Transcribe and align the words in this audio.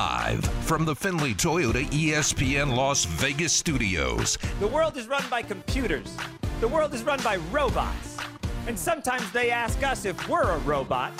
Live 0.00 0.44
from 0.66 0.84
the 0.84 0.94
Findlay 0.94 1.32
Toyota 1.32 1.82
ESPN 1.86 2.76
Las 2.76 3.06
Vegas 3.06 3.50
studios. 3.54 4.36
The 4.60 4.66
world 4.66 4.94
is 4.98 5.06
run 5.06 5.24
by 5.30 5.40
computers. 5.40 6.14
The 6.60 6.68
world 6.68 6.92
is 6.92 7.02
run 7.02 7.18
by 7.22 7.36
robots. 7.50 8.18
And 8.66 8.78
sometimes 8.78 9.32
they 9.32 9.50
ask 9.50 9.82
us 9.82 10.04
if 10.04 10.28
we're 10.28 10.50
a 10.50 10.58
robot 10.58 11.14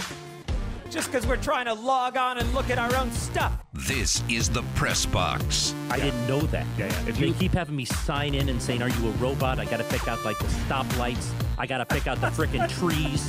just 0.90 1.10
because 1.10 1.26
we're 1.26 1.38
trying 1.38 1.64
to 1.64 1.72
log 1.72 2.18
on 2.18 2.36
and 2.36 2.52
look 2.52 2.68
at 2.68 2.78
our 2.78 2.94
own 2.96 3.10
stuff. 3.12 3.54
This 3.72 4.22
is 4.28 4.50
the 4.50 4.62
Press 4.74 5.06
Box. 5.06 5.74
I 5.88 5.96
didn't 5.98 6.26
know 6.26 6.40
that. 6.40 6.66
Yeah, 6.76 6.88
yeah. 6.88 7.08
If 7.08 7.18
you- 7.18 7.32
keep 7.32 7.52
having 7.54 7.76
me 7.76 7.86
sign 7.86 8.34
in 8.34 8.50
and 8.50 8.60
saying, 8.60 8.82
"Are 8.82 8.90
you 8.90 9.08
a 9.08 9.12
robot?" 9.12 9.58
I 9.58 9.64
got 9.64 9.78
to 9.78 9.84
pick 9.84 10.06
out 10.06 10.22
like 10.22 10.38
the 10.38 10.48
stoplights. 10.68 11.30
I 11.56 11.64
got 11.66 11.78
to 11.78 11.86
pick 11.86 12.06
out 12.06 12.20
the 12.20 12.26
frickin' 12.26 12.68
trees. 12.78 13.26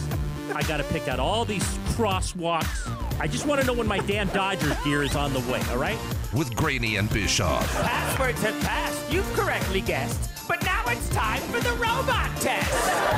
I 0.54 0.64
got 0.64 0.78
to 0.78 0.84
pick 0.86 1.08
out 1.08 1.20
all 1.20 1.46
these 1.46 1.64
crosswalks. 1.96 3.20
I 3.20 3.28
just 3.28 3.46
want 3.46 3.62
to 3.62 3.68
know 3.68 3.74
when 3.74 3.88
my 3.88 4.00
damn 4.00 4.28
Dodgers 4.30 4.76
gear 4.84 5.04
is 5.04 5.16
on 5.16 5.34
the 5.34 5.40
way. 5.52 5.62
All 5.70 5.78
right? 5.78 5.98
with 6.34 6.54
Graney 6.56 6.98
and 6.98 7.10
Bischoff. 7.10 7.66
Passwords 7.82 8.42
have 8.42 8.60
passed. 8.62 9.12
You've 9.12 9.32
correctly 9.34 9.82
guessed. 9.82 10.48
But 10.48 10.64
now 10.64 10.84
it's 10.88 11.10
time 11.10 11.42
for 11.44 11.60
the 11.60 11.72
robot 11.74 12.36
test. 12.42 12.72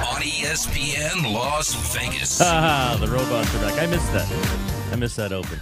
on 0.07 0.21
ESPN 0.21 1.33
Las 1.33 1.73
Vegas. 1.93 2.39
Ah, 2.41 2.97
the 2.99 3.07
robots 3.07 3.53
are 3.55 3.59
back. 3.59 3.81
I 3.81 3.87
missed 3.87 4.11
that. 4.13 4.91
I 4.91 4.95
missed 4.95 5.17
that 5.17 5.31
open. 5.31 5.59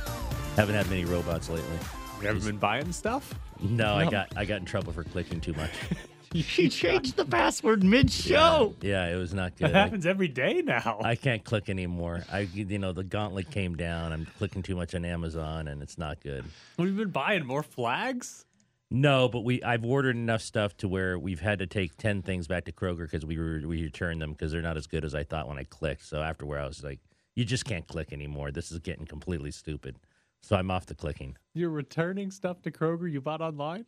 Haven't 0.55 0.75
had 0.75 0.89
many 0.89 1.05
robots 1.05 1.49
lately. 1.49 1.77
You 2.21 2.27
ever 2.29 2.39
been 2.39 2.57
buying 2.57 2.91
stuff? 2.91 3.33
No, 3.61 3.95
I 3.95 4.09
got 4.09 4.31
I 4.35 4.45
got 4.45 4.59
in 4.59 4.65
trouble 4.65 4.93
for 4.93 5.03
clicking 5.03 5.41
too 5.41 5.53
much. 5.53 5.71
She 6.47 6.69
changed 6.69 7.15
the 7.15 7.25
password 7.25 7.83
mid-show. 7.83 8.75
Yeah, 8.81 9.07
it 9.07 9.15
was 9.15 9.33
not 9.33 9.55
good. 9.57 9.75
I, 9.75 9.79
happens 9.79 10.05
every 10.05 10.27
day 10.27 10.61
now. 10.61 10.99
I 11.03 11.15
can't 11.15 11.43
click 11.43 11.69
anymore. 11.69 12.23
I 12.31 12.41
you 12.53 12.79
know 12.79 12.91
the 12.91 13.03
gauntlet 13.03 13.49
came 13.51 13.75
down. 13.75 14.13
I'm 14.13 14.27
clicking 14.37 14.63
too 14.63 14.75
much 14.75 14.93
on 14.95 15.05
Amazon, 15.05 15.67
and 15.67 15.81
it's 15.81 15.97
not 15.97 16.21
good. 16.21 16.45
We've 16.77 16.95
been 16.95 17.09
buying 17.09 17.45
more 17.45 17.63
flags. 17.63 18.45
No, 18.89 19.27
but 19.27 19.41
we 19.41 19.61
I've 19.63 19.83
ordered 19.83 20.15
enough 20.15 20.41
stuff 20.41 20.77
to 20.77 20.87
where 20.87 21.19
we've 21.19 21.41
had 21.41 21.59
to 21.59 21.67
take 21.67 21.97
ten 21.97 22.21
things 22.21 22.47
back 22.47 22.65
to 22.65 22.71
Kroger 22.71 23.09
because 23.09 23.25
we 23.25 23.37
were 23.37 23.61
we 23.65 23.83
returned 23.83 24.21
them 24.21 24.31
because 24.31 24.51
they're 24.51 24.61
not 24.61 24.77
as 24.77 24.87
good 24.87 25.03
as 25.03 25.13
I 25.13 25.23
thought 25.23 25.47
when 25.47 25.57
I 25.57 25.63
clicked. 25.63 26.05
So 26.05 26.21
after 26.21 26.45
where 26.45 26.59
I 26.59 26.67
was 26.67 26.83
like, 26.83 26.99
you 27.35 27.43
just 27.45 27.65
can't 27.65 27.87
click 27.87 28.13
anymore. 28.13 28.51
This 28.51 28.71
is 28.71 28.79
getting 28.79 29.05
completely 29.05 29.51
stupid. 29.51 29.97
So 30.41 30.55
I'm 30.55 30.71
off 30.71 30.85
the 30.85 30.95
clicking. 30.95 31.35
You're 31.53 31.69
returning 31.69 32.31
stuff 32.31 32.61
to 32.61 32.71
Kroger 32.71 33.11
you 33.11 33.19
bought 33.19 33.41
online? 33.41 33.85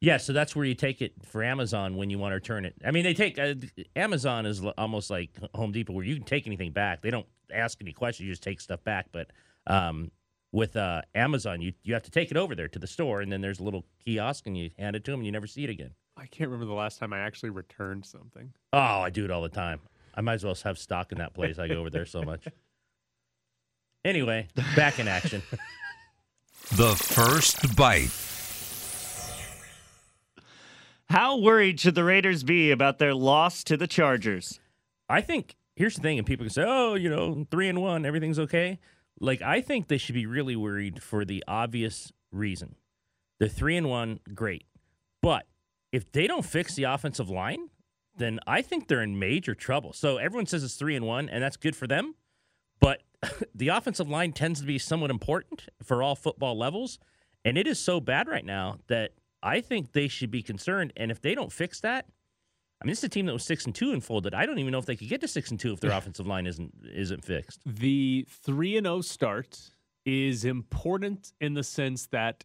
Yeah, 0.00 0.16
so 0.16 0.32
that's 0.32 0.56
where 0.56 0.64
you 0.64 0.74
take 0.74 1.02
it 1.02 1.12
for 1.26 1.42
Amazon 1.42 1.96
when 1.96 2.08
you 2.08 2.18
want 2.18 2.32
to 2.32 2.36
return 2.36 2.64
it. 2.64 2.74
I 2.84 2.90
mean, 2.90 3.04
they 3.04 3.12
take 3.12 3.38
uh, 3.38 3.54
Amazon 3.94 4.46
is 4.46 4.64
l- 4.64 4.72
almost 4.78 5.10
like 5.10 5.30
Home 5.54 5.72
Depot 5.72 5.92
where 5.92 6.04
you 6.04 6.14
can 6.16 6.24
take 6.24 6.46
anything 6.46 6.72
back. 6.72 7.02
They 7.02 7.10
don't 7.10 7.26
ask 7.52 7.78
any 7.82 7.92
questions; 7.92 8.26
you 8.26 8.32
just 8.32 8.42
take 8.42 8.60
stuff 8.62 8.82
back. 8.82 9.06
But 9.12 9.30
um, 9.66 10.10
with 10.52 10.74
uh, 10.74 11.02
Amazon, 11.14 11.60
you 11.60 11.74
you 11.82 11.92
have 11.92 12.02
to 12.04 12.10
take 12.10 12.30
it 12.30 12.38
over 12.38 12.54
there 12.54 12.68
to 12.68 12.78
the 12.78 12.86
store, 12.86 13.20
and 13.20 13.30
then 13.30 13.42
there's 13.42 13.60
a 13.60 13.62
little 13.62 13.84
kiosk, 14.02 14.46
and 14.46 14.56
you 14.56 14.70
hand 14.78 14.96
it 14.96 15.04
to 15.04 15.10
them, 15.10 15.20
and 15.20 15.26
you 15.26 15.32
never 15.32 15.46
see 15.46 15.64
it 15.64 15.70
again. 15.70 15.90
I 16.16 16.26
can't 16.26 16.48
remember 16.50 16.66
the 16.72 16.78
last 16.78 16.98
time 16.98 17.12
I 17.12 17.18
actually 17.18 17.50
returned 17.50 18.06
something. 18.06 18.52
Oh, 18.72 18.78
I 18.78 19.10
do 19.10 19.24
it 19.26 19.30
all 19.30 19.42
the 19.42 19.48
time. 19.50 19.80
I 20.14 20.22
might 20.22 20.34
as 20.34 20.44
well 20.44 20.56
have 20.64 20.78
stock 20.78 21.12
in 21.12 21.18
that 21.18 21.34
place. 21.34 21.58
I 21.58 21.68
go 21.68 21.74
over 21.74 21.90
there 21.90 22.06
so 22.06 22.22
much. 22.22 22.46
Anyway, 24.04 24.48
back 24.76 24.98
in 24.98 25.08
action. 25.08 25.42
The 26.76 26.94
first 26.94 27.74
bite. 27.74 28.10
How 31.10 31.36
worried 31.36 31.80
should 31.80 31.96
the 31.96 32.04
Raiders 32.04 32.44
be 32.44 32.70
about 32.70 32.98
their 32.98 33.14
loss 33.14 33.64
to 33.64 33.76
the 33.76 33.88
Chargers? 33.88 34.60
I 35.08 35.20
think 35.20 35.56
here's 35.74 35.96
the 35.96 36.02
thing, 36.02 36.18
and 36.18 36.26
people 36.26 36.44
can 36.44 36.52
say, 36.52 36.62
"Oh, 36.64 36.94
you 36.94 37.10
know, 37.10 37.48
three 37.50 37.68
and 37.68 37.82
one, 37.82 38.06
everything's 38.06 38.38
okay." 38.38 38.78
Like 39.18 39.42
I 39.42 39.60
think 39.60 39.88
they 39.88 39.98
should 39.98 40.14
be 40.14 40.26
really 40.26 40.54
worried 40.54 41.02
for 41.02 41.24
the 41.24 41.42
obvious 41.48 42.12
reason: 42.30 42.76
they're 43.40 43.48
three 43.48 43.76
and 43.76 43.88
one, 43.88 44.20
great, 44.36 44.66
but 45.20 45.48
if 45.90 46.12
they 46.12 46.28
don't 46.28 46.44
fix 46.44 46.76
the 46.76 46.84
offensive 46.84 47.28
line, 47.28 47.70
then 48.16 48.38
I 48.46 48.62
think 48.62 48.86
they're 48.86 49.02
in 49.02 49.18
major 49.18 49.56
trouble. 49.56 49.92
So 49.92 50.18
everyone 50.18 50.46
says 50.46 50.62
it's 50.62 50.76
three 50.76 50.94
and 50.94 51.04
one, 51.04 51.28
and 51.28 51.42
that's 51.42 51.56
good 51.56 51.74
for 51.74 51.88
them, 51.88 52.14
but 52.78 53.02
the 53.52 53.66
offensive 53.66 54.08
line 54.08 54.30
tends 54.30 54.60
to 54.60 54.66
be 54.66 54.78
somewhat 54.78 55.10
important 55.10 55.70
for 55.82 56.04
all 56.04 56.14
football 56.14 56.56
levels, 56.56 57.00
and 57.44 57.58
it 57.58 57.66
is 57.66 57.80
so 57.80 57.98
bad 57.98 58.28
right 58.28 58.44
now 58.44 58.78
that 58.86 59.10
I 59.42 59.60
think 59.60 59.92
they 59.92 60.08
should 60.08 60.30
be 60.30 60.42
concerned. 60.42 60.92
And 60.96 61.10
if 61.10 61.20
they 61.20 61.34
don't 61.34 61.52
fix 61.52 61.80
that, 61.80 62.06
I 62.80 62.84
mean, 62.84 62.92
this 62.92 62.98
is 62.98 63.04
a 63.04 63.08
team 63.08 63.26
that 63.26 63.32
was 63.32 63.44
six 63.44 63.66
and 63.66 63.74
two 63.74 63.92
and 63.92 64.02
folded. 64.02 64.34
I 64.34 64.46
don't 64.46 64.58
even 64.58 64.72
know 64.72 64.78
if 64.78 64.86
they 64.86 64.96
could 64.96 65.08
get 65.08 65.20
to 65.22 65.28
six 65.28 65.50
and 65.50 65.60
two 65.60 65.72
if 65.72 65.80
their 65.80 65.90
offensive 65.96 66.26
line 66.26 66.46
isn't 66.46 66.72
isn't 66.92 67.24
fixed. 67.24 67.60
The 67.66 68.26
3 68.28 68.76
and 68.78 68.86
0 68.86 69.00
start 69.02 69.58
is 70.06 70.44
important 70.46 71.32
in 71.40 71.54
the 71.54 71.62
sense 71.62 72.06
that 72.06 72.44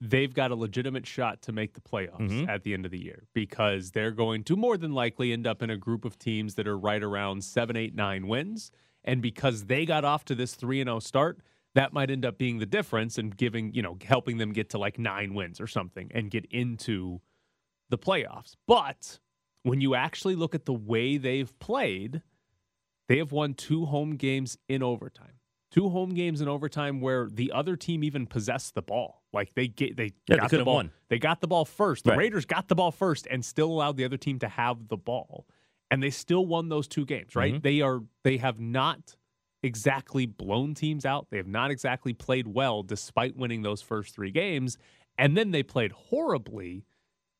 they've 0.00 0.32
got 0.32 0.50
a 0.50 0.54
legitimate 0.54 1.06
shot 1.06 1.42
to 1.42 1.52
make 1.52 1.74
the 1.74 1.80
playoffs 1.80 2.30
Mhm. 2.30 2.48
at 2.48 2.62
the 2.62 2.72
end 2.72 2.86
of 2.86 2.90
the 2.92 3.02
year 3.02 3.24
because 3.34 3.90
they're 3.90 4.12
going 4.12 4.44
to 4.44 4.56
more 4.56 4.78
than 4.78 4.92
likely 4.94 5.32
end 5.32 5.46
up 5.46 5.62
in 5.62 5.68
a 5.68 5.76
group 5.76 6.04
of 6.04 6.18
teams 6.18 6.54
that 6.54 6.66
are 6.66 6.78
right 6.78 7.02
around 7.02 7.44
7, 7.44 7.76
8, 7.76 7.94
9 7.94 8.26
wins. 8.26 8.70
And 9.04 9.20
because 9.20 9.64
they 9.66 9.84
got 9.84 10.04
off 10.04 10.24
to 10.26 10.34
this 10.34 10.54
3 10.54 10.80
and 10.80 10.88
0 10.88 11.00
start, 11.00 11.40
that 11.74 11.92
might 11.92 12.10
end 12.10 12.24
up 12.24 12.36
being 12.38 12.58
the 12.58 12.66
difference 12.66 13.16
and 13.18 13.36
giving, 13.36 13.72
you 13.74 13.82
know, 13.82 13.96
helping 14.04 14.38
them 14.38 14.52
get 14.52 14.70
to 14.70 14.78
like 14.78 14.98
9 14.98 15.34
wins 15.34 15.60
or 15.60 15.66
something 15.66 16.10
and 16.14 16.30
get 16.30 16.44
into 16.46 17.20
the 17.90 17.98
playoffs. 17.98 18.56
But 18.66 19.20
when 19.62 19.80
you 19.80 19.94
actually 19.94 20.34
look 20.36 20.54
at 20.54 20.64
the 20.66 20.72
way 20.74 21.16
they've 21.16 21.56
played, 21.58 22.22
they 23.08 23.18
have 23.18 23.32
won 23.32 23.54
two 23.54 23.86
home 23.86 24.16
games 24.16 24.56
in 24.68 24.82
overtime. 24.82 25.34
Two 25.70 25.88
home 25.90 26.14
games 26.14 26.40
in 26.40 26.48
overtime 26.48 27.00
where 27.00 27.28
the 27.30 27.52
other 27.52 27.76
team 27.76 28.02
even 28.02 28.26
possessed 28.26 28.74
the 28.74 28.82
ball. 28.82 29.22
Like 29.32 29.54
they 29.54 29.68
get 29.68 29.96
they 29.96 30.06
Yeah, 30.06 30.10
they 30.28 30.36
got 30.38 30.50
could 30.50 30.60
the 30.60 30.64
ball. 30.64 30.74
won. 30.76 30.90
They 31.08 31.20
got 31.20 31.40
the 31.40 31.46
ball 31.46 31.64
first. 31.64 32.04
The 32.04 32.10
Right. 32.10 32.18
Raiders 32.18 32.44
got 32.44 32.66
the 32.66 32.74
ball 32.74 32.90
first 32.90 33.28
and 33.30 33.44
still 33.44 33.70
allowed 33.70 33.96
the 33.96 34.04
other 34.04 34.16
team 34.16 34.40
to 34.40 34.48
have 34.48 34.88
the 34.88 34.96
ball. 34.96 35.46
And 35.92 36.02
they 36.02 36.10
still 36.10 36.46
won 36.46 36.68
those 36.68 36.88
two 36.88 37.04
games, 37.04 37.36
right? 37.36 37.54
Mhm. 37.54 37.62
They 37.62 37.80
are 37.82 38.00
they 38.24 38.38
have 38.38 38.58
not 38.58 39.16
exactly 39.62 40.26
blown 40.26 40.74
teams 40.74 41.04
out. 41.04 41.28
They 41.30 41.36
have 41.36 41.46
not 41.46 41.70
exactly 41.70 42.12
played 42.12 42.46
well 42.46 42.82
despite 42.82 43.36
winning 43.36 43.62
those 43.62 43.82
first 43.82 44.14
3 44.14 44.30
games. 44.30 44.78
And 45.18 45.36
then 45.36 45.50
they 45.50 45.62
played 45.62 45.92
horribly 45.92 46.84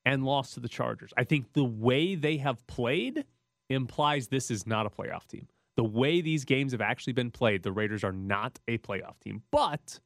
and 0.04 0.24
lost 0.24 0.54
to 0.54 0.60
the 0.60 0.68
Chargers. 0.68 1.12
I 1.16 1.24
think 1.24 1.52
the 1.52 1.64
way 1.64 2.14
they 2.14 2.36
have 2.38 2.66
played 2.66 3.24
implies 3.68 4.28
this 4.28 4.50
is 4.50 4.66
not 4.66 4.86
a 4.86 4.90
playoff 4.90 5.26
team. 5.26 5.48
The 5.76 5.84
way 5.84 6.20
these 6.20 6.44
games 6.44 6.72
have 6.72 6.80
actually 6.80 7.12
been 7.14 7.30
played, 7.30 7.62
the 7.62 7.72
Raiders 7.72 8.04
are 8.04 8.12
not 8.12 8.58
a 8.68 8.78
playoff 8.78 9.18
team. 9.20 9.42
But 9.50 10.00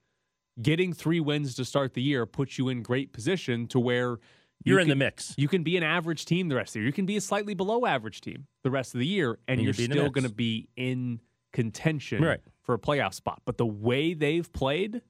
getting 0.61 0.93
three 0.93 1.21
wins 1.21 1.55
to 1.57 1.65
start 1.65 1.95
the 1.95 2.03
year 2.03 2.27
puts 2.27 2.59
you 2.59 2.69
in 2.69 2.83
great 2.83 3.13
position 3.13 3.67
to 3.69 3.81
where 3.81 4.19
you 4.65 4.73
You're 4.73 4.81
in 4.81 4.89
the 4.89 4.95
mix. 4.95 5.35
You 5.37 5.49
can 5.49 5.65
be 5.65 5.77
an 5.77 5.83
average 5.83 6.27
team 6.27 6.49
the 6.49 6.55
rest 6.55 6.71
of 6.71 6.75
the 6.75 6.81
year. 6.81 6.87
You 6.87 6.93
can 6.93 7.07
be 7.07 7.17
a 7.17 7.21
slightly 7.21 7.55
below 7.55 7.87
average 7.87 8.21
team 8.21 8.47
the 8.63 8.71
rest 8.71 8.95
of 8.95 9.01
the 9.01 9.07
year, 9.07 9.39
and, 9.49 9.59
And 9.59 9.63
you're 9.63 9.73
you'll 9.73 9.77
be 9.77 9.85
in 9.85 9.91
the 9.91 9.97
still 9.97 10.11
going 10.11 10.29
to 10.29 10.35
be 10.35 10.69
in 10.77 11.21
contention 11.55 12.23
Right. 12.23 12.41
for 12.61 12.75
a 12.75 12.79
playoff 12.79 13.15
spot. 13.15 13.41
But 13.47 13.57
the 13.57 13.65
way 13.67 14.13
they've 14.13 14.53
played 14.53 15.01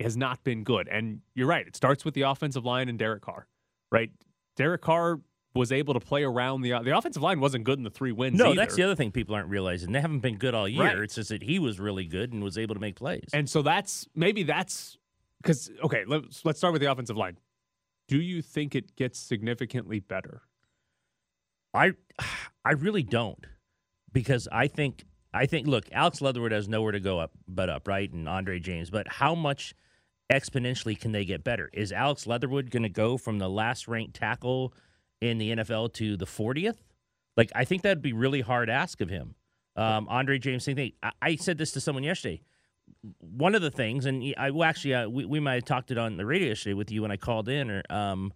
has 0.00 0.16
not 0.16 0.42
been 0.44 0.64
good. 0.64 0.88
And 0.88 1.20
you're 1.34 1.46
right. 1.48 1.66
It 1.66 1.76
starts 1.76 2.06
with 2.06 2.14
the 2.14 2.22
offensive 2.22 2.64
line 2.64 2.88
and 2.88 2.98
Derek 2.98 3.20
Carr, 3.20 3.46
right? 3.92 4.10
Derek 4.56 4.80
Carr 4.80 5.20
was 5.54 5.72
able 5.72 5.92
to 5.94 6.00
play 6.00 6.22
around 6.22 6.60
the 6.62 6.70
the 6.84 6.96
offensive 6.96 7.22
line 7.22 7.40
wasn't 7.40 7.64
good 7.64 7.78
in 7.78 7.84
the 7.84 7.90
three 7.90 8.12
wins. 8.12 8.38
No, 8.38 8.46
either. 8.46 8.54
that's 8.56 8.76
the 8.76 8.84
other 8.84 8.94
thing 8.94 9.10
people 9.10 9.34
aren't 9.34 9.48
realizing. 9.48 9.92
They 9.92 10.00
haven't 10.00 10.20
been 10.20 10.36
good 10.36 10.54
all 10.54 10.68
year. 10.68 10.84
Right. 10.84 10.98
It's 10.98 11.16
just 11.16 11.30
that 11.30 11.42
he 11.42 11.58
was 11.58 11.80
really 11.80 12.04
good 12.06 12.32
and 12.32 12.42
was 12.42 12.56
able 12.56 12.74
to 12.76 12.80
make 12.80 12.96
plays. 12.96 13.28
And 13.32 13.50
so 13.50 13.62
that's 13.62 14.06
maybe 14.14 14.44
that's 14.44 14.96
because 15.42 15.70
okay. 15.82 16.04
Let's 16.06 16.44
let's 16.44 16.58
start 16.58 16.72
with 16.72 16.80
the 16.82 16.90
offensive 16.90 17.16
line. 17.16 17.38
Do 18.06 18.20
you 18.20 18.40
think 18.40 18.74
it 18.74 18.94
gets 18.94 19.18
significantly 19.18 19.98
better? 19.98 20.42
I 21.74 21.92
I 22.64 22.72
really 22.72 23.02
don't 23.02 23.44
because 24.12 24.46
I 24.52 24.68
think 24.68 25.04
I 25.38 25.46
think 25.46 25.66
look, 25.68 25.86
Alex 25.92 26.20
Leatherwood 26.20 26.52
has 26.52 26.68
nowhere 26.68 26.92
to 26.92 27.00
go 27.00 27.20
up 27.20 27.30
but 27.46 27.70
up, 27.70 27.86
right? 27.86 28.12
And 28.12 28.28
Andre 28.28 28.58
James, 28.58 28.90
but 28.90 29.06
how 29.06 29.34
much 29.34 29.74
exponentially 30.32 30.98
can 30.98 31.12
they 31.12 31.24
get 31.24 31.44
better? 31.44 31.70
Is 31.72 31.92
Alex 31.92 32.26
Leatherwood 32.26 32.70
going 32.70 32.82
to 32.82 32.88
go 32.88 33.16
from 33.16 33.38
the 33.38 33.48
last 33.48 33.86
ranked 33.86 34.14
tackle 34.14 34.74
in 35.20 35.38
the 35.38 35.52
NFL 35.56 35.92
to 35.94 36.16
the 36.16 36.26
40th? 36.26 36.78
Like 37.36 37.52
I 37.54 37.64
think 37.64 37.82
that'd 37.82 38.02
be 38.02 38.12
really 38.12 38.40
hard 38.40 38.68
ask 38.68 39.00
of 39.00 39.08
him. 39.08 39.36
Um, 39.76 40.08
Andre 40.10 40.38
James, 40.40 40.64
same 40.64 40.74
thing. 40.74 40.92
I, 41.02 41.12
I 41.22 41.36
said 41.36 41.56
this 41.56 41.70
to 41.72 41.80
someone 41.80 42.02
yesterday. 42.02 42.42
One 43.20 43.54
of 43.54 43.62
the 43.62 43.70
things, 43.70 44.06
and 44.06 44.34
I 44.36 44.50
well, 44.50 44.64
actually 44.64 44.94
uh, 44.94 45.08
we, 45.08 45.24
we 45.24 45.38
might 45.38 45.54
have 45.54 45.64
talked 45.64 45.92
it 45.92 45.98
on 45.98 46.16
the 46.16 46.26
radio 46.26 46.48
yesterday 46.48 46.74
with 46.74 46.90
you 46.90 47.02
when 47.02 47.12
I 47.12 47.16
called 47.16 47.48
in, 47.48 47.70
or 47.70 47.82
um, 47.90 48.32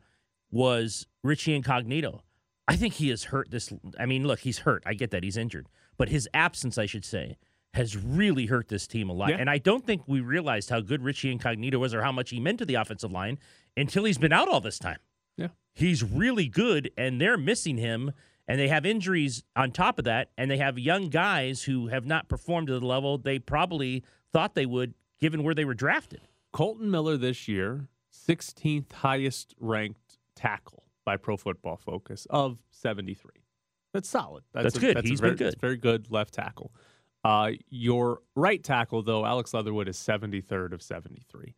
was 0.52 1.06
Richie 1.24 1.56
Incognito. 1.56 2.22
I 2.68 2.76
think 2.76 2.94
he 2.94 3.10
is 3.10 3.24
hurt 3.24 3.50
this. 3.50 3.72
I 3.98 4.06
mean, 4.06 4.24
look, 4.24 4.38
he's 4.38 4.58
hurt. 4.58 4.84
I 4.86 4.94
get 4.94 5.10
that 5.10 5.24
he's 5.24 5.36
injured, 5.36 5.66
but 6.02 6.08
his 6.08 6.28
absence, 6.34 6.78
I 6.78 6.86
should 6.86 7.04
say, 7.04 7.36
has 7.74 7.96
really 7.96 8.46
hurt 8.46 8.66
this 8.66 8.88
team 8.88 9.08
a 9.08 9.12
lot. 9.12 9.28
Yeah. 9.28 9.36
And 9.36 9.48
I 9.48 9.58
don't 9.58 9.86
think 9.86 10.02
we 10.08 10.18
realized 10.18 10.68
how 10.68 10.80
good 10.80 11.00
Richie 11.00 11.30
Incognito 11.30 11.78
was 11.78 11.94
or 11.94 12.02
how 12.02 12.10
much 12.10 12.30
he 12.30 12.40
meant 12.40 12.58
to 12.58 12.64
the 12.64 12.74
offensive 12.74 13.12
line 13.12 13.38
until 13.76 14.02
he's 14.02 14.18
been 14.18 14.32
out 14.32 14.48
all 14.48 14.60
this 14.60 14.80
time. 14.80 14.98
Yeah. 15.36 15.50
He's 15.72 16.02
really 16.02 16.48
good, 16.48 16.90
and 16.98 17.20
they're 17.20 17.38
missing 17.38 17.76
him. 17.76 18.10
And 18.48 18.58
they 18.58 18.66
have 18.66 18.84
injuries 18.84 19.44
on 19.54 19.70
top 19.70 20.00
of 20.00 20.04
that, 20.06 20.30
and 20.36 20.50
they 20.50 20.56
have 20.56 20.76
young 20.76 21.08
guys 21.08 21.62
who 21.62 21.86
have 21.86 22.04
not 22.04 22.28
performed 22.28 22.66
to 22.66 22.80
the 22.80 22.84
level 22.84 23.16
they 23.16 23.38
probably 23.38 24.02
thought 24.32 24.56
they 24.56 24.66
would, 24.66 24.94
given 25.20 25.44
where 25.44 25.54
they 25.54 25.64
were 25.64 25.72
drafted. 25.72 26.22
Kolton 26.52 26.90
Miller 26.90 27.16
this 27.16 27.46
year, 27.46 27.86
16th 28.12 28.90
highest 28.90 29.54
ranked 29.60 30.18
tackle 30.34 30.82
by 31.04 31.16
Pro 31.16 31.36
Football 31.36 31.76
Focus 31.76 32.26
of 32.28 32.58
73. 32.72 33.41
That's 33.92 34.08
solid. 34.08 34.44
That's 34.52 34.76
a- 34.76 34.80
good. 34.80 34.96
a 34.98 35.02
He's 35.02 35.20
very, 35.20 35.34
been 35.34 35.50
good. 35.50 35.60
very 35.60 35.76
good 35.76 36.10
left 36.10 36.34
tackle. 36.34 36.72
Uh, 37.24 37.52
your 37.68 38.20
right 38.34 38.62
tackle, 38.62 39.02
though, 39.02 39.24
Alex 39.24 39.54
Leatherwood 39.54 39.88
is 39.88 39.96
73rd 39.96 40.72
of 40.72 40.82
73. 40.82 41.54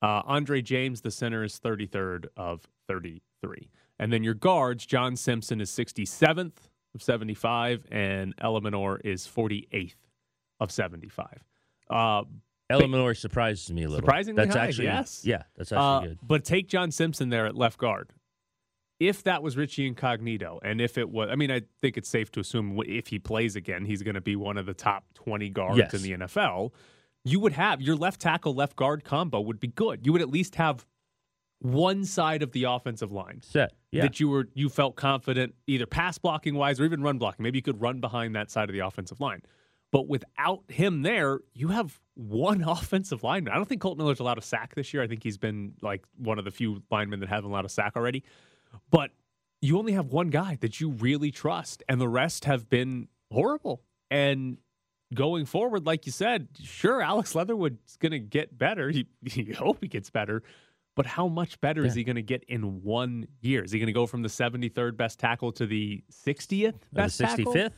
Uh, 0.00 0.22
Andre 0.24 0.62
James, 0.62 1.00
the 1.02 1.10
center, 1.10 1.44
is 1.44 1.58
33rd 1.60 2.26
of 2.36 2.66
33. 2.88 3.68
And 3.98 4.12
then 4.12 4.24
your 4.24 4.34
guards, 4.34 4.86
John 4.86 5.16
Simpson 5.16 5.60
is 5.60 5.70
67th 5.70 6.52
of 6.94 7.02
75, 7.02 7.86
and 7.90 8.34
Eluemunor 8.38 9.00
is 9.04 9.26
48th 9.26 9.94
of 10.60 10.70
75. 10.72 11.44
Uh, 11.90 12.22
Eluemunor 12.70 13.16
surprises 13.16 13.70
me 13.70 13.82
a 13.82 13.88
little. 13.88 13.98
Surprisingly 13.98 14.42
that's 14.44 14.56
high, 14.56 14.66
actually 14.66 14.86
yes. 14.86 15.22
Yeah, 15.24 15.42
that's 15.56 15.72
Uh, 15.72 15.96
actually 15.98 16.08
good. 16.10 16.18
But 16.22 16.44
take 16.44 16.68
John 16.68 16.90
Simpson 16.90 17.28
there 17.28 17.44
at 17.46 17.54
left 17.54 17.78
guard. 17.78 18.10
If 19.08 19.24
that 19.24 19.42
was 19.42 19.56
Richie 19.56 19.86
Incognito, 19.86 20.60
and 20.62 20.80
if 20.80 20.96
it 20.96 21.10
was, 21.10 21.28
I 21.30 21.34
mean, 21.34 21.50
I 21.50 21.62
think 21.80 21.96
it's 21.96 22.08
safe 22.08 22.30
to 22.32 22.40
assume 22.40 22.78
if 22.86 23.08
he 23.08 23.18
plays 23.18 23.56
again, 23.56 23.84
he's 23.84 24.02
going 24.02 24.14
to 24.14 24.20
be 24.20 24.36
one 24.36 24.56
of 24.56 24.66
the 24.66 24.74
top 24.74 25.04
20 25.14 25.48
guards 25.50 25.78
Yes. 25.78 25.94
in 25.94 26.02
the 26.02 26.12
NFL. 26.26 26.72
You 27.24 27.40
would 27.40 27.52
have 27.52 27.80
your 27.82 27.96
left 27.96 28.20
tackle, 28.20 28.54
left 28.54 28.76
guard 28.76 29.02
combo 29.04 29.40
would 29.40 29.58
be 29.60 29.68
good. 29.68 30.06
You 30.06 30.12
would 30.12 30.22
at 30.22 30.28
least 30.30 30.54
have 30.56 30.86
one 31.60 32.04
side 32.04 32.42
of 32.42 32.52
the 32.52 32.64
offensive 32.64 33.12
line 33.12 33.40
Set. 33.42 33.72
Yeah. 33.92 34.02
that 34.02 34.18
you 34.20 34.28
were 34.28 34.48
you 34.54 34.68
felt 34.68 34.96
confident 34.96 35.54
either 35.66 35.86
pass 35.86 36.18
blocking 36.18 36.54
wise 36.56 36.80
or 36.80 36.84
even 36.84 37.02
run 37.02 37.18
blocking. 37.18 37.42
Maybe 37.44 37.58
you 37.58 37.62
could 37.62 37.80
run 37.80 38.00
behind 38.00 38.34
that 38.34 38.50
side 38.50 38.68
of 38.68 38.72
the 38.72 38.80
offensive 38.80 39.20
line. 39.20 39.42
But 39.92 40.08
without 40.08 40.62
him 40.68 41.02
there, 41.02 41.40
you 41.54 41.68
have 41.68 42.00
one 42.14 42.62
offensive 42.66 43.22
lineman. 43.22 43.52
I 43.52 43.56
don't 43.56 43.68
think 43.68 43.80
Kolton 43.80 43.98
Miller's 44.02 44.20
allowed 44.20 44.38
a 44.38 44.42
sack 44.42 44.74
this 44.74 44.92
year. 44.92 45.02
I 45.02 45.06
think 45.06 45.22
he's 45.22 45.38
been 45.38 45.74
like 45.82 46.04
one 46.16 46.38
of 46.38 46.44
the 46.44 46.50
few 46.50 46.82
linemen 46.90 47.20
that 47.20 47.28
haven't 47.28 47.50
allowed 47.50 47.64
a 47.66 47.68
sack 47.68 47.92
already. 47.96 48.24
But 48.90 49.10
you 49.60 49.78
only 49.78 49.92
have 49.92 50.06
one 50.06 50.30
guy 50.30 50.58
that 50.60 50.80
you 50.80 50.90
really 50.90 51.30
trust, 51.30 51.82
and 51.88 52.00
the 52.00 52.08
rest 52.08 52.44
have 52.46 52.68
been 52.68 53.08
horrible. 53.30 53.82
And 54.10 54.58
going 55.14 55.46
forward, 55.46 55.86
like 55.86 56.06
you 56.06 56.12
said, 56.12 56.48
sure, 56.62 57.00
Alex 57.00 57.34
Leatherwood's 57.34 57.96
going 57.96 58.12
to 58.12 58.18
get 58.18 58.56
better. 58.56 58.90
You, 58.90 59.04
you 59.22 59.54
hope 59.54 59.78
he 59.80 59.88
gets 59.88 60.10
better. 60.10 60.42
But 60.94 61.06
how 61.06 61.26
much 61.26 61.58
better 61.62 61.86
is 61.86 61.94
he 61.94 62.04
going 62.04 62.16
to 62.16 62.22
get 62.22 62.44
in 62.48 62.82
one 62.82 63.26
year? 63.40 63.64
Is 63.64 63.72
he 63.72 63.78
going 63.78 63.86
to 63.86 63.94
go 63.94 64.04
from 64.04 64.20
the 64.20 64.28
73rd 64.28 64.94
best 64.94 65.18
tackle 65.18 65.50
to 65.52 65.64
the 65.64 66.04
60th 66.26 66.68
Or 66.68 66.72
the 66.72 66.78
best 66.92 67.18
tackle? 67.18 67.54
65th. 67.54 67.72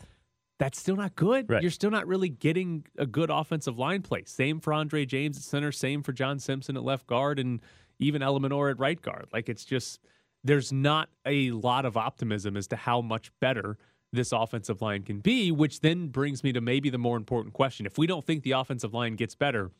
That's 0.58 0.81
still 0.81 0.97
not 0.97 1.14
good. 1.14 1.49
Right. 1.49 1.62
You're 1.62 1.70
still 1.70 1.93
not 1.93 2.08
really 2.08 2.29
getting 2.29 2.85
a 2.99 3.06
good 3.06 3.31
offensive 3.31 3.79
line 3.79 4.02
play. 4.02 4.25
Same 4.26 4.58
for 4.58 4.73
Andre 4.73 5.05
James 5.05 5.37
at 5.37 5.44
center, 5.44 5.70
same 5.70 6.02
for 6.02 6.12
John 6.12 6.40
Simpson 6.40 6.76
at 6.76 6.82
left 6.82 7.06
guard, 7.06 7.38
and 7.38 7.61
even 8.00 8.20
Eluemunor 8.20 8.70
at 8.70 8.81
right 8.81 9.00
guard. 9.00 9.29
Like 9.32 9.49
it's 9.49 9.64
just 9.64 10.00
there's 10.44 10.73
not 10.73 11.08
a 11.26 11.50
lot 11.50 11.85
of 11.85 11.96
optimism 11.96 12.56
as 12.56 12.67
to 12.69 12.76
how 12.76 13.00
much 13.00 13.32
better 13.41 13.79
this 14.12 14.31
offensive 14.31 14.81
line 14.81 15.02
can 15.02 15.19
be, 15.19 15.50
which 15.50 15.81
then 15.81 16.08
brings 16.08 16.44
me 16.44 16.52
to 16.52 16.61
maybe 16.61 16.91
the 16.91 16.99
more 16.99 17.17
important 17.17 17.52
question. 17.52 17.87
If 17.87 17.99
we 17.99 18.06
don't 18.06 18.25
think 18.25 18.44
the 18.44 18.52
offensive 18.52 18.94
line 18.94 19.17
gets 19.17 19.35
better, 19.35 19.73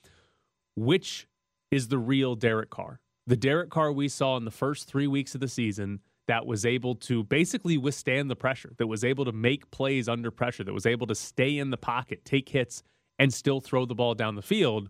which 0.75 1.28
is 1.70 1.88
the 1.88 1.99
real 1.99 2.34
Derek 2.34 2.70
Carr? 2.70 2.99
The 3.26 3.37
Derek 3.37 3.70
Carr 3.70 3.93
we 3.93 4.08
saw 4.08 4.37
in 4.37 4.44
the 4.44 4.50
first 4.50 4.88
three 4.88 5.06
weeks 5.06 5.34
of 5.34 5.40
the 5.40 5.49
season 5.49 6.00
that 6.26 6.46
was 6.46 6.64
able 6.64 6.94
to 6.94 7.22
basically 7.25 7.76
withstand 7.76 8.31
the 8.31 8.37
pressure, 8.37 8.72
that 8.78 8.87
was 8.87 9.05
able 9.05 9.25
to 9.25 9.32
make 9.32 9.70
plays 9.70 10.08
under 10.08 10.31
pressure, 10.31 10.64
that 10.64 10.72
was 10.72 10.87
able 10.87 11.06
to 11.06 11.14
stay 11.14 11.58
in 11.58 11.70
the 11.70 11.76
pocket, 11.76 12.25
take 12.25 12.49
hits, 12.49 12.82
and 13.19 13.32
still 13.32 13.60
throw 13.60 13.84
the 13.87 13.94
ball 13.94 14.14
down 14.14 14.34
the 14.34 14.43
field? 14.43 14.88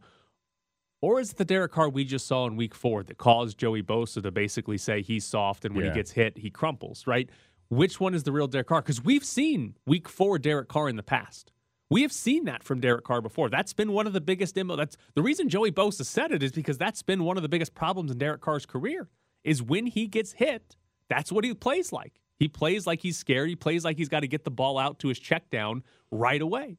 Or 1.05 1.21
is 1.21 1.33
it 1.33 1.37
the 1.37 1.45
Derek 1.45 1.71
Carr 1.71 1.91
we 1.91 2.07
just 2.07 2.27
saw 2.27 2.47
in 2.47 2.57
week 2.57 2.75
four 2.75 3.03
that 3.03 3.19
caused 3.19 3.59
Joey 3.59 3.83
Bosa 3.83 4.23
to 4.23 4.31
basically 4.31 4.79
say 4.79 5.03
he's 5.03 5.27
soft 5.27 5.67
and 5.67 5.75
when 5.77 5.85
Yeah. 5.85 5.91
he 5.91 5.97
gets 5.97 6.13
hit, 6.13 6.39
he 6.39 6.49
crumples, 6.49 7.07
right? 7.07 7.29
Which 7.69 8.01
one 8.01 8.15
is 8.15 8.23
the 8.23 8.33
real 8.33 8.47
Derek 8.47 8.69
Carr? 8.69 8.81
Because 8.81 9.05
we've 9.05 9.23
seen 9.25 9.75
week 9.85 10.09
four 10.09 10.39
Derek 10.39 10.69
Carr 10.69 10.89
in 10.89 10.97
the 10.97 11.03
past. 11.03 11.53
We 11.91 12.01
have 12.01 12.11
seen 12.13 12.47
that 12.47 12.63
from 12.65 12.81
Derek 12.81 13.05
Carr 13.05 13.21
before. 13.21 13.51
That's 13.51 13.75
been 13.75 13.93
one 13.93 14.07
of 14.07 14.15
the 14.15 14.21
biggest 14.23 14.55
demo. 14.55 14.77
That's 14.77 14.97
the 15.15 15.21
reason 15.21 15.51
Joey 15.51 15.71
Bosa 15.71 16.07
said 16.07 16.33
it 16.33 16.43
is 16.43 16.53
because 16.53 16.79
that's 16.79 17.03
been 17.03 17.23
one 17.25 17.37
of 17.37 17.43
the 17.43 17.51
biggest 17.51 17.75
problems 17.75 18.11
in 18.11 18.17
Derek 18.17 18.41
Carr's 18.41 18.65
career. 18.65 19.11
Is 19.45 19.63
when 19.63 19.85
he 19.85 20.07
gets 20.07 20.33
hit, 20.33 20.75
that's 21.11 21.31
what 21.31 21.45
he 21.45 21.53
plays 21.53 21.93
like. 21.93 22.19
He 22.39 22.49
plays 22.49 22.87
like 22.87 23.01
he's 23.03 23.19
scared. 23.19 23.51
He 23.51 23.57
plays 23.57 23.85
like 23.85 23.99
he's 23.99 24.09
got 24.09 24.21
to 24.21 24.27
get 24.27 24.45
the 24.45 24.51
ball 24.51 24.79
out 24.79 25.01
to 25.01 25.09
his 25.09 25.19
check 25.19 25.51
down 25.51 25.83
right 26.11 26.41
away. 26.41 26.79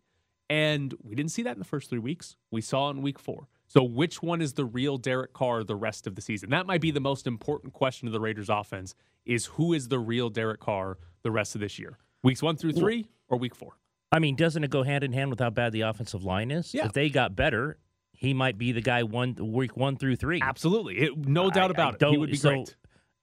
And 0.50 0.96
we 1.04 1.14
didn't 1.14 1.30
see 1.32 1.44
that 1.44 1.54
in 1.54 1.60
the 1.60 1.64
first 1.66 1.92
three 1.92 2.00
weeks. 2.00 2.38
We 2.50 2.62
saw 2.62 2.90
in 2.90 3.04
week 3.04 3.20
four. 3.20 3.48
So, 3.68 3.84
which 3.84 4.22
one 4.22 4.42
is 4.42 4.54
the 4.54 4.66
real 4.66 4.98
Derek 4.98 5.34
Carr 5.34 5.64
the 5.64 5.76
rest 5.76 6.08
of 6.08 6.16
the 6.16 6.22
season? 6.22 6.50
That 6.52 6.66
might 6.66 6.82
be 6.82 6.92
the 6.92 7.00
most 7.00 7.28
important 7.28 7.74
question 7.74 8.08
of 8.08 8.14
the 8.14 8.20
Raiders 8.20 8.50
offense 8.50 8.96
is 9.26 9.46
who 9.48 9.74
is 9.74 9.88
the 9.88 10.00
real 10.00 10.30
Derek 10.30 10.60
Carr 10.60 10.98
the 11.24 11.32
rest 11.32 11.56
of 11.56 11.62
this 11.62 11.80
year? 11.80 11.98
Weeks 12.24 12.42
one 12.42 12.58
through 12.58 12.74
three 12.74 13.08
or 13.28 13.38
week 13.38 13.56
four? 13.56 13.74
I 14.12 14.20
mean, 14.20 14.36
doesn't 14.36 14.64
it 14.64 14.70
go 14.70 14.84
hand 14.84 15.04
in 15.04 15.14
hand 15.14 15.30
with 15.30 15.40
how 15.40 15.50
bad 15.50 15.74
the 15.74 15.82
offensive 15.82 16.24
line 16.24 16.52
is? 16.52 16.74
Yeah. 16.74 16.86
If 16.86 16.94
they 16.94 17.10
got 17.10 17.36
better, 17.36 17.78
he 18.12 18.34
might 18.34 18.58
be 18.58 18.72
the 18.72 18.82
guy 18.82 19.04
one 19.04 19.36
week 19.36 19.76
one 19.76 19.98
through 19.98 20.16
three. 20.16 20.40
Absolutely. 20.42 21.00
It, 21.00 21.28
no 21.28 21.50
doubt 21.50 21.72
I- 21.72 21.74
about 21.74 22.04
I 22.04 22.08
it. 22.08 22.12
He 22.12 22.18
would 22.18 22.32
be 22.32 22.38
so 22.38 22.50
great. 22.50 22.76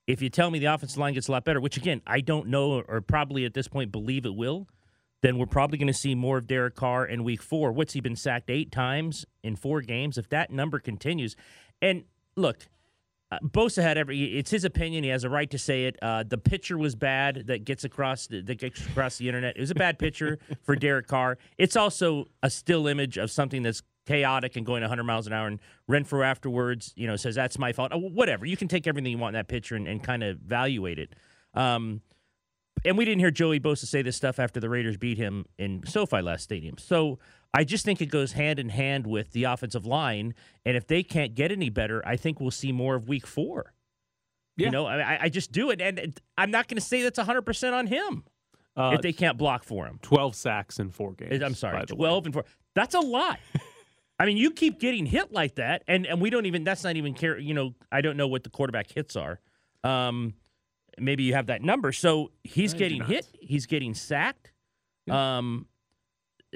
If 0.08 0.20
you 0.20 0.28
tell 0.28 0.50
me 0.50 0.58
the 0.58 0.66
offensive 0.66 0.98
line 0.98 1.14
gets 1.14 1.28
a 1.28 1.32
lot 1.32 1.44
better, 1.44 1.60
which 1.60 1.76
again 1.76 2.02
I 2.06 2.20
don't 2.20 2.48
know 2.48 2.82
or 2.86 3.00
probably 3.00 3.44
at 3.44 3.54
this 3.54 3.68
point 3.68 3.92
believe 3.92 4.26
it 4.26 4.34
will, 4.34 4.68
then 5.22 5.38
we're 5.38 5.46
probably 5.46 5.78
going 5.78 5.86
to 5.86 5.94
see 5.94 6.14
more 6.14 6.38
of 6.38 6.46
Derek 6.46 6.74
Carr 6.74 7.06
in 7.06 7.24
Week 7.24 7.42
Four. 7.42 7.72
What's 7.72 7.94
he 7.94 8.00
been 8.00 8.16
sacked 8.16 8.50
eight 8.50 8.70
times 8.70 9.24
in 9.42 9.56
four 9.56 9.80
games? 9.80 10.19
If 10.19 10.28
that 10.28 10.50
number 10.50 10.78
continues, 10.78 11.36
and 11.80 12.04
look, 12.36 12.69
uh, 13.30 13.38
Bosa 13.42 13.82
had 13.82 13.96
every. 13.96 14.36
It's 14.36 14.50
his 14.50 14.64
opinion. 14.64 15.04
He 15.04 15.10
has 15.10 15.24
a 15.24 15.30
right 15.30 15.50
to 15.50 15.58
say 15.58 15.86
it. 15.86 15.96
Uh, 16.02 16.22
the 16.22 16.36
pitcher 16.36 16.76
was 16.76 16.94
bad 16.94 17.46
that 17.46 17.64
gets 17.64 17.84
across 17.84 18.26
the, 18.26 18.42
that 18.42 18.58
gets 18.58 18.84
across 18.86 19.16
the 19.16 19.28
internet. 19.28 19.56
It 19.56 19.60
was 19.60 19.70
a 19.70 19.74
bad 19.74 19.98
pitcher 19.98 20.38
for 20.62 20.76
Derek 20.76 21.06
Carr. 21.06 21.38
It's 21.56 21.76
also 21.76 22.26
a 22.42 22.50
still 22.50 22.86
image 22.86 23.16
of 23.16 23.30
something 23.30 23.62
that's 23.62 23.82
chaotic 24.06 24.56
and 24.56 24.66
going 24.66 24.82
100 24.82 25.04
miles 25.04 25.26
an 25.26 25.32
hour. 25.32 25.46
And 25.46 25.60
Renfrow 25.88 26.25
afterwards, 26.26 26.92
you 26.96 27.06
know, 27.06 27.16
says 27.16 27.34
that's 27.34 27.58
my 27.58 27.72
fault. 27.72 27.92
Uh, 27.92 27.98
whatever. 27.98 28.44
You 28.44 28.56
can 28.56 28.68
take 28.68 28.86
everything 28.86 29.12
you 29.12 29.18
want 29.18 29.34
in 29.34 29.38
that 29.38 29.48
picture 29.48 29.76
and, 29.76 29.88
and 29.88 30.02
kind 30.02 30.22
of 30.22 30.36
evaluate 30.44 30.98
it. 30.98 31.14
Um, 31.54 32.02
and 32.84 32.99
we 32.99 33.05
didn't 33.05 33.20
hear 33.20 33.31
Joey 33.31 33.61
Bosa 33.61 33.87
say 33.87 34.02
this 34.02 34.17
stuff 34.17 34.38
after 34.38 34.61
the 34.61 34.69
Raiders 34.69 34.96
beat 34.96 35.19
him 35.19 35.46
in 35.58 35.82
SoFi 35.87 36.20
last 36.20 36.43
stadium. 36.43 36.76
So 36.79 37.19
I 37.55 37.64
just 37.64 37.84
think 37.84 38.00
it 38.00 38.06
goes 38.06 38.32
hand 38.32 38.58
in 38.58 38.69
hand 38.70 39.06
with 39.06 39.32
the 39.32 39.44
offensive 39.44 39.87
line. 39.87 40.34
And 40.64 40.76
if 40.76 40.87
they 40.87 41.02
can't 41.02 41.34
get 41.34 41.52
any 41.52 41.70
better, 41.70 42.02
I 42.06 42.17
think 42.17 42.40
we'll 42.40 42.50
see 42.50 42.73
more 42.73 42.94
of 42.94 43.08
week 43.08 43.26
four. 43.26 43.73
Yeah. 44.56 44.66
You 44.66 44.71
know, 44.73 44.87
I, 44.87 45.18
I 45.23 45.28
just 45.28 45.52
do 45.52 45.71
it. 45.71 45.80
And 45.80 46.18
I'm 46.37 46.50
not 46.50 46.68
going 46.68 46.76
to 46.76 46.83
say 46.85 47.02
that's 47.02 47.18
100% 47.18 47.73
on 47.73 47.87
him 47.87 48.25
Uh, 48.76 48.92
if 48.95 49.02
they 49.02 49.12
can't 49.12 49.38
block 49.38 49.64
for 49.64 49.87
him. 49.87 49.99
12 50.02 50.35
sacks 50.35 50.78
in 50.78 50.90
four 50.90 51.12
games. 51.12 51.42
I'm 51.42 51.54
sorry, 51.54 51.78
by 51.78 51.85
the 51.85 51.95
way. 51.95 52.09
12 52.09 52.26
and 52.26 52.35
4. 52.35 52.45
That's 52.75 52.95
a 52.95 53.00
lot. 53.00 53.38
I 54.18 54.26
mean, 54.26 54.37
you 54.37 54.50
keep 54.50 54.78
getting 54.78 55.04
hit 55.04 55.33
like 55.33 55.56
that, 55.56 55.83
and, 55.88 56.06
and 56.06 56.21
we 56.21 56.30
don't 56.30 56.47
even, 56.47 56.62
that's 56.64 56.85
not 56.85 56.97
even 56.97 57.12
care, 57.14 57.38
you 57.38 57.54
know, 57.54 57.75
I 57.90 58.02
don't 58.02 58.16
know 58.16 58.28
what 58.28 58.45
the 58.45 58.50
quarterback 58.50 58.90
hits 58.92 59.16
are. 59.16 59.40
Um, 59.83 60.35
maybe 61.02 61.25
you 61.25 61.35
have 61.35 61.47
that 61.47 61.62
number. 61.62 61.92
So 61.92 62.30
he's 62.44 62.75
I 62.75 62.78
getting 62.78 63.04
hit, 63.04 63.26
he's 63.40 63.66
getting 63.66 63.94
sacked. 63.94 64.52
Um, 65.11 65.66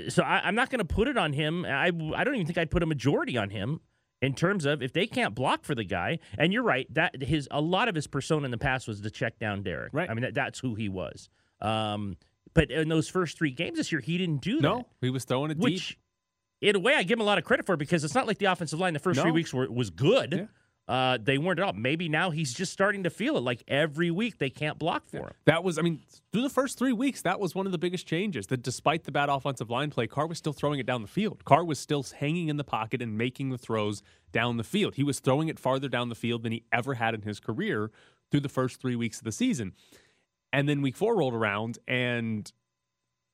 so 0.08 0.22
I, 0.22 0.42
I'm 0.44 0.54
not 0.54 0.70
going 0.70 0.78
to 0.78 0.84
put 0.84 1.08
it 1.08 1.16
on 1.16 1.32
him. 1.32 1.64
I, 1.64 1.86
I 1.86 2.24
don't 2.24 2.34
even 2.34 2.46
think 2.46 2.58
I'd 2.58 2.70
put 2.70 2.82
a 2.82 2.86
majority 2.86 3.36
on 3.36 3.50
him 3.50 3.80
in 4.22 4.34
terms 4.34 4.64
of 4.64 4.82
if 4.82 4.92
they 4.92 5.06
can't 5.06 5.34
block 5.34 5.64
for 5.64 5.74
the 5.74 5.84
guy. 5.84 6.18
And 6.38 6.52
you're 6.52 6.62
right 6.62 6.86
that 6.94 7.22
his 7.22 7.48
a 7.50 7.60
lot 7.60 7.88
of 7.88 7.94
his 7.94 8.06
persona 8.06 8.44
in 8.44 8.50
the 8.50 8.58
past 8.58 8.88
was 8.88 9.00
to 9.00 9.10
check 9.10 9.38
down 9.38 9.62
Derek. 9.62 9.92
Right. 9.92 10.08
I 10.08 10.14
mean 10.14 10.22
that, 10.22 10.34
that's 10.34 10.58
who 10.58 10.74
he 10.74 10.88
was. 10.88 11.28
Um, 11.60 12.16
but 12.54 12.70
in 12.70 12.88
those 12.88 13.08
first 13.08 13.36
three 13.36 13.50
games 13.50 13.76
this 13.76 13.92
year, 13.92 14.00
he 14.00 14.16
didn't 14.16 14.40
do 14.40 14.56
that. 14.56 14.62
No, 14.62 14.86
he 15.00 15.10
was 15.10 15.24
throwing 15.24 15.50
it 15.50 15.54
deep. 15.54 15.64
Which, 15.64 15.98
in 16.62 16.74
a 16.74 16.78
way, 16.78 16.94
I 16.94 17.02
give 17.02 17.18
him 17.18 17.20
a 17.20 17.24
lot 17.24 17.36
of 17.36 17.44
credit 17.44 17.66
for 17.66 17.76
because 17.76 18.02
it's 18.02 18.14
not 18.14 18.26
like 18.26 18.38
the 18.38 18.46
offensive 18.46 18.80
line 18.80 18.94
the 18.94 18.98
first 18.98 19.20
three 19.20 19.30
weeks 19.30 19.52
were 19.52 19.70
was 19.70 19.90
good. 19.90 20.32
Yeah. 20.32 20.46
Uh, 20.88 21.18
they 21.20 21.36
weren't 21.36 21.58
at 21.58 21.64
all. 21.64 21.72
Maybe 21.72 22.08
now 22.08 22.30
he's 22.30 22.54
just 22.54 22.72
starting 22.72 23.02
to 23.02 23.10
feel 23.10 23.36
it. 23.36 23.40
Like 23.40 23.64
every 23.66 24.10
week 24.10 24.38
they 24.38 24.50
can't 24.50 24.78
block 24.78 25.08
for 25.08 25.18
him. 25.18 25.32
That 25.44 25.64
was, 25.64 25.78
I 25.78 25.82
mean, 25.82 26.00
through 26.32 26.42
the 26.42 26.50
first 26.50 26.78
three 26.78 26.92
weeks, 26.92 27.22
that 27.22 27.40
was 27.40 27.54
one 27.56 27.66
of 27.66 27.72
the 27.72 27.78
biggest 27.78 28.06
changes. 28.06 28.46
That 28.46 28.62
despite 28.62 29.02
the 29.02 29.10
bad 29.10 29.28
offensive 29.28 29.68
line 29.68 29.90
play, 29.90 30.06
Carr 30.06 30.28
was 30.28 30.38
still 30.38 30.52
throwing 30.52 30.78
it 30.78 30.86
down 30.86 31.02
the 31.02 31.08
field. 31.08 31.44
Carr 31.44 31.64
was 31.64 31.80
still 31.80 32.04
hanging 32.04 32.48
in 32.48 32.56
the 32.56 32.64
pocket 32.64 33.02
and 33.02 33.18
making 33.18 33.50
the 33.50 33.58
throws 33.58 34.02
down 34.30 34.58
the 34.58 34.64
field. 34.64 34.94
He 34.94 35.02
was 35.02 35.18
throwing 35.18 35.48
it 35.48 35.58
farther 35.58 35.88
down 35.88 36.08
the 36.08 36.14
field 36.14 36.44
than 36.44 36.52
he 36.52 36.62
ever 36.72 36.94
had 36.94 37.14
in 37.14 37.22
his 37.22 37.40
career 37.40 37.90
through 38.30 38.40
the 38.40 38.48
first 38.48 38.80
three 38.80 38.96
weeks 38.96 39.18
of 39.18 39.24
the 39.24 39.32
season. 39.32 39.72
And 40.52 40.68
then 40.68 40.82
week 40.82 40.96
four 40.96 41.16
rolled 41.16 41.34
around, 41.34 41.78
and 41.88 42.50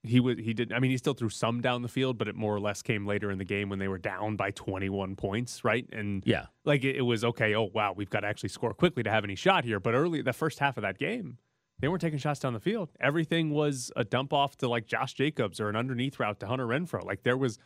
he 0.05 0.19
was 0.21 0.39
he 0.39 0.53
did. 0.55 0.73
I 0.73 0.79
mean, 0.81 0.91
he 0.91 0.97
still 0.97 1.15
threw 1.15 1.29
some 1.29 1.61
down 1.61 1.83
the 1.83 1.89
field, 1.89 2.19
but 2.19 2.27
it 2.29 2.35
more 2.35 2.55
or 2.55 2.61
less 2.61 2.83
came 2.83 3.07
later 3.07 3.31
in 3.31 3.39
the 3.39 3.45
game 3.45 3.69
when 3.69 3.79
they 3.79 3.89
were 3.89 3.99
down 3.99 4.37
by 4.37 4.51
21 4.51 5.15
points, 5.17 5.65
right? 5.65 5.87
And 5.93 6.23
Yeah. 6.27 6.47
like 6.65 6.83
it, 6.85 6.97
it 6.97 7.03
was 7.03 7.25
okay. 7.25 7.55
Oh 7.55 7.71
wow, 7.73 7.93
we've 7.97 8.11
got 8.11 8.21
to 8.21 8.27
actually 8.27 8.49
score 8.49 8.75
quickly 8.75 9.03
to 9.05 9.11
have 9.11 9.23
any 9.25 9.35
shot 9.37 9.65
here. 9.65 9.79
But 9.81 9.95
early, 9.95 10.21
the 10.23 10.33
first 10.33 10.59
half 10.59 10.77
of 10.77 10.83
that 10.83 10.99
game, 10.99 11.39
they 11.79 11.89
weren't 11.89 12.01
taking 12.01 12.19
shots 12.19 12.41
down 12.41 12.53
the 12.53 12.61
field. 12.61 12.91
Everything 13.01 13.51
was 13.51 13.93
a 13.97 14.05
dump 14.05 14.33
off 14.33 14.57
to 14.59 14.69
like 14.69 14.87
Josh 14.87 15.15
Jacobs 15.15 15.61
or 15.61 15.69
an 15.69 15.77
underneath 15.77 16.19
route 16.19 16.41
to 16.41 16.47
Hunter 16.47 16.67
Renfrow. 16.67 17.05
Like 17.05 17.23
there 17.23 17.37
was 17.37 17.59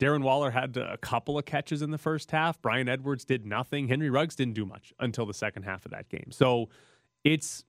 Darren 0.00 0.22
Waller 0.22 0.50
had 0.50 0.76
a 0.76 0.96
couple 0.96 1.38
of 1.38 1.44
catches 1.44 1.80
in 1.80 1.92
the 1.92 1.98
first 1.98 2.32
half. 2.32 2.60
Bryan 2.60 2.88
Edwards 2.88 3.24
did 3.24 3.46
nothing. 3.46 3.86
Henry 3.86 4.10
Ruggs 4.10 4.34
didn't 4.34 4.54
do 4.54 4.66
much 4.66 4.92
until 4.98 5.26
the 5.26 5.34
second 5.34 5.62
half 5.62 5.84
of 5.84 5.92
that 5.92 6.08
game. 6.08 6.32
So 6.32 6.68
it's 7.22 7.64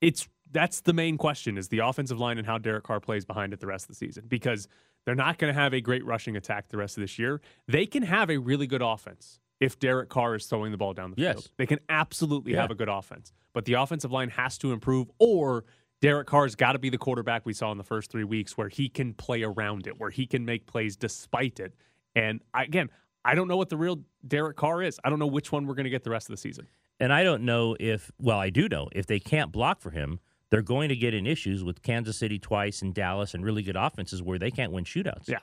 it's 0.00 0.28
that's 0.52 0.80
the 0.80 0.92
main 0.92 1.16
question 1.18 1.58
is 1.58 1.68
the 1.68 1.80
offensive 1.80 2.18
line 2.18 2.38
and 2.38 2.46
how 2.46 2.58
Derek 2.58 2.84
Carr 2.84 3.00
plays 3.00 3.24
behind 3.24 3.52
it 3.52 3.60
the 3.60 3.66
rest 3.66 3.84
of 3.84 3.88
the 3.88 3.94
season 3.94 4.24
because 4.28 4.68
they're 5.04 5.14
not 5.14 5.38
going 5.38 5.52
to 5.54 5.58
have 5.60 5.72
a 5.74 5.80
great 5.80 6.04
rushing 6.04 6.36
attack 6.36 6.68
the 6.68 6.76
rest 6.76 6.96
of 6.96 7.02
this 7.02 7.18
year. 7.18 7.40
They 7.68 7.86
can 7.86 8.02
have 8.02 8.30
a 8.30 8.38
really 8.38 8.66
good 8.66 8.82
offense 8.82 9.40
if 9.60 9.78
Derek 9.78 10.08
Carr 10.08 10.34
is 10.34 10.46
throwing 10.46 10.70
the 10.72 10.78
ball 10.78 10.92
down 10.92 11.12
the 11.12 11.20
Yes. 11.20 11.34
field. 11.34 11.50
They 11.56 11.66
can 11.66 11.78
absolutely 11.88 12.52
Yeah. 12.52 12.62
have 12.62 12.70
a 12.70 12.74
good 12.74 12.88
offense, 12.88 13.32
but 13.52 13.64
the 13.64 13.74
offensive 13.74 14.12
line 14.12 14.30
has 14.30 14.58
to 14.58 14.72
improve 14.72 15.10
or 15.18 15.64
Derek 16.02 16.26
Carr's 16.26 16.54
got 16.54 16.72
to 16.72 16.78
be 16.78 16.90
the 16.90 16.98
quarterback 16.98 17.46
we 17.46 17.54
saw 17.54 17.72
in 17.72 17.78
the 17.78 17.84
first 17.84 18.10
three 18.10 18.24
weeks 18.24 18.56
where 18.56 18.68
he 18.68 18.88
can 18.88 19.14
play 19.14 19.42
around 19.42 19.86
it, 19.86 19.98
where 19.98 20.10
he 20.10 20.26
can 20.26 20.44
make 20.44 20.66
plays 20.66 20.94
despite 20.96 21.58
it. 21.58 21.74
And 22.14 22.42
I, 22.52 22.64
again, 22.64 22.90
I 23.24 23.34
don't 23.34 23.48
know 23.48 23.56
what 23.56 23.70
the 23.70 23.78
real 23.78 24.02
Derek 24.26 24.56
Carr 24.58 24.82
is. 24.82 25.00
I 25.04 25.08
don't 25.10 25.18
know 25.18 25.26
which 25.26 25.50
one 25.52 25.66
we're 25.66 25.74
going 25.74 25.84
to 25.84 25.90
get 25.90 26.04
the 26.04 26.10
rest 26.10 26.28
of 26.28 26.34
the 26.34 26.36
season. 26.40 26.68
And 27.00 27.12
I 27.12 27.22
don't 27.24 27.42
know 27.42 27.76
if, 27.80 28.10
well, 28.20 28.38
I 28.38 28.50
do 28.50 28.68
know 28.68 28.88
if 28.92 29.06
they 29.06 29.18
can't 29.18 29.50
block 29.52 29.80
for 29.80 29.90
him, 29.90 30.20
they're 30.50 30.62
going 30.62 30.88
to 30.88 30.96
get 30.96 31.14
in 31.14 31.26
issues 31.26 31.64
with 31.64 31.82
Kansas 31.82 32.16
City 32.16 32.38
twice 32.38 32.82
and 32.82 32.94
Dallas 32.94 33.34
and 33.34 33.44
really 33.44 33.62
good 33.62 33.76
offenses 33.76 34.22
where 34.22 34.38
they 34.38 34.50
can't 34.50 34.72
win 34.72 34.84
shootouts. 34.84 35.28
Yeah. 35.28 35.38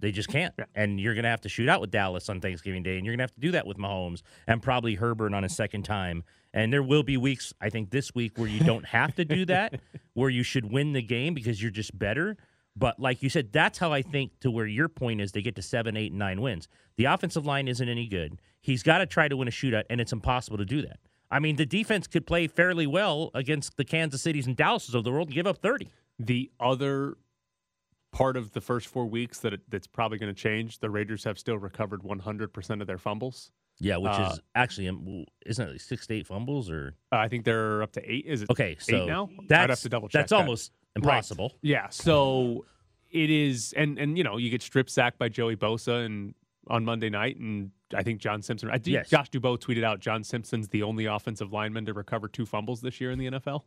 They 0.00 0.12
just 0.12 0.28
can't. 0.28 0.54
Yeah. 0.58 0.64
And 0.74 1.00
you're 1.00 1.14
going 1.14 1.24
to 1.24 1.30
have 1.30 1.40
to 1.42 1.48
shoot 1.48 1.68
out 1.68 1.80
with 1.80 1.90
Dallas 1.90 2.28
on 2.28 2.40
Thanksgiving 2.40 2.82
Day, 2.82 2.96
and 2.96 3.04
you're 3.04 3.12
going 3.12 3.18
to 3.18 3.24
have 3.24 3.34
to 3.34 3.40
do 3.40 3.50
that 3.52 3.66
with 3.66 3.78
Mahomes 3.78 4.22
and 4.46 4.62
probably 4.62 4.94
Herbert 4.94 5.34
on 5.34 5.44
a 5.44 5.48
second 5.48 5.82
time. 5.82 6.22
And 6.54 6.72
there 6.72 6.82
will 6.82 7.02
be 7.02 7.16
weeks, 7.16 7.52
I 7.60 7.68
think 7.68 7.90
this 7.90 8.14
week, 8.14 8.38
where 8.38 8.48
you 8.48 8.60
don't 8.60 8.86
have 8.86 9.14
to 9.16 9.24
do 9.24 9.44
that, 9.46 9.80
where 10.14 10.30
you 10.30 10.42
should 10.42 10.70
win 10.70 10.92
the 10.92 11.02
game 11.02 11.34
because 11.34 11.60
you're 11.60 11.70
just 11.70 11.98
better. 11.98 12.36
But 12.76 13.00
like 13.00 13.22
you 13.24 13.28
said, 13.28 13.52
that's 13.52 13.78
how 13.78 13.92
I 13.92 14.02
think 14.02 14.38
to 14.40 14.50
where 14.52 14.66
your 14.66 14.88
point 14.88 15.20
is 15.20 15.32
they 15.32 15.42
get 15.42 15.56
to 15.56 15.62
seven, 15.62 15.96
eight, 15.96 16.12
and 16.12 16.18
nine 16.18 16.40
wins. 16.40 16.68
The 16.96 17.06
offensive 17.06 17.44
line 17.44 17.66
isn't 17.66 17.88
any 17.88 18.06
good. 18.06 18.40
He's 18.60 18.84
got 18.84 18.98
to 18.98 19.06
try 19.06 19.26
to 19.26 19.36
win 19.36 19.48
a 19.48 19.50
shootout, 19.50 19.84
and 19.90 20.00
it's 20.00 20.12
impossible 20.12 20.58
to 20.58 20.64
do 20.64 20.82
that. 20.82 21.00
I 21.30 21.38
mean, 21.40 21.56
the 21.56 21.66
defense 21.66 22.06
could 22.06 22.26
play 22.26 22.46
fairly 22.46 22.86
well 22.86 23.30
against 23.34 23.76
the 23.76 23.84
Kansas 23.84 24.22
Cities 24.22 24.46
and 24.46 24.56
Dallases 24.56 24.94
of 24.94 25.04
the 25.04 25.12
world 25.12 25.28
and 25.28 25.34
give 25.34 25.46
up 25.46 25.58
30. 25.58 25.88
The 26.18 26.50
other 26.58 27.16
part 28.12 28.36
of 28.36 28.52
the 28.52 28.60
first 28.60 28.86
four 28.88 29.06
weeks 29.06 29.38
that 29.40 29.52
it, 29.52 29.60
that's 29.68 29.86
probably 29.86 30.18
going 30.18 30.34
to 30.34 30.40
change, 30.40 30.78
the 30.78 30.88
Raiders 30.90 31.24
have 31.24 31.38
still 31.38 31.58
recovered 31.58 32.02
100% 32.02 32.80
of 32.80 32.86
their 32.86 32.96
fumbles. 32.98 33.50
Yeah, 33.80 33.98
which 33.98 34.10
Uh, 34.12 34.30
is 34.32 34.40
actually, 34.54 34.88
um, 34.88 35.24
isn't 35.46 35.68
it 35.68 35.72
like 35.72 35.80
six 35.80 36.06
to 36.08 36.14
eight 36.14 36.26
fumbles 36.26 36.68
or? 36.70 36.94
I 37.12 37.28
think 37.28 37.44
they're 37.44 37.82
up 37.82 37.92
to 37.92 38.10
eight. 38.10 38.24
Is 38.26 38.42
it 38.42 38.50
Okay, 38.50 38.76
so 38.80 38.96
eight 39.02 39.06
now? 39.06 39.28
that's, 39.48 39.62
I'd 39.64 39.70
have 39.70 39.80
to 39.80 39.88
double 39.88 40.08
check. 40.08 40.22
That's 40.22 40.30
that. 40.30 40.36
almost 40.36 40.72
impossible. 40.96 41.54
Yeah. 41.62 41.88
So 41.90 42.64
it 43.10 43.30
is, 43.30 43.72
and 43.76 43.96
and 43.98 44.18
you 44.18 44.24
know, 44.24 44.36
you 44.36 44.50
get 44.50 44.62
strip 44.62 44.90
sacked 44.90 45.18
by 45.18 45.28
Joey 45.28 45.54
Bosa 45.54 46.04
and 46.04 46.34
on 46.66 46.84
Monday 46.84 47.08
night, 47.08 47.36
and 47.38 47.70
I 47.94 48.02
think 48.02 48.20
John 48.20 48.42
Simpson. 48.42 48.70
I 48.70 48.78
Yes. 48.84 49.08
Josh 49.08 49.30
Dubow 49.30 49.58
tweeted 49.58 49.84
out 49.84 50.00
John 50.00 50.22
Simpson's 50.22 50.68
the 50.68 50.82
only 50.82 51.06
offensive 51.06 51.52
lineman 51.52 51.86
to 51.86 51.92
recover 51.94 52.28
two 52.28 52.44
fumbles 52.46 52.80
this 52.80 53.00
year 53.00 53.10
in 53.10 53.18
the 53.18 53.30
NFL. 53.30 53.62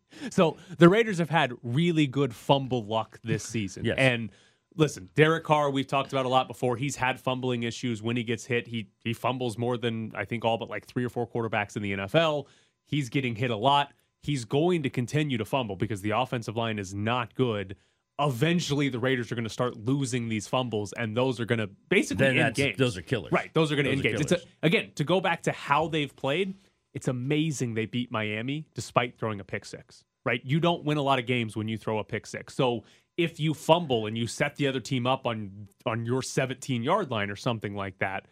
so 0.30 0.56
the 0.78 0.88
Raiders 0.88 1.18
have 1.18 1.30
had 1.30 1.52
really 1.62 2.06
good 2.06 2.34
fumble 2.34 2.84
luck 2.84 3.18
this 3.24 3.44
season, 3.44 3.84
Yes. 3.84 3.96
and. 3.98 4.30
Listen, 4.76 5.10
Derek 5.16 5.42
Carr, 5.42 5.68
we've 5.68 5.88
talked 5.88 6.12
about 6.12 6.26
a 6.26 6.28
lot 6.28 6.46
before. 6.46 6.76
He's 6.76 6.94
had 6.94 7.18
fumbling 7.18 7.64
issues 7.64 8.04
when 8.04 8.16
he 8.16 8.22
gets 8.22 8.44
hit. 8.46 8.68
He 8.68 8.88
he 9.02 9.12
fumbles 9.12 9.58
more 9.58 9.76
than 9.76 10.12
I 10.14 10.24
think 10.24 10.44
all 10.44 10.58
but 10.58 10.70
like 10.70 10.86
three 10.86 11.04
or 11.04 11.08
four 11.08 11.26
quarterbacks 11.26 11.74
in 11.74 11.82
the 11.82 11.92
NFL. 11.92 12.46
He's 12.86 13.08
getting 13.08 13.34
hit 13.34 13.50
a 13.50 13.56
lot. 13.56 13.92
He's 14.22 14.44
going 14.44 14.84
to 14.84 14.88
continue 14.88 15.36
to 15.38 15.44
fumble 15.44 15.74
because 15.74 16.02
the 16.02 16.10
offensive 16.10 16.56
line 16.56 16.78
is 16.78 16.94
not 16.94 17.34
good. 17.34 17.74
Eventually, 18.20 18.88
the 18.88 18.98
Raiders 18.98 19.32
are 19.32 19.34
going 19.34 19.44
to 19.44 19.50
start 19.50 19.76
losing 19.76 20.28
these 20.28 20.46
fumbles, 20.46 20.92
and 20.92 21.16
those 21.16 21.40
are 21.40 21.44
going 21.46 21.58
to 21.58 21.70
basically 21.88 22.26
Then 22.26 22.38
end 22.38 22.54
games. 22.54 22.76
those 22.76 22.96
are 22.98 23.02
killers. 23.02 23.32
Right, 23.32 23.52
those 23.54 23.72
are 23.72 23.76
going 23.76 23.86
to 23.86 23.92
end 23.92 24.02
games. 24.02 24.20
It's 24.20 24.32
a, 24.32 24.40
again 24.62 24.90
to 24.96 25.04
go 25.04 25.20
back 25.20 25.42
to 25.44 25.52
how 25.52 25.88
they've 25.88 26.14
played. 26.14 26.54
It's 26.92 27.08
amazing 27.08 27.74
they 27.74 27.86
beat 27.86 28.10
Miami 28.10 28.66
despite 28.74 29.18
throwing 29.18 29.40
a 29.40 29.44
pick 29.44 29.64
six. 29.64 30.04
Right, 30.24 30.42
you 30.44 30.60
don't 30.60 30.84
win 30.84 30.98
a 30.98 31.02
lot 31.02 31.18
of 31.18 31.26
games 31.26 31.56
when 31.56 31.66
you 31.66 31.78
throw 31.78 31.98
a 31.98 32.04
pick 32.04 32.26
six. 32.26 32.54
So 32.54 32.84
if 33.16 33.40
you 33.40 33.54
fumble 33.54 34.06
and 34.06 34.18
you 34.18 34.26
set 34.26 34.56
the 34.56 34.66
other 34.66 34.80
team 34.80 35.06
up 35.06 35.26
on 35.26 35.68
on 35.86 36.04
your 36.04 36.22
17 36.22 36.82
yard 36.82 37.10
line 37.10 37.30
or 37.30 37.36
something 37.36 37.74
like 37.74 37.98
that, 37.98 38.26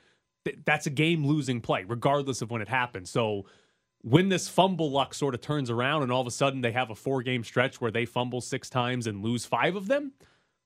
th- 0.44 0.58
that's 0.64 0.86
a 0.86 0.90
game 0.90 1.26
losing 1.26 1.60
play, 1.60 1.84
regardless 1.86 2.42
of 2.42 2.50
when 2.50 2.60
it 2.60 2.68
happens. 2.68 3.10
So 3.10 3.46
when 4.02 4.28
this 4.28 4.48
fumble 4.48 4.90
luck 4.90 5.12
sort 5.14 5.34
of 5.34 5.40
turns 5.40 5.70
around 5.70 6.02
and 6.02 6.12
all 6.12 6.20
of 6.20 6.26
a 6.26 6.30
sudden 6.30 6.60
they 6.60 6.72
have 6.72 6.90
a 6.90 6.94
four 6.94 7.22
game 7.22 7.42
stretch 7.44 7.80
where 7.80 7.90
they 7.90 8.04
fumble 8.06 8.40
six 8.40 8.70
times 8.70 9.06
and 9.06 9.22
lose 9.22 9.44
five 9.44 9.74
of 9.76 9.88
them, 9.88 10.12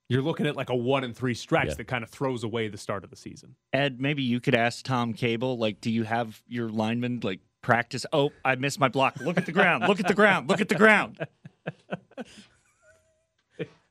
you're 0.09 0.23
looking 0.23 0.47
at 0.47 0.55
like 0.57 0.69
a 0.71 0.77
one 0.77 1.05
and 1.05 1.17
three 1.17 1.33
stretch 1.35 1.69
Yeah. 1.69 1.75
that 1.75 1.87
kind 1.87 2.05
of 2.05 2.11
throws 2.11 2.45
away 2.45 2.69
the 2.69 2.77
start 2.77 3.05
of 3.05 3.11
the 3.11 3.17
season. 3.17 3.55
Ed, 3.73 4.01
maybe 4.01 4.23
you 4.23 4.41
could 4.41 4.55
ask 4.55 4.85
Tom 4.85 5.15
Cable, 5.15 5.57
like, 5.57 5.81
do 5.81 5.91
you 5.91 6.03
have 6.05 6.43
your 6.47 6.69
linemen 6.69 7.21
like 7.23 7.41
practice? 7.63 8.05
Oh, 8.13 8.31
I 8.45 8.55
missed 8.57 8.79
my 8.79 8.89
block. 8.89 9.17
Look 9.21 9.39
at 9.39 9.47
the 9.47 9.53
ground. 9.53 9.85
Look 9.89 10.01
at 10.01 10.09
the 10.09 10.15
ground. 10.15 10.49
Look 10.51 10.61
at 10.61 10.69
the 10.69 10.75
ground. 10.75 11.19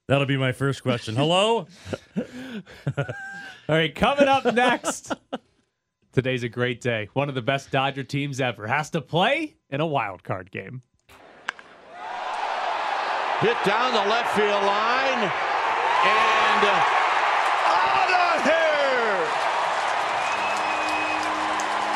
That'll 0.07 0.25
be 0.27 0.37
my 0.37 0.51
first 0.51 0.83
question. 0.83 1.15
Hello? 1.15 1.67
All 2.97 3.05
right, 3.69 3.95
coming 3.95 4.27
up 4.27 4.43
next. 4.53 5.13
Today's 6.13 6.43
a 6.43 6.49
great 6.49 6.81
day. 6.81 7.07
One 7.13 7.29
of 7.29 7.35
the 7.35 7.41
best 7.41 7.71
Dodger 7.71 8.03
teams 8.03 8.41
ever 8.41 8.67
has 8.67 8.89
to 8.89 8.99
play 8.99 9.55
in 9.69 9.79
a 9.79 9.85
wild 9.85 10.25
card 10.25 10.51
game. 10.51 10.81
Hit 13.39 13.55
down 13.63 13.93
the 13.93 14.09
left 14.11 14.35
field 14.35 14.63
line 14.63 15.23
and 16.03 16.61
uh, 16.67 16.83
out 17.71 18.11
of 18.11 18.43
here. 18.43 19.23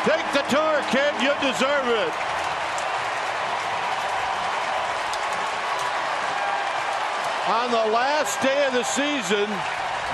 Take 0.08 0.24
the 0.32 0.48
tour, 0.48 0.80
kid. 0.88 1.12
You 1.20 1.36
deserve 1.44 1.86
it. 1.86 2.12
On 7.52 7.70
the 7.70 7.92
last 7.92 8.40
day 8.40 8.66
of 8.66 8.72
the 8.72 8.82
season, 8.82 9.46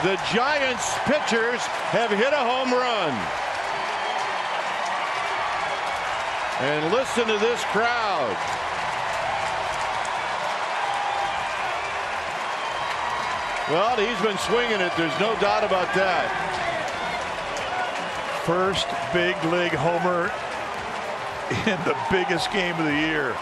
the 0.03 0.21
Giants 0.35 0.93
pitchers 1.05 1.63
have 1.95 2.11
hit 2.11 2.33
a 2.33 2.37
home 2.37 2.73
run. 2.73 3.52
And 6.61 6.93
listen 6.93 7.27
to 7.27 7.39
this 7.39 7.63
crowd. 7.65 8.37
Well, 13.71 13.97
he's 13.97 14.21
been 14.21 14.39
swinging 14.39 14.81
it. 14.81 14.93
There's 14.97 15.19
no 15.19 15.35
doubt 15.41 15.65
about 15.65 15.93
that. 15.95 16.29
First 18.45 18.87
big 19.15 19.37
league 19.53 19.73
homer 19.73 20.31
in 21.51 21.79
the 21.85 21.97
biggest 22.11 22.53
game 22.53 22.77
of 22.79 22.85
the 22.85 22.95
year. 22.95 23.33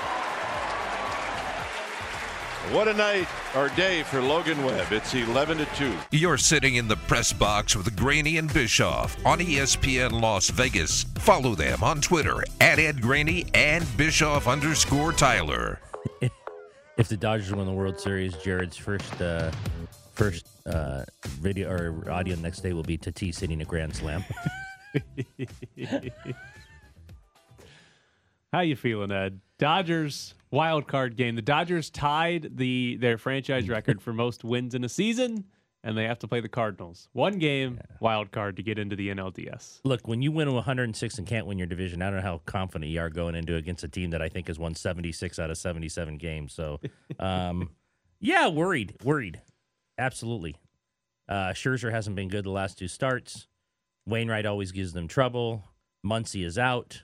What 2.71 2.87
a 2.87 2.95
night 2.95 3.27
or 3.57 3.69
day 3.71 4.03
for 4.05 4.21
Logan 4.21 4.65
Webb. 4.65 4.93
It's 4.93 5.15
11 5.15 5.59
to 5.59 5.65
2. 5.77 5.93
You're 6.13 6.39
sitting 6.39 6.77
in 6.77 6.89
the 6.89 6.97
press 6.97 7.33
box 7.33 7.77
with 7.77 7.97
Graney 7.97 8.37
and 8.39 8.53
Bischoff 8.53 9.17
on 9.27 9.39
ESPN 9.39 10.21
Las 10.21 10.51
Vegas. 10.51 11.05
Follow 11.19 11.55
them 11.55 11.83
on 11.83 12.01
Twitter 12.01 12.43
at 12.61 12.79
Ed 12.79 13.01
Graney 13.01 13.47
and 13.55 13.87
Bischoff 13.97 14.47
underscore 14.47 15.13
Tyler. 15.13 15.81
If 16.97 17.09
the 17.09 17.17
Dodgers 17.17 17.55
win 17.55 17.67
the 17.67 17.73
World 17.73 17.99
Series, 17.99 18.37
Jared's 18.37 18.77
first 18.77 19.23
uh, 19.23 19.51
first 20.13 20.47
uh, 20.67 21.05
video 21.25 21.71
or 21.71 22.11
audio 22.11 22.37
next 22.37 22.61
day 22.61 22.75
will 22.75 22.83
be 22.83 22.99
Tatis 22.99 23.41
hitting 23.41 23.63
a 23.63 23.65
grand 23.65 23.97
slam. 23.97 24.23
How 28.53 28.61
you 28.61 28.77
feeling, 28.77 29.11
Ed? 29.13 29.41
Dodgers 29.59 30.35
wild 30.51 30.87
card 30.87 31.17
game. 31.17 31.37
The 31.37 31.43
Dodgers 31.43 31.91
tied 31.91 32.57
the 32.57 32.97
their 32.97 33.19
franchise 33.19 33.69
record 33.69 34.03
for 34.03 34.13
most 34.13 34.45
wins 34.45 34.75
in 34.75 34.85
a 34.85 34.89
season, 34.89 35.45
and 35.83 35.97
they 35.97 36.05
have 36.05 36.19
to 36.21 36.29
play 36.29 36.41
the 36.41 36.49
Cardinals. 36.49 37.09
One 37.13 37.39
game 37.39 37.81
wild 38.01 38.33
card 38.33 38.57
to 38.57 38.63
get 38.63 38.79
into 38.79 38.97
the 38.97 39.09
NLDS. 39.09 39.81
Look, 39.85 40.07
when 40.07 40.23
you 40.23 40.33
win 40.33 40.53
106 40.53 41.19
and 41.19 41.27
can't 41.27 41.47
win 41.47 41.59
your 41.59 41.67
division, 41.67 42.03
I 42.03 42.07
don't 42.07 42.17
know 42.17 42.23
how 42.23 42.43
confident 42.47 42.91
you 42.91 43.01
are 43.01 43.11
going 43.11 43.35
into 43.35 43.57
against 43.57 43.85
a 43.85 43.89
team 43.89 44.11
that 44.11 44.23
I 44.23 44.29
think 44.29 44.49
has 44.49 44.59
won 44.59 44.75
76 44.75 45.39
out 45.39 45.51
of 45.51 45.59
77 45.59 46.19
games. 46.19 46.53
So, 46.53 46.81
um, 47.19 47.71
yeah, 48.21 48.49
worried, 48.49 48.97
worried, 49.05 49.41
absolutely. 49.99 50.57
Uh, 51.29 51.51
Scherzer 51.51 51.93
hasn't 51.93 52.17
been 52.17 52.29
good 52.29 52.45
the 52.45 52.51
last 52.51 52.77
two 52.79 52.89
starts. 52.89 53.47
Wainwright 54.07 54.47
always 54.47 54.73
gives 54.73 54.93
them 54.93 55.07
trouble. 55.07 55.65
Muncy 56.05 56.45
is 56.45 56.59
out, 56.59 57.03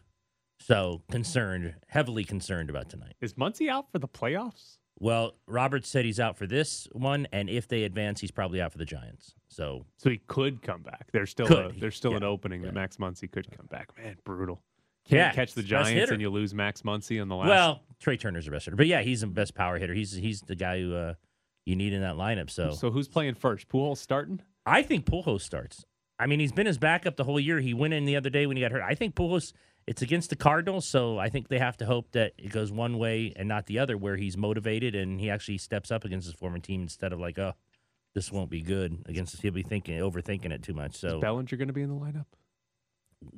so 0.59 1.03
concerned, 1.11 1.75
heavily 1.89 2.25
concerned 2.25 2.71
about 2.71 2.89
tonight. 2.89 3.15
Is 3.21 3.35
Muncy 3.35 3.69
out 3.69 3.91
for 3.93 3.99
the 3.99 4.09
playoffs? 4.09 4.79
Well, 4.99 5.35
Roberts 5.47 5.89
said 5.91 6.07
he's 6.07 6.19
out 6.19 6.39
for 6.39 6.47
this 6.47 6.89
one, 6.93 7.29
and 7.31 7.51
if 7.51 7.69
they 7.69 7.83
advance, 7.85 8.21
he's 8.21 8.31
probably 8.31 8.63
out 8.63 8.73
for 8.73 8.79
the 8.79 8.87
Giants. 8.87 9.35
So 9.49 9.85
So 9.99 10.09
he 10.09 10.19
could 10.27 10.63
come 10.63 10.83
back. 10.83 11.09
There's 11.13 11.31
still 11.31 11.47
a, 11.47 11.73
there's 11.73 11.97
still 11.97 12.17
an 12.17 12.23
opening 12.23 12.63
Yeah. 12.63 12.69
that 12.69 12.75
Max 12.75 12.97
Muncy 12.97 13.31
could 13.31 13.51
come 13.55 13.67
back. 13.67 13.89
Man, 13.99 14.17
brutal. 14.25 14.63
Can't 15.07 15.19
Yeah, 15.19 15.33
catch 15.33 15.53
the 15.55 15.61
he's 15.61 15.69
the 15.71 15.77
best 15.77 15.91
Giants 15.91 16.11
and 16.13 16.21
you 16.21 16.31
lose 16.31 16.55
Max 16.55 16.83
Muncy 16.83 17.21
in 17.21 17.29
the 17.29 17.37
last. 17.37 17.49
Well, 17.49 17.83
Trea 18.01 18.17
Turner's 18.17 18.47
the 18.47 18.51
best 18.51 18.65
hitter, 18.65 18.77
but 18.77 18.87
yeah, 18.87 19.03
he's 19.03 19.21
the 19.21 19.27
best 19.27 19.55
power 19.55 19.79
hitter. 19.79 19.95
He's 19.95 20.13
he's 20.13 20.41
the 20.41 20.57
guy 20.57 20.81
who 20.81 20.95
uh, 20.97 21.15
you 21.67 21.77
need 21.77 21.93
in 21.93 22.01
that 22.01 22.15
lineup. 22.15 22.49
So, 22.51 22.73
so 22.73 22.91
who's 22.91 23.07
playing 23.07 23.35
first? 23.35 23.69
Pujols 23.69 23.99
starting? 23.99 24.41
I 24.65 24.83
think 24.83 25.05
Pujols 25.05 25.43
starts. 25.43 25.85
I 26.19 26.27
mean, 26.27 26.41
he's 26.41 26.53
been 26.53 26.67
his 26.67 26.79
backup 26.79 27.17
the 27.17 27.25
whole 27.25 27.39
year. 27.39 27.61
He 27.61 27.75
went 27.75 27.93
in 27.93 28.07
the 28.07 28.17
other 28.17 28.31
day 28.31 28.47
when 28.47 28.57
he 28.57 28.63
got 28.63 28.73
hurt. 28.73 28.83
I 28.83 28.95
think 28.95 29.15
Pujols. 29.15 29.53
It's 29.87 30.03
against 30.03 30.31
the 30.31 30.37
Cardinals, 30.37 30.87
so 30.87 31.19
I 31.19 31.29
think 31.29 31.49
they 31.49 31.59
have 31.61 31.77
to 31.77 31.87
hope 31.87 32.11
that 32.13 32.33
it 32.39 32.51
goes 32.51 32.73
one 32.73 32.99
way 32.99 33.33
and 33.37 33.49
not 33.49 33.67
the 33.67 33.79
other, 33.79 33.97
where 33.97 34.17
he's 34.17 34.37
motivated 34.37 34.95
and 34.97 35.21
he 35.21 35.31
actually 35.31 35.59
steps 35.59 35.91
up 35.93 36.05
against 36.05 36.27
his 36.27 36.35
former 36.35 36.59
team 36.59 36.83
instead 36.83 37.13
of 37.13 37.21
like, 37.21 37.39
oh, 37.39 37.53
this 38.15 38.33
won't 38.33 38.51
be 38.51 38.63
good 38.63 39.05
against. 39.07 39.41
He'll 39.41 39.53
be 39.53 39.63
thinking, 39.63 39.99
overthinking 39.99 40.51
it 40.51 40.63
too 40.63 40.75
much. 40.75 40.97
So 40.97 41.17
Is 41.17 41.21
Bellinger 41.21 41.57
going 41.57 41.69
to 41.69 41.75
be 41.75 41.83
in 41.83 41.89
the 41.89 41.95
lineup? 41.95 42.27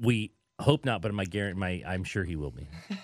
we 0.01 0.33
hope 0.61 0.85
not, 0.85 1.03
but 1.03 1.13
my 1.15 1.25
guarantee, 1.25 1.59
my 1.59 1.83
I'm 1.87 2.05
sure 2.05 2.25
he 2.25 2.37
will 2.37 2.51
be. 2.51 2.69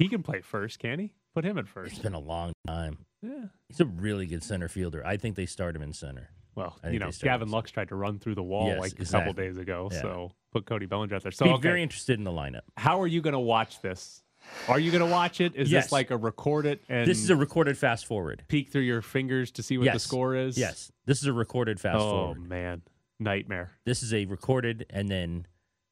He 0.00 0.08
can 0.08 0.22
play 0.22 0.40
first, 0.40 0.78
can 0.78 0.98
he? 0.98 1.12
Put 1.34 1.44
him 1.44 1.58
at 1.58 1.68
first. 1.68 1.92
It's 1.92 2.02
been 2.02 2.14
a 2.14 2.18
long 2.18 2.54
time. 2.66 3.04
Yeah. 3.20 3.48
He's 3.68 3.80
a 3.80 3.84
really 3.84 4.24
good 4.24 4.42
center 4.42 4.66
fielder. 4.66 5.06
I 5.06 5.18
think 5.18 5.36
they 5.36 5.44
start 5.44 5.76
him 5.76 5.82
in 5.82 5.92
center. 5.92 6.30
Well, 6.54 6.76
you 6.90 6.98
know, 6.98 7.10
Gavin. 7.22 7.48
Lux 7.50 7.70
tried 7.70 7.88
to 7.88 7.94
run 7.94 8.18
through 8.18 8.34
the 8.34 8.42
wall 8.42 8.66
Yes, 8.68 8.80
like 8.80 9.00
a 9.00 9.04
couple 9.04 9.32
days 9.32 9.56
ago, 9.56 9.88
Yeah. 9.92 10.00
so 10.02 10.32
put 10.52 10.66
Cody 10.66 10.86
Bellinger 10.86 11.14
out 11.16 11.22
there. 11.22 11.32
So 11.32 11.44
Be 11.46 11.50
okay, 11.52 11.62
very 11.62 11.82
interested 11.82 12.18
in 12.18 12.24
the 12.24 12.30
lineup. 12.32 12.62
how 12.76 13.00
are 13.00 13.06
you 13.06 13.20
going 13.20 13.34
to 13.34 13.38
watch 13.40 13.80
this? 13.80 14.22
Are 14.68 14.80
you 14.80 14.90
going 14.90 15.04
to 15.04 15.10
watch 15.10 15.40
it? 15.40 15.54
Is 15.54 15.70
Yes. 15.70 15.84
this 15.86 15.92
like 15.92 16.10
a 16.10 16.16
record 16.16 16.66
it 16.66 16.82
and 16.88 17.08
This 17.08 17.18
is 17.22 17.30
a 17.30 17.36
recorded 17.36 17.76
fast 17.78 18.06
forward. 18.06 18.42
peek 18.48 18.70
through 18.70 18.82
your 18.82 19.02
fingers 19.02 19.50
to 19.52 19.62
see 19.62 19.78
what 19.78 19.92
the 19.92 19.98
score 19.98 20.34
is? 20.34 20.56
Yes, 20.58 20.90
this 21.06 21.18
is 21.20 21.26
a 21.26 21.32
recorded 21.32 21.78
fast 21.78 21.98
oh 21.98 22.10
forward. 22.10 22.48
man, 22.48 22.82
nightmare. 23.18 23.72
This 23.84 24.02
is 24.02 24.12
a 24.14 24.24
recorded 24.26 24.86
and 24.90 25.08
then 25.08 25.46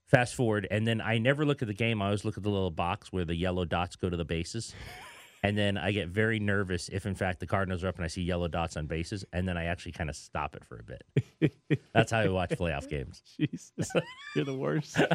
fast 0.07 0.35
forward, 0.35 0.67
and 0.71 0.89
then 0.89 1.03
I 1.03 1.19
never 1.19 1.45
look 1.45 1.61
at 1.61 1.69
the 1.69 1.75
game. 1.75 2.01
I 2.01 2.07
always 2.07 2.25
look 2.25 2.39
at 2.39 2.43
the 2.43 2.49
little 2.49 2.71
box 2.71 3.13
where 3.13 3.27
the 3.27 3.37
yellow 3.37 3.67
dots 3.67 3.95
go 3.97 4.09
to 4.09 4.17
the 4.17 4.25
bases. 4.25 4.75
And 5.43 5.57
then 5.57 5.77
I 5.79 5.93
get 5.93 6.09
very 6.09 6.41
nervous 6.41 6.89
if, 6.89 7.07
in 7.07 7.15
fact, 7.15 7.39
the 7.41 7.47
Cardinals 7.47 7.85
are 7.85 7.89
up 7.89 7.97
and 7.97 8.05
I 8.05 8.09
see 8.09 8.23
yellow 8.23 8.49
dots 8.49 8.77
on 8.77 8.87
bases, 8.87 9.25
and 9.33 9.47
then 9.47 9.57
I 9.57 9.65
actually 9.67 9.93
kind 9.93 10.11
of 10.11 10.17
stop 10.17 10.57
it 10.57 10.65
for 10.65 10.81
a 10.81 10.83
bit. 10.83 11.81
That's 11.95 12.11
how 12.11 12.19
I 12.21 12.29
watch 12.29 12.51
playoff 12.51 12.89
games. 12.89 13.23
Jesus, 13.39 13.73
you're 14.37 14.45
the 14.45 14.55
worst. 14.55 14.97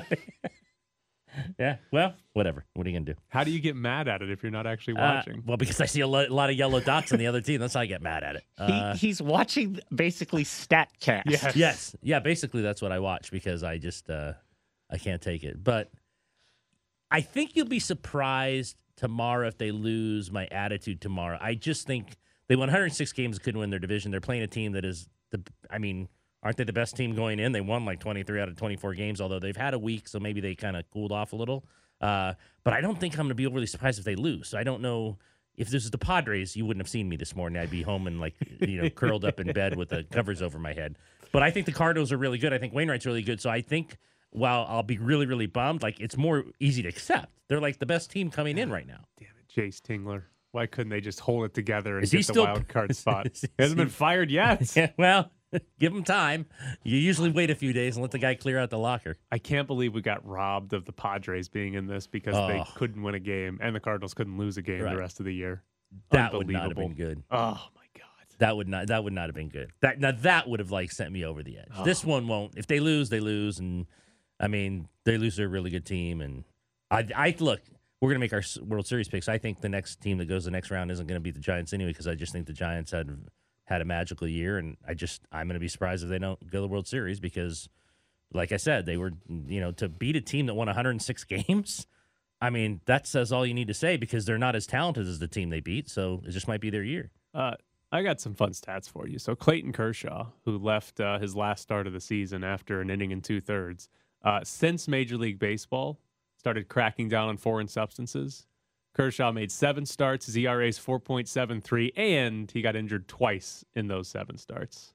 Yeah, 1.58 1.78
well, 1.92 2.14
whatever. 2.34 2.64
What 2.76 2.86
are 2.86 2.92
you 2.92 2.96
gonna 3.00 3.12
do? 3.12 3.20
How 3.30 3.44
do 3.44 3.50
you 3.50 3.60
get 3.60 3.76
mad 3.76 4.08
at 4.08 4.22
it 4.22 4.30
if 4.30 4.44
you're 4.44 4.52
not 4.52 4.68
actually 4.68 4.98
Uh, 4.98 5.16
watching? 5.16 5.42
well, 5.48 5.58
because 5.58 5.82
I 5.82 5.88
see 5.88 6.02
a 6.02 6.08
lo- 6.08 6.28
lot 6.30 6.52
of 6.52 6.56
yellow 6.56 6.80
dots 6.80 7.12
on 7.12 7.18
the 7.18 7.26
other 7.26 7.42
team. 7.42 7.60
That's 7.60 7.74
how 7.74 7.80
I 7.80 7.88
get 7.88 8.04
mad 8.04 8.24
at 8.24 8.36
it. 8.36 8.44
Uh, 8.56 8.94
he, 8.94 9.08
he's 9.08 9.20
watching 9.20 9.80
basically 9.94 10.44
StatCast. 10.44 11.24
Yes. 11.26 11.56
yes, 11.56 11.96
yeah. 12.04 12.20
Basically, 12.20 12.62
that's 12.62 12.84
what 12.84 12.92
I 12.92 13.00
watch 13.00 13.32
because 13.32 13.64
I 13.64 13.80
just 13.80 14.12
uh, 14.12 14.34
I 14.92 15.00
can't 15.00 15.24
take 15.24 15.44
it. 15.44 15.64
But 15.64 15.90
I 17.10 17.22
think 17.22 17.56
you'll 17.56 17.66
be 17.68 17.80
surprised 17.80 18.78
tomorrow 18.98 19.48
if 19.48 19.58
they 19.58 19.72
lose. 19.72 20.32
My 20.32 20.48
attitude 20.48 21.02
tomorrow. 21.02 21.38
I 21.42 21.56
just 21.56 21.88
think 21.88 22.18
they 22.48 22.56
won 22.56 22.68
106 22.68 23.12
games, 23.14 23.40
couldn't 23.40 23.60
win 23.60 23.70
their 23.70 23.80
division. 23.80 24.12
They're 24.12 24.22
playing 24.22 24.44
a 24.44 24.48
team 24.48 24.74
that 24.74 24.86
is 24.86 25.08
the. 25.32 25.42
I 25.70 25.78
mean, 25.78 26.08
aren't 26.42 26.58
they 26.58 26.64
the 26.64 26.74
best 26.74 26.96
team 26.96 27.16
going 27.16 27.40
in? 27.40 27.52
They 27.52 27.62
won 27.62 27.86
like 27.86 28.00
23 28.00 28.40
out 28.42 28.50
of 28.50 28.56
24 28.56 28.94
games, 28.94 29.22
although 29.22 29.40
they've 29.40 29.56
had 29.56 29.74
a 29.74 29.80
week, 29.80 30.08
so 30.08 30.20
maybe 30.20 30.42
they 30.42 30.56
kind 30.56 30.76
of 30.76 30.90
cooled 30.92 31.12
off 31.12 31.34
a 31.34 31.36
little. 31.36 31.66
Uh, 32.02 32.34
but 32.64 32.74
I 32.74 32.82
don't 32.82 33.00
think 33.00 33.14
I'm 33.14 33.20
going 33.20 33.30
to 33.30 33.36
be 33.36 33.48
overly 33.48 33.66
surprised 33.66 33.98
if 33.98 34.06
they 34.06 34.16
lose. 34.16 34.50
So 34.50 34.58
I 34.58 34.64
don't 34.64 34.82
know. 34.82 35.18
If 35.56 35.70
this 35.70 35.86
is 35.86 35.92
the 35.92 36.00
Padres, 36.00 36.56
you 36.56 36.66
wouldn't 36.66 36.84
have 36.84 36.90
seen 36.90 37.08
me 37.08 37.16
this 37.16 37.36
morning. 37.36 37.62
I'd 37.62 37.70
be 37.70 37.84
home 37.84 38.08
and 38.08 38.20
like 38.20 38.34
you 38.60 38.82
know 38.82 38.90
curled 38.90 39.24
up 39.24 39.40
in 39.40 39.52
bed 39.54 39.78
with 39.78 39.90
the 39.90 40.04
covers 40.04 40.42
over 40.42 40.58
my 40.58 40.74
head. 40.74 40.98
But 41.32 41.44
I 41.44 41.52
think 41.52 41.68
the 41.68 41.72
Cardinals 41.72 42.12
are 42.12 42.18
really 42.18 42.40
good. 42.40 42.54
I 42.54 42.58
think 42.58 42.74
Wainwright's 42.74 43.06
really 43.06 43.22
good. 43.22 43.40
So 43.40 43.52
I 43.52 43.62
think 43.62 43.98
while 44.34 44.66
I'll 44.68 44.84
be 44.84 44.98
really 44.98 45.26
really 45.26 45.48
bummed, 45.48 45.82
like 45.82 46.00
it's 46.00 46.18
more 46.18 46.44
easy 46.60 46.82
to 46.84 46.90
accept. 46.90 47.30
They're 47.48 47.62
like 47.62 47.80
the 47.80 47.86
best 47.86 48.12
team 48.12 48.30
coming 48.32 48.58
in 48.58 48.70
ah, 48.72 48.74
right 48.74 48.88
now. 48.88 49.06
Damn 49.20 49.30
it, 49.40 49.50
Jayce 49.56 49.80
Tingler. 49.82 50.24
Why 50.52 50.66
couldn't 50.68 50.90
they 50.92 51.02
just 51.02 51.20
hold 51.20 51.46
it 51.46 51.54
together 51.54 51.96
and 51.96 52.04
Is 52.04 52.12
get 52.12 52.18
he 52.18 52.22
the 52.24 52.34
still- 52.34 52.44
wild 52.46 52.68
card 52.68 52.96
spot? 52.96 53.28
he 53.34 53.48
hasn't 53.58 53.78
been 53.78 53.90
fired 53.90 54.30
yet. 54.30 54.72
Yeah, 54.76 54.92
well, 54.98 55.32
give 55.80 55.94
him 55.94 56.04
time. 56.04 56.46
You 56.84 56.98
usually 56.98 57.32
wait 57.32 57.50
a 57.50 57.56
few 57.56 57.74
days 57.74 57.96
and 57.96 58.02
let 58.04 58.12
the 58.12 58.20
guy 58.20 58.36
clear 58.36 58.60
out 58.60 58.70
the 58.70 58.78
locker. 58.78 59.18
I 59.32 59.38
can't 59.40 59.68
believe 59.68 59.94
we 59.94 60.02
got 60.02 60.26
robbed 60.28 60.74
of 60.74 60.86
the 60.86 60.92
Padres 60.92 61.48
being 61.50 61.74
in 61.76 61.88
this 61.88 62.06
because 62.08 62.34
they 62.36 62.60
Oh. 62.60 62.66
couldn't 62.76 63.02
win 63.02 63.16
a 63.16 63.20
game 63.20 63.58
and 63.62 63.76
the 63.76 63.80
Cardinals 63.80 64.14
couldn't 64.14 64.38
lose 64.38 64.58
a 64.58 64.62
game 64.62 64.82
Right. 64.84 64.94
the 64.96 65.00
rest 65.00 65.20
of 65.20 65.26
the 65.26 65.34
year. 65.34 65.64
That 66.12 66.34
would 66.34 66.48
not 66.50 66.68
have 66.70 66.76
been 66.78 66.94
good. 66.96 67.24
Oh 67.32 67.68
my 67.76 67.82
god. 67.96 68.10
That 68.40 68.56
would 68.58 68.68
not. 68.68 68.88
That 68.88 69.04
would 69.04 69.14
not 69.14 69.26
have 69.28 69.36
been 69.36 69.50
good. 69.50 69.72
That 69.82 70.00
now 70.00 70.12
that 70.12 70.48
would 70.50 70.60
have 70.60 70.72
like 70.72 70.92
sent 70.92 71.12
me 71.12 71.24
over 71.24 71.44
the 71.44 71.60
edge. 71.60 71.68
Ah. 71.76 71.84
This 71.84 72.04
one 72.04 72.28
won't. 72.28 72.58
If 72.58 72.66
they 72.68 72.80
lose, 72.80 73.10
they 73.10 73.20
lose, 73.20 73.60
and 73.60 73.86
I 74.44 74.50
mean 74.50 74.90
they 75.06 75.18
lose 75.18 75.38
to 75.38 75.44
a 75.44 75.48
really 75.48 75.70
good 75.70 75.86
team. 75.86 76.20
And 76.20 76.44
I, 76.92 77.08
I 77.16 77.36
look, 77.40 77.62
we're 78.02 78.10
gonna 78.10 78.20
make 78.20 78.34
our 78.34 78.44
World 78.62 78.86
Series 78.86 79.08
picks. 79.08 79.30
I 79.30 79.38
think 79.38 79.62
the 79.62 79.70
next 79.70 80.02
team 80.02 80.18
that 80.18 80.26
goes 80.26 80.44
the 80.44 80.52
next 80.52 80.70
round 80.70 80.92
isn't 80.92 81.08
gonna 81.08 81.22
beat 81.22 81.36
the 81.36 81.40
Giants 81.40 81.72
anyway 81.72 81.92
because 81.92 82.08
I 82.08 82.16
just 82.16 82.34
think 82.34 82.46
the 82.46 82.54
Giants 82.54 82.92
had 82.92 83.18
had 83.66 83.82
a 83.82 83.86
magical 83.86 84.28
year, 84.28 84.58
and 84.58 84.76
I 84.86 84.96
just 84.96 85.22
I'm 85.32 85.48
gonna 85.48 85.60
be 85.60 85.70
surprised 85.70 86.04
if 86.04 86.10
they 86.10 86.20
don't 86.20 86.40
go 86.52 86.58
to 86.58 86.62
the 86.62 86.68
World 86.68 86.88
Series 86.88 87.22
because, 87.22 87.70
like 88.34 88.52
I 88.52 88.58
said, 88.58 88.86
they 88.86 88.98
were 88.98 89.14
you 89.30 89.62
know 89.62 89.72
to 89.72 89.88
beat 89.88 90.18
a 90.18 90.22
team 90.22 90.48
that 90.48 90.56
won 90.56 90.68
106 90.68 91.24
games. 91.48 91.88
I 92.42 92.50
mean 92.50 92.82
that 92.86 93.08
says 93.08 93.32
all 93.32 93.46
you 93.46 93.54
need 93.54 93.70
to 93.70 93.74
say 93.74 93.96
because 93.96 94.26
they're 94.26 94.38
not 94.38 94.58
as 94.58 94.68
talented 94.68 95.08
as 95.08 95.20
the 95.20 95.28
team 95.30 95.52
they 95.52 95.62
beat, 95.62 95.90
so 95.90 96.22
it 96.28 96.32
just 96.32 96.50
might 96.50 96.60
be 96.60 96.70
their 96.70 96.84
year. 96.84 97.12
Uh, 97.34 97.54
I 97.94 98.04
got 98.04 98.20
some 98.20 98.36
fun 98.36 98.52
stats 98.52 98.90
for 98.90 99.08
you. 99.08 99.20
So 99.20 99.36
Clayton 99.36 99.72
Kershaw, 99.72 100.28
who 100.44 100.58
left 100.58 101.00
uh, 101.00 101.20
his 101.20 101.36
last 101.36 101.62
start 101.62 101.88
of 101.88 101.94
the 101.94 102.02
season 102.02 102.44
after 102.44 102.82
an 102.82 102.90
inning 102.90 103.14
and 103.14 103.24
two 103.24 103.40
thirds, 103.40 103.88
uh, 104.24 104.42
since 104.44 104.88
Major 104.88 105.18
League 105.18 105.40
Baseball 105.40 106.00
started 106.38 106.68
cracking 106.68 107.10
down 107.10 107.30
on 107.30 107.38
foreign 107.38 107.68
substances, 107.68 108.46
Kershaw 108.94 109.32
made 109.32 109.52
seven 109.52 109.86
starts. 109.86 110.28
His 110.28 110.38
ERA 110.38 110.68
is 110.68 110.78
4.73, 110.78 111.92
and 111.96 112.50
he 112.52 112.62
got 112.62 112.76
injured 112.76 113.08
twice 113.08 113.66
in 113.76 113.88
those 113.88 114.08
seven 114.08 114.38
starts. 114.38 114.94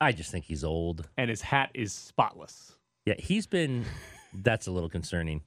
I 0.00 0.12
just 0.12 0.30
think 0.30 0.44
he's 0.44 0.64
old. 0.64 1.08
And 1.16 1.30
his 1.30 1.42
hat 1.42 1.70
is 1.74 1.92
spotless. 1.92 2.76
Yeah, 3.04 3.14
he's 3.18 3.46
been. 3.46 3.84
That's 4.38 4.66
a 4.66 4.70
little 4.70 4.90
concerning, 4.90 5.44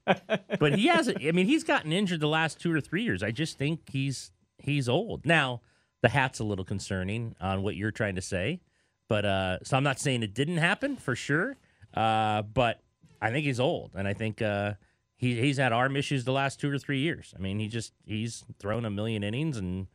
but 0.60 0.74
he 0.74 0.88
hasn't. 0.88 1.24
I 1.24 1.32
mean, 1.32 1.46
he's 1.46 1.64
gotten 1.64 1.92
injured 1.94 2.22
the 2.22 2.28
last 2.28 2.60
two 2.60 2.74
or 2.74 2.82
three 2.82 3.04
years. 3.04 3.22
I 3.22 3.30
just 3.30 3.56
think 3.56 3.82
he's 3.92 4.32
he's 4.58 4.90
old. 4.90 5.28
Now, 5.28 5.62
the 6.02 6.10
hat's 6.10 6.40
a 6.40 6.44
little 6.44 6.66
concerning 6.66 7.36
on 7.40 7.62
what 7.62 7.76
you're 7.76 7.92
trying 7.92 8.16
to 8.16 8.22
say, 8.22 8.62
but 9.08 9.26
uh, 9.26 9.60
so 9.64 9.78
I'm 9.78 9.84
not 9.84 10.00
saying 10.00 10.24
it 10.24 10.34
didn't 10.34 10.58
happen 10.58 10.96
for 10.96 11.16
sure. 11.16 11.58
Uh, 11.94 12.42
but 12.42 12.82
I 13.22 13.32
think 13.32 13.46
he's 13.46 13.60
old, 13.60 13.92
and 13.96 14.08
I 14.08 14.14
think 14.14 14.42
uh, 14.42 14.74
he 15.18 15.40
he's 15.40 15.58
had 15.58 15.72
arm 15.74 15.96
issues 15.96 16.24
the 16.26 16.32
last 16.32 16.60
two 16.60 16.72
or 16.72 16.78
three 16.78 17.00
years. 17.00 17.34
I 17.38 17.42
mean, 17.42 17.60
he 17.60 17.68
just 17.68 17.94
he's 18.06 18.44
thrown 18.60 18.86
a 18.86 18.90
million 18.90 19.24
innings 19.24 19.58
and 19.58 19.88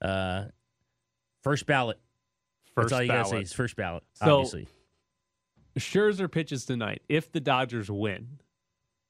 uh, 0.00 0.44
first 1.42 1.66
ballot. 1.66 1.98
First 2.74 2.90
That's 2.90 2.92
all 2.92 3.02
you 3.02 3.08
gotta 3.08 3.28
say. 3.28 3.40
Is 3.42 3.52
first 3.52 3.76
ballot, 3.76 4.04
So- 4.14 4.36
obviously. 4.38 4.68
Scherzer 5.78 6.30
pitches 6.30 6.64
tonight. 6.64 7.02
If 7.08 7.30
the 7.30 7.38
Dodgers 7.40 7.88
win, 7.88 8.40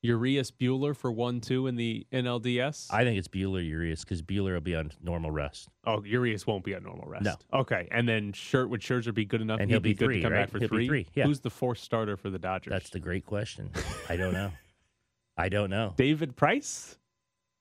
Urias 0.03 0.51
Buehler 0.53 0.95
for 0.97 1.11
1 1.11 1.41
2 1.41 1.67
in 1.67 1.75
the 1.77 2.07
NLDS. 2.13 2.87
I 2.93 3.03
think 3.05 3.19
it's 3.19 3.27
Buehler 3.29 3.67
Urias 3.67 4.05
because 4.05 4.23
Buehler 4.23 4.55
will 4.55 4.61
be 4.61 4.77
on 4.77 4.93
normal 5.03 5.31
rest. 5.31 5.69
Oh, 5.85 6.05
Urias 6.05 6.47
won't 6.47 6.63
be 6.65 6.75
on 6.75 6.85
normal 6.85 7.07
rest. 7.09 7.25
No. 7.25 7.35
Okay, 7.53 7.89
and 7.91 8.09
then 8.09 8.33
Shirt 8.33 8.71
would 8.71 8.81
Scherzer 8.81 9.13
be 9.13 9.25
good 9.25 9.41
enough? 9.41 9.59
And 9.61 9.69
he'll 9.71 9.81
be 9.81 9.95
good 9.95 10.05
three, 10.07 10.17
to 10.19 10.23
come 10.23 10.33
right? 10.33 10.43
back 10.43 10.51
for 10.51 10.59
He'll 10.61 10.69
be 10.69 10.77
three. 10.77 10.87
three, 10.87 11.07
yeah. 11.15 11.25
Who's 11.25 11.41
the 11.41 11.51
fourth 11.51 11.79
starter 11.79 12.17
for 12.17 12.31
the 12.31 12.39
Dodgers? 12.39 12.71
That's 12.71 12.91
the 12.91 13.01
great 13.01 13.27
question. 13.27 13.71
I 14.09 14.17
don't 14.17 14.33
know. 14.33 14.53
I 15.37 15.49
don't 15.49 15.71
know. 15.71 15.95
David 15.97 16.37
Price. 16.37 16.97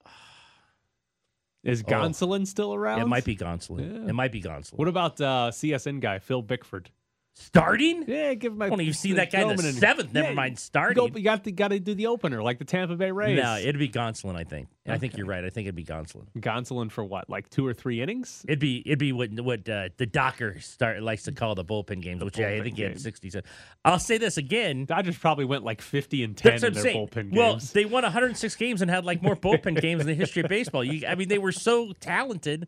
Is 1.63 1.83
Oh. 1.87 1.89
Gonsolin 1.91 2.45
still 2.47 2.73
around? 2.73 3.01
It 3.01 3.07
might 3.07 3.25
be 3.25 3.35
Gonsolin. 3.35 4.03
Yeah. 4.03 4.09
It 4.09 4.13
might 4.13 4.31
be 4.31 4.41
Gonsolin. 4.41 4.77
What 4.77 4.87
about 4.87 5.19
uh, 5.19 5.49
CSN 5.51 5.99
guy 6.01 6.19
Phil 6.19 6.41
Bickford? 6.41 6.91
Starting? 7.39 8.03
Yeah, 8.07 8.33
give 8.33 8.53
him. 8.53 8.61
a- 8.61 8.65
I 8.65 8.69
don't 8.69 8.81
even 8.81 8.93
see 8.93 9.13
that 9.13 9.31
guy 9.31 9.41
in 9.41 9.55
the 9.55 9.63
seventh. 9.73 10.13
Never 10.13 10.29
Yeah, 10.29 10.33
mind 10.33 10.53
You, 10.53 10.57
starting. 10.57 10.95
go, 11.07 11.17
you 11.17 11.23
got 11.23 11.43
to 11.45 11.51
got 11.51 11.69
to 11.69 11.79
do 11.79 11.93
the 11.93 12.07
opener 12.07 12.41
like 12.41 12.59
the 12.59 12.65
Tampa 12.65 12.95
Bay 12.95 13.11
Rays. 13.11 13.41
No, 13.41 13.57
it'd 13.57 13.77
be 13.79 13.89
Gonsolin. 13.89 14.35
I 14.35 14.43
think. 14.43 14.67
I 14.89 14.97
think 14.97 15.17
you're 15.17 15.25
right. 15.27 15.43
I 15.43 15.49
think 15.49 15.65
it'd 15.65 15.75
be 15.75 15.83
Gonsolin. 15.83 16.27
Gonsolin 16.39 16.89
for 16.89 17.03
what? 17.03 17.29
Like 17.29 17.49
two 17.49 17.65
or 17.67 17.73
three 17.73 18.01
innings? 18.01 18.45
It'd 18.47 18.59
be 18.59 18.81
it'd 18.85 18.99
be 18.99 19.11
what 19.11 19.31
what 19.41 19.67
uh, 19.67 19.89
the 19.97 20.05
Docker 20.05 20.59
start 20.61 21.01
likes 21.01 21.23
to 21.23 21.31
call 21.33 21.55
the 21.55 21.65
bullpen 21.65 22.01
games, 22.01 22.23
which 22.23 22.39
I 22.39 22.43
bullpen 22.43 22.63
think 22.63 22.77
he 22.77 22.83
had 22.83 22.91
game. 22.93 22.99
sixty. 22.99 23.29
So 23.29 23.41
I'll 23.83 23.99
say 23.99 24.17
this 24.17 24.37
again. 24.37 24.85
Dodgers 24.85 25.17
probably 25.17 25.45
went 25.45 25.63
like 25.65 25.81
fifty 25.81 26.23
and 26.23 26.37
ten 26.37 26.53
in 26.55 26.73
their 26.73 26.83
saying. 26.83 27.07
bullpen 27.07 27.31
games. 27.31 27.33
well, 27.35 27.59
they 27.73 27.85
won 27.85 28.03
106 28.03 28.55
games 28.55 28.81
and 28.81 28.89
had 28.89 29.03
like 29.05 29.21
more 29.21 29.35
bullpen 29.35 29.79
games 29.81 30.01
in 30.01 30.07
the 30.07 30.13
history 30.13 30.41
of 30.43 30.47
baseball. 30.49 30.83
You, 30.83 31.05
I 31.05 31.15
mean, 31.15 31.27
they 31.27 31.37
were 31.37 31.51
so 31.51 31.91
talented, 31.99 32.67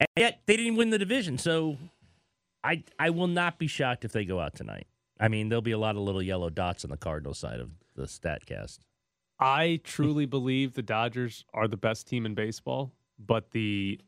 and 0.00 0.08
yet 0.16 0.40
they 0.46 0.56
didn't 0.56 0.76
win 0.76 0.90
the 0.90 0.98
division. 0.98 1.38
So, 1.38 1.76
I 2.62 2.84
I 2.98 3.10
will 3.10 3.26
not 3.26 3.58
be 3.58 3.66
shocked 3.66 4.04
if 4.04 4.12
they 4.12 4.24
go 4.24 4.40
out 4.40 4.54
tonight. 4.54 4.86
I 5.18 5.28
mean, 5.28 5.48
there'll 5.48 5.62
be 5.62 5.72
a 5.72 5.78
lot 5.78 5.96
of 5.96 6.02
little 6.02 6.22
yellow 6.22 6.50
dots 6.50 6.84
on 6.84 6.90
the 6.90 6.96
Cardinal 6.96 7.34
side 7.34 7.60
of 7.60 7.70
the 7.94 8.04
Statcast. 8.04 8.78
I 9.38 9.80
truly 9.84 10.26
believe 10.26 10.74
the 10.74 10.82
Dodgers 10.82 11.44
are 11.54 11.68
the 11.68 11.76
best 11.76 12.06
team 12.06 12.26
in 12.26 12.34
baseball, 12.34 12.92
but 13.18 13.50
the 13.50 14.00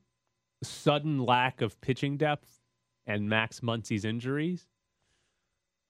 sudden 0.63 1.19
lack 1.19 1.61
of 1.61 1.81
pitching 1.81 2.17
depth 2.17 2.61
and 3.07 3.29
Max 3.29 3.61
Muncy's 3.61 4.05
injuries, 4.05 4.67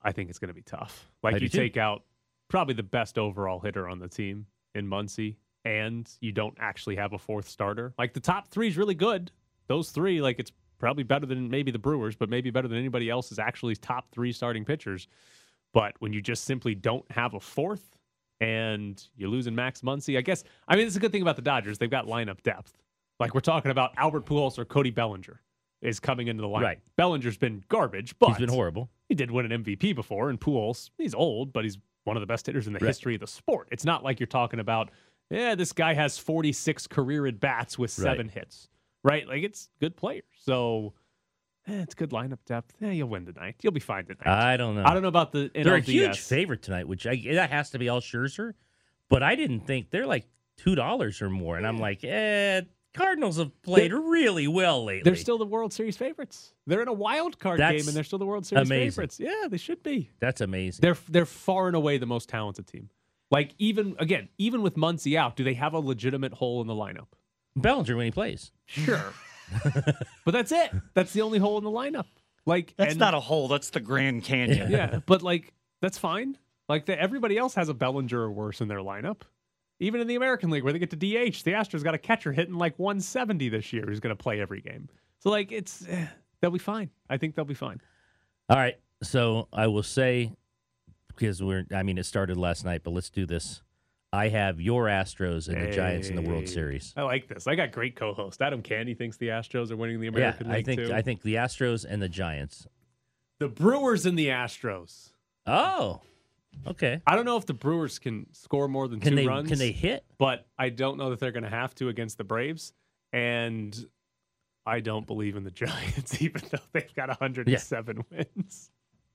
I 0.03 0.13
think 0.13 0.31
it's 0.31 0.39
going 0.39 0.49
to 0.49 0.55
be 0.55 0.63
tough. 0.63 1.11
Like 1.23 1.35
I 1.35 1.39
you 1.39 1.49
too. 1.49 1.59
take 1.59 1.77
out 1.77 2.05
probably 2.49 2.75
the 2.75 2.83
best 2.83 3.19
overall 3.19 3.61
hitter 3.61 3.89
on 3.89 3.99
the 3.99 4.09
team 4.09 4.47
in 4.75 4.87
Muncy, 4.87 5.37
and 5.65 6.09
you 6.21 6.33
don't 6.33 6.57
actually 6.59 6.97
have 6.97 7.13
a 7.13 7.19
fourth 7.19 7.49
starter. 7.49 7.95
Like 7.99 8.15
the 8.15 8.21
top 8.21 8.49
three 8.49 8.69
is 8.69 8.77
really 8.77 8.95
good. 8.95 9.31
Those 9.69 9.91
three, 9.91 10.21
like 10.21 10.39
it's 10.39 10.53
probably 10.83 11.05
better 11.05 11.25
than 11.27 11.49
maybe 11.49 11.71
the 11.71 11.79
Brewers, 11.79 12.17
but 12.17 12.29
maybe 12.29 12.51
better 12.51 12.67
than 12.67 12.77
anybody 12.77 13.09
else's 13.09 13.39
actually 13.39 13.77
top 13.77 14.11
three 14.11 14.33
starting 14.33 14.65
pitchers. 14.65 15.07
But 15.73 15.95
when 16.01 16.13
you 16.13 16.21
just 16.21 16.45
simply 16.45 16.75
don't 16.75 17.09
have 17.13 17.35
a 17.35 17.41
fourth 17.41 17.97
and 18.41 19.01
you're 19.17 19.29
losing 19.31 19.55
Max 19.55 19.83
Muncy, 19.83 20.19
I 20.19 20.23
guess, 20.23 20.43
I 20.67 20.75
mean, 20.75 20.87
it's 20.87 20.97
a 20.97 21.01
good 21.01 21.13
thing 21.13 21.23
about 21.23 21.37
the 21.37 21.43
Dodgers. 21.43 21.79
They've 21.79 21.89
got 21.89 22.07
lineup 22.07 22.43
depth. 22.43 22.77
Like 23.21 23.33
we're 23.33 23.41
talking 23.41 23.71
about 23.71 23.93
Albert 23.97 24.27
Pujols 24.27 24.59
or 24.59 24.65
Cody 24.65 24.91
Bellinger 24.91 25.41
is 25.83 26.01
coming 26.01 26.27
into 26.27 26.41
the 26.43 26.49
lineup. 26.49 26.63
Right. 26.63 26.79
Bellinger's 26.97 27.37
been 27.37 27.63
garbage, 27.69 28.19
but 28.19 28.31
He's 28.31 28.39
been 28.39 28.49
horrible. 28.49 28.91
he 29.09 29.15
did 29.15 29.31
win 29.31 29.51
an 29.51 29.63
MVP 29.63 29.95
before, 29.95 30.31
and 30.31 30.41
Pujols, 30.41 30.91
he's 30.99 31.15
old, 31.15 31.53
but 31.53 31.63
he's 31.65 31.79
one 32.05 32.17
of 32.17 32.21
the 32.21 32.27
best 32.27 32.47
hitters 32.47 32.67
in 32.67 32.73
the 32.73 32.81
Right. 32.81 32.89
history 32.89 33.15
of 33.15 33.21
the 33.21 33.27
sport. 33.29 33.69
It's 33.71 33.85
not 33.85 34.03
like 34.03 34.19
you're 34.19 34.27
talking 34.27 34.59
about, 34.59 34.91
yeah, 35.31 35.55
this 35.55 35.73
guy 35.73 35.95
has 35.95 36.19
46 36.19 36.89
career 36.89 37.27
at 37.29 37.39
bats 37.39 37.79
with 37.79 37.97
Right. 37.99 38.05
seven 38.05 38.29
hits, 38.29 38.69
right? 39.03 39.27
Like 39.27 39.43
it's 39.43 39.69
good 39.81 39.97
players. 39.97 40.25
So 40.37 40.95
eh, 41.67 41.83
it's 41.83 41.95
good 41.95 42.11
lineup 42.11 42.39
depth. 42.47 42.75
Yeah, 42.81 42.91
you'll 42.91 43.09
win 43.09 43.27
tonight. 43.27 43.57
You'll 43.63 43.73
be 43.73 43.81
fine 43.81 44.05
tonight. 44.07 44.27
I 44.27 44.57
don't 44.57 44.77
know. 44.77 44.85
I 44.85 44.93
don't 44.93 45.03
know 45.03 45.09
about 45.09 45.33
the 45.33 45.51
They're 45.55 45.75
a 45.75 45.81
huge 45.81 46.19
favorite 46.19 46.63
tonight, 46.63 46.89
which 46.89 47.07
I, 47.07 47.21
that 47.33 47.51
has 47.51 47.71
to 47.71 47.79
be 47.79 47.89
all 47.89 48.01
Scherzer. 48.01 48.55
But 49.09 49.23
I 49.23 49.35
didn't 49.35 49.67
think 49.67 49.91
they're 49.91 50.07
like 50.07 50.27
two 50.57 50.75
dollars 50.75 51.21
or 51.23 51.31
more, 51.31 51.57
and 51.57 51.67
I'm 51.67 51.79
like, 51.79 52.05
eh. 52.05 52.63
Cardinals 52.95 53.39
have 53.39 53.63
played 53.63 53.91
really 53.91 54.47
well 54.47 54.85
lately. 54.85 55.03
They're 55.03 55.17
still 55.17 55.39
the 55.39 55.47
World 55.47 55.73
Series 55.73 55.97
favorites. 55.97 56.53
They're 56.67 56.83
in 56.83 56.89
a 56.89 56.93
wild 56.93 57.39
card 57.39 57.59
That's 57.59 57.79
game, 57.79 57.89
and 57.89 57.97
they're 57.97 58.05
still 58.05 58.19
the 58.19 58.27
World 58.27 58.45
Series 58.45 58.69
amazing. 58.69 58.91
favorites. 58.91 59.19
Yeah, 59.19 59.49
they 59.49 59.57
should 59.57 59.83
be. 59.83 60.11
That's 60.21 60.43
amazing. 60.43 60.83
They're 60.83 60.99
they're 61.09 61.25
far 61.25 61.69
and 61.69 61.77
away 61.77 61.97
the 61.97 62.05
most 62.05 62.29
talented 62.29 62.67
team. 62.67 62.91
Like 63.31 63.55
even 63.59 63.97
again, 63.99 64.29
even 64.37 64.61
with 64.61 64.77
Muncy 64.77 65.17
out, 65.17 65.37
do 65.37 65.45
they 65.45 65.55
have 65.55 65.73
a 65.73 65.79
legitimate 65.79 66.35
hole 66.35 66.61
in 66.61 66.67
the 66.67 66.75
lineup? 66.75 67.07
Bellinger 67.57 67.97
when 67.97 68.07
he 68.07 68.11
plays. 68.11 68.53
Sure. 68.67 69.13
but 70.25 70.33
that's 70.33 70.53
it. 70.53 70.71
That's 70.95 71.13
the 71.13 71.23
only 71.23 71.39
hole 71.39 71.59
in 71.59 71.65
the 71.65 71.71
lineup. 71.71 72.07
Like 72.47 72.75
That's 72.77 72.93
and- 72.93 73.01
not 73.01 73.15
a 73.15 73.21
hole. 73.21 73.49
That's 73.49 73.71
the 73.71 73.81
Grand 73.81 74.25
Canyon. 74.25 74.71
yeah, 74.71 75.01
but 75.07 75.23
like 75.23 75.53
that's 75.81 75.99
fine. 75.99 76.37
Like 76.69 76.87
the, 76.87 77.01
everybody 77.01 77.37
else 77.37 77.55
has 77.55 77.69
a 77.69 77.75
Bellinger 77.75 78.19
or 78.19 78.31
worse 78.31 78.61
in 78.61 78.69
their 78.69 78.79
lineup. 78.79 79.23
Even 79.81 80.01
in 80.01 80.07
the 80.07 80.15
American 80.15 80.51
League, 80.51 80.63
where 80.63 80.73
they 80.73 80.79
get 80.79 80.91
to 80.91 80.97
DH, 80.97 81.43
the 81.45 81.53
Astros 81.53 81.83
got 81.83 81.95
a 81.95 81.99
catcher 81.99 82.33
hitting 82.33 82.55
like 82.55 82.79
170 82.79 83.49
this 83.49 83.73
year 83.73 83.85
who's 83.87 84.01
going 84.01 84.17
to 84.17 84.21
play 84.23 84.41
every 84.41 84.61
game. 84.61 84.89
So 85.19 85.31
like 85.31 85.51
it's 85.53 85.87
eh, 85.89 86.07
they'll 86.41 86.51
be 86.51 86.59
fine. 86.59 86.91
I 87.11 87.17
think 87.17 87.35
they'll 87.35 87.45
be 87.45 87.55
fine. 87.55 87.81
All 88.49 88.57
right. 88.57 88.75
So 89.03 89.49
I 89.53 89.67
will 89.67 89.83
say, 89.83 90.33
because 91.09 91.43
we're, 91.43 91.67
I 91.75 91.83
mean, 91.83 91.99
it 91.99 92.07
started 92.07 92.37
last 92.37 92.65
night, 92.65 92.83
but 92.85 92.93
let's 92.93 93.11
do 93.11 93.27
this. 93.27 93.63
I 94.13 94.29
have 94.29 94.61
your 94.61 94.87
Astros 94.87 95.49
and 95.49 95.61
the 95.63 95.71
Giants 95.71 96.09
in 96.09 96.17
the 96.17 96.23
World 96.23 96.47
Series. 96.47 96.93
I 96.97 97.03
like 97.03 97.29
this. 97.29 97.47
I 97.47 97.55
got 97.55 97.73
great 97.73 97.97
co-host 97.97 98.43
Adam 98.43 98.61
Candy 98.61 98.93
thinks 98.95 99.17
the 99.17 99.29
Astros 99.29 99.71
are 99.71 99.77
winning 99.77 100.01
the 100.01 100.09
American 100.09 100.49
yeah, 100.49 100.53
League 100.55 100.63
I 100.63 100.65
think 100.65 100.81
too. 100.89 100.95
I 100.95 101.03
think 101.03 101.23
the 101.23 101.37
Astros 101.37 101.87
and 101.89 102.03
the 102.03 102.11
Giants. 102.11 102.67
the 103.39 103.49
Brewers 103.49 104.05
and 104.05 104.19
the 104.19 104.29
Astros. 104.29 105.13
Oh, 105.47 106.03
okay. 106.67 107.01
I 107.07 107.17
don't 107.17 107.25
know 107.25 107.39
if 107.39 107.47
the 107.47 107.55
Brewers 107.55 107.99
can 107.99 108.27
score 108.33 108.69
more 108.69 108.87
than 108.87 109.01
Can 109.01 109.13
two 109.13 109.17
they 109.17 109.27
runs. 109.27 109.49
can 109.49 109.59
they 109.59 109.73
hit? 109.73 110.05
but 110.19 110.47
I 110.59 110.69
don't 110.69 110.99
know 110.99 111.09
that 111.11 111.19
they're 111.19 111.33
going 111.33 111.45
to 111.45 111.49
have 111.49 111.75
to 111.77 111.89
against 111.89 112.19
the 112.19 112.25
Braves. 112.25 112.75
And 113.15 113.75
I 114.67 114.81
don't 114.81 115.07
believe 115.07 115.37
in 115.37 115.45
the 115.45 115.51
Giants, 115.53 116.21
even 116.21 116.43
though 116.51 116.59
they've 116.73 116.95
got 116.95 117.09
107 117.09 118.05
wins. 118.11 118.71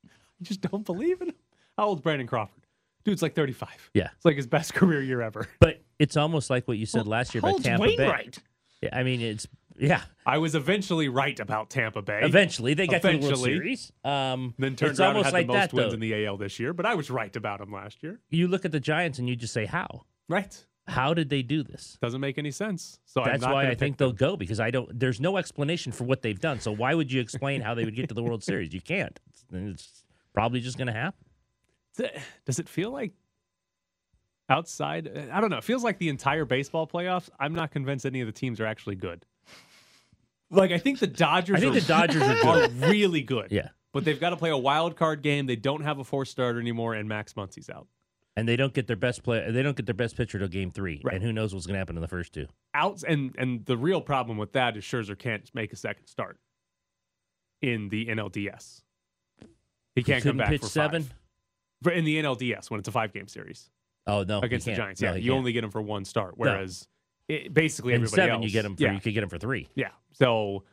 I 0.05 0.43
just 0.43 0.62
don't 0.62 0.86
believe 0.86 1.21
in 1.21 1.27
them. 1.27 1.36
How 1.77 1.86
old's 1.86 2.01
Brandon 2.01 2.27
Crawford? 2.27 2.63
Dude's 3.03 3.21
like 3.21 3.36
35. 3.36 3.91
Yeah. 3.93 4.10
It's 4.15 4.25
like 4.25 4.36
his 4.36 4.47
best 4.47 4.73
career 4.75 5.01
year 5.01 5.21
ever. 5.21 5.47
But 5.60 5.81
it's 5.99 6.17
almost 6.17 6.49
like 6.49 6.67
what 6.67 6.77
you 6.77 6.86
said 6.86 7.07
last 7.07 7.33
year 7.33 7.39
about 7.39 7.51
Holds 7.51 7.65
Tampa 7.65 7.86
Bay. 7.86 7.95
Wainwright. 7.97 8.39
Yeah, 8.81 8.89
I 8.93 9.03
mean, 9.03 9.21
it's 9.21 9.47
yeah. 9.79 10.01
I 10.25 10.38
was 10.39 10.55
eventually 10.55 11.07
right 11.10 11.39
about 11.39 11.69
Tampa 11.69 12.01
Bay. 12.01 12.19
Eventually, 12.23 12.73
they 12.73 12.86
got 12.88 13.01
to 13.01 13.12
the 13.12 13.17
World 13.19 13.38
Series. 13.39 13.91
Um, 14.03 14.53
Then 14.57 14.75
turned 14.75 14.91
it's 14.91 14.99
around 14.99 15.10
and 15.10 15.17
almost 15.17 15.25
had 15.27 15.33
like 15.33 15.47
the 15.47 15.53
most 15.53 15.62
that 15.62 15.73
wins 15.73 15.89
though. 15.91 15.93
in 15.95 15.99
the 15.99 16.25
AL 16.25 16.38
this 16.38 16.60
year, 16.60 16.73
but 16.73 16.86
I 16.86 16.95
was 16.95 17.10
right 17.10 17.36
about 17.36 17.62
him 17.62 17.71
last 17.71 18.03
year. 18.03 18.19
you 18.29 18.47
look 18.47 18.65
at 18.65 18.71
the 18.71 18.79
Giants 18.79 19.19
and 19.19 19.27
you 19.27 19.36
just 19.36 19.53
say, 19.53 19.65
"How? 19.65 20.03
Right. 20.29 20.65
How 20.88 21.13
did 21.13 21.29
they 21.29 21.41
do 21.41 21.63
this?" 21.63 21.97
Doesn't 22.01 22.21
make 22.21 22.38
any 22.38 22.51
sense. 22.51 22.99
So 23.05 23.21
I'm 23.21 23.31
That's 23.31 23.41
not 23.43 23.53
why 23.53 23.67
I 23.69 23.75
think 23.75 23.97
them. 23.97 24.07
they'll 24.10 24.13
go 24.29 24.36
because 24.38 24.60
I 24.60 24.69
don't. 24.71 24.99
There's 24.99 25.19
no 25.19 25.38
explanation 25.38 25.91
for 25.91 26.03
what 26.03 26.21
they've 26.21 26.39
done. 26.39 26.60
So 26.60 26.71
why 26.71 26.93
would 26.93 27.12
you 27.12 27.21
explain 27.21 27.62
how 27.62 27.73
they 27.73 27.83
would 27.86 27.95
get 27.95 28.10
to 28.10 28.15
the 28.15 28.23
World 28.23 28.43
Series? 28.43 28.73
You 28.73 28.81
can't. 28.81 29.19
It's, 29.29 29.45
it's 29.51 30.03
probably 30.33 30.60
just 30.60 30.77
going 30.77 30.88
to 30.88 30.93
happen. 30.93 31.25
Does 32.45 32.60
it- 32.60 32.69
feel 32.69 32.91
like 32.91 33.13
outside? 34.49 35.29
I 35.31 35.41
don't 35.41 35.49
know. 35.49 35.57
It 35.57 35.63
feels 35.63 35.83
like 35.83 35.97
the 35.97 36.10
entire 36.10 36.45
baseball 36.45 36.88
playoffs. 36.88 37.29
I'm 37.39 37.53
not 37.53 37.71
convinced 37.71 38.05
any 38.05 38.21
of 38.21 38.27
the 38.27 38.31
teams 38.33 38.60
are 38.60 38.65
actually 38.65 38.95
good. 38.95 39.25
Like 40.49 40.71
I 40.71 40.77
think 40.77 40.99
the 40.99 41.07
Dodgers. 41.07 41.57
I 41.57 41.60
think 41.60 41.75
are, 41.75 41.79
the 41.79 41.86
Dodgers 41.88 42.21
are 42.21 42.47
are 42.47 42.69
really 42.89 43.21
good. 43.21 43.51
Yeah, 43.51 43.69
but 43.93 44.05
they've 44.05 44.19
got 44.19 44.29
to 44.29 44.38
play 44.38 44.49
a 44.49 44.57
wild 44.57 44.95
card 44.95 45.21
game. 45.21 45.45
They 45.45 45.57
don't 45.57 45.81
have 45.83 45.99
a 45.99 46.05
four 46.05 46.23
starter 46.23 46.60
anymore, 46.62 46.93
and 46.93 47.10
Max 47.10 47.36
Muncy's 47.36 47.69
out. 47.69 47.88
and 48.38 48.47
they 48.47 48.55
don't 48.55 48.73
get 48.73 48.88
their 48.88 48.95
best 48.95 49.23
play. 49.23 49.51
They 49.51 49.62
don't 49.62 49.75
get 49.75 49.86
their 49.88 49.93
best 49.95 50.15
pitcher 50.15 50.39
till 50.39 50.47
Game 50.47 50.71
Three, 50.71 51.01
Right. 51.03 51.15
and 51.15 51.23
who 51.23 51.33
knows 51.33 51.53
what's 51.53 51.65
going 51.65 51.73
to 51.73 51.79
happen 51.79 51.97
in 51.97 52.01
the 52.01 52.07
first 52.07 52.31
two. 52.33 52.47
outs. 52.73 53.03
and 53.03 53.36
and 53.38 53.65
the 53.65 53.75
real 53.75 53.99
problem 53.99 54.38
with 54.38 54.53
that 54.53 54.77
is 54.77 54.86
Scherzer 54.86 55.19
can't 55.19 55.49
make 55.53 55.73
a 55.73 55.75
second 55.75 56.07
start 56.07 56.39
in 57.62 57.89
the 57.89 58.05
NLDS. 58.05 58.83
He 59.95 60.03
can't 60.03 60.23
come 60.23 60.38
back 60.38 60.47
pitch 60.47 60.62
for 60.62 60.67
seven? 60.67 61.03
five. 61.03 61.13
For 61.83 61.91
in 61.91 62.05
the 62.05 62.21
NLDS 62.21 62.69
when 62.69 62.79
it's 62.79 62.87
a 62.87 62.91
five 62.91 63.13
game 63.13 63.27
series. 63.27 63.69
Oh 64.05 64.23
no, 64.23 64.39
against 64.39 64.65
the. 64.65 64.73
Giants. 64.73 65.01
No, 65.01 65.11
Yeah, 65.11 65.17
you 65.17 65.33
only 65.33 65.51
get 65.51 65.61
them 65.61 65.71
for 65.71 65.81
one 65.81 66.05
start, 66.05 66.33
whereas 66.37 66.87
it, 67.27 67.53
basically 67.53 67.93
in 67.93 68.01
everybody 68.01 68.15
seven 68.21 68.35
else, 68.35 68.43
you 68.45 68.51
get 68.51 68.63
them. 68.63 68.75
For, 68.75 68.83
yeah, 68.83 68.93
You 68.93 68.99
could 68.99 69.13
get 69.13 69.21
them 69.21 69.29
for 69.29 69.37
three. 69.37 69.67
yeah. 69.75 69.89
So 70.13 70.63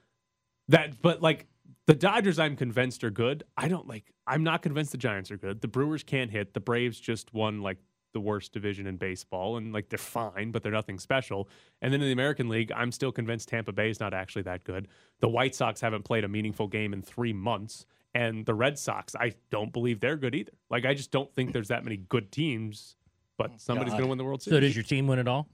that, 0.68 1.02
but 1.02 1.20
like 1.20 1.46
the 1.86 1.94
Dodgers, 1.94 2.38
I'm 2.38 2.56
convinced 2.56 3.04
are 3.04 3.10
good. 3.10 3.44
I 3.56 3.68
don't 3.68 3.86
like. 3.86 4.12
I'm 4.26 4.42
not 4.42 4.62
convinced 4.62 4.92
the 4.92 4.98
Giants 4.98 5.30
are 5.30 5.36
good. 5.36 5.60
The 5.60 5.68
Brewers 5.68 6.02
can't 6.02 6.30
hit. 6.30 6.54
The 6.54 6.60
Braves 6.60 6.98
just 6.98 7.34
won 7.34 7.60
like 7.60 7.78
the 8.14 8.20
worst 8.20 8.52
division 8.52 8.86
in 8.86 8.96
baseball, 8.96 9.56
and 9.56 9.72
like 9.72 9.88
they're 9.90 9.98
fine, 9.98 10.52
but 10.52 10.62
they're 10.62 10.72
nothing 10.72 10.98
special. 10.98 11.48
And 11.82 11.92
then 11.92 12.00
in 12.00 12.06
the 12.06 12.12
American 12.12 12.48
League, 12.48 12.72
I'm 12.74 12.92
still 12.92 13.12
convinced 13.12 13.48
Tampa 13.48 13.72
Bay 13.72 13.90
is 13.90 14.00
not 14.00 14.14
actually 14.14 14.42
that 14.42 14.64
good. 14.64 14.88
The 15.20 15.28
White 15.28 15.54
Sox 15.54 15.80
haven't 15.80 16.04
played 16.04 16.24
a 16.24 16.28
meaningful 16.28 16.68
game 16.68 16.94
in 16.94 17.02
three 17.02 17.32
months. 17.32 17.84
And 18.14 18.46
the 18.46 18.54
Red 18.54 18.78
Sox, 18.78 19.16
I 19.16 19.34
don't 19.50 19.72
believe 19.72 19.98
they're 20.00 20.16
good 20.16 20.34
either. 20.34 20.52
Like, 20.70 20.84
I 20.84 20.94
just 20.94 21.10
don't 21.10 21.32
think 21.34 21.52
there's 21.52 21.68
that 21.68 21.82
many 21.82 21.96
good 21.96 22.30
teams, 22.30 22.96
but 23.36 23.60
somebody's 23.60 23.92
going 23.92 24.04
to 24.04 24.08
win 24.08 24.18
the 24.18 24.24
World 24.24 24.42
Series. 24.42 24.56
So 24.56 24.60
does 24.60 24.76
your 24.76 24.84
team 24.84 25.06
win 25.08 25.18
it 25.18 25.26
all? 25.26 25.48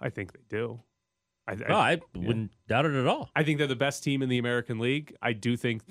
I 0.00 0.10
think 0.10 0.32
they 0.32 0.40
do. 0.50 0.80
I, 1.48 1.52
I, 1.52 1.56
Oh, 1.68 1.74
I 1.76 2.00
wouldn't 2.14 2.52
doubt 2.68 2.86
it 2.86 2.94
at 2.94 3.06
all. 3.06 3.30
I 3.34 3.42
think 3.42 3.58
they're 3.58 3.66
the 3.66 3.74
best 3.76 4.04
team 4.04 4.22
in 4.22 4.28
the 4.28 4.38
American 4.38 4.78
League. 4.78 5.16
I 5.22 5.32
do 5.32 5.56
think 5.56 5.82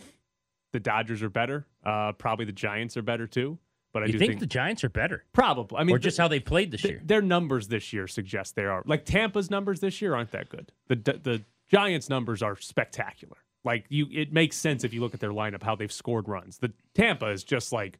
the 0.72 0.80
Dodgers 0.80 1.24
are 1.24 1.30
better. 1.30 1.66
Uh, 1.84 2.12
probably 2.14 2.46
the 2.46 2.52
Giants 2.52 2.96
are 2.98 3.02
better 3.02 3.28
too. 3.28 3.58
But 3.92 4.04
I 4.04 4.06
you 4.08 4.14
do 4.14 4.20
think, 4.20 4.32
think, 4.32 4.40
the 4.40 4.48
Giants 4.48 4.84
are 4.84 4.90
better, 4.90 5.24
probably. 5.34 5.78
I 5.78 5.84
mean, 5.84 5.96
or 5.96 6.00
just 6.00 6.18
th- 6.18 6.24
how 6.24 6.28
they 6.28 6.40
played 6.40 6.72
this 6.72 6.82
th- 6.82 6.92
year? 6.94 7.02
their 7.06 7.22
numbers 7.22 7.68
this 7.68 7.94
year 7.94 8.08
suggest 8.08 8.56
they 8.56 8.66
are. 8.66 8.82
Like 8.88 9.06
Tampa's 9.06 9.52
numbers 9.52 9.82
this 9.82 10.02
year 10.02 10.16
aren't 10.16 10.32
that 10.32 10.50
good. 10.50 10.72
The 10.88 10.96
the 10.96 11.44
Giants' 11.70 12.10
numbers 12.10 12.42
are 12.42 12.56
spectacular. 12.60 13.38
Like 13.64 13.86
you, 13.90 14.08
it 14.12 14.34
makes 14.34 14.58
sense 14.58 14.84
if 14.84 14.94
you 14.94 15.02
look 15.02 15.14
at 15.14 15.20
their 15.20 15.32
lineup 15.32 15.64
how 15.64 15.76
they've 15.76 15.92
scored 15.92 16.28
runs. 16.28 16.58
The 16.58 16.74
Tampa 16.94 17.28
is 17.28 17.44
just 17.44 17.72
like 17.72 18.00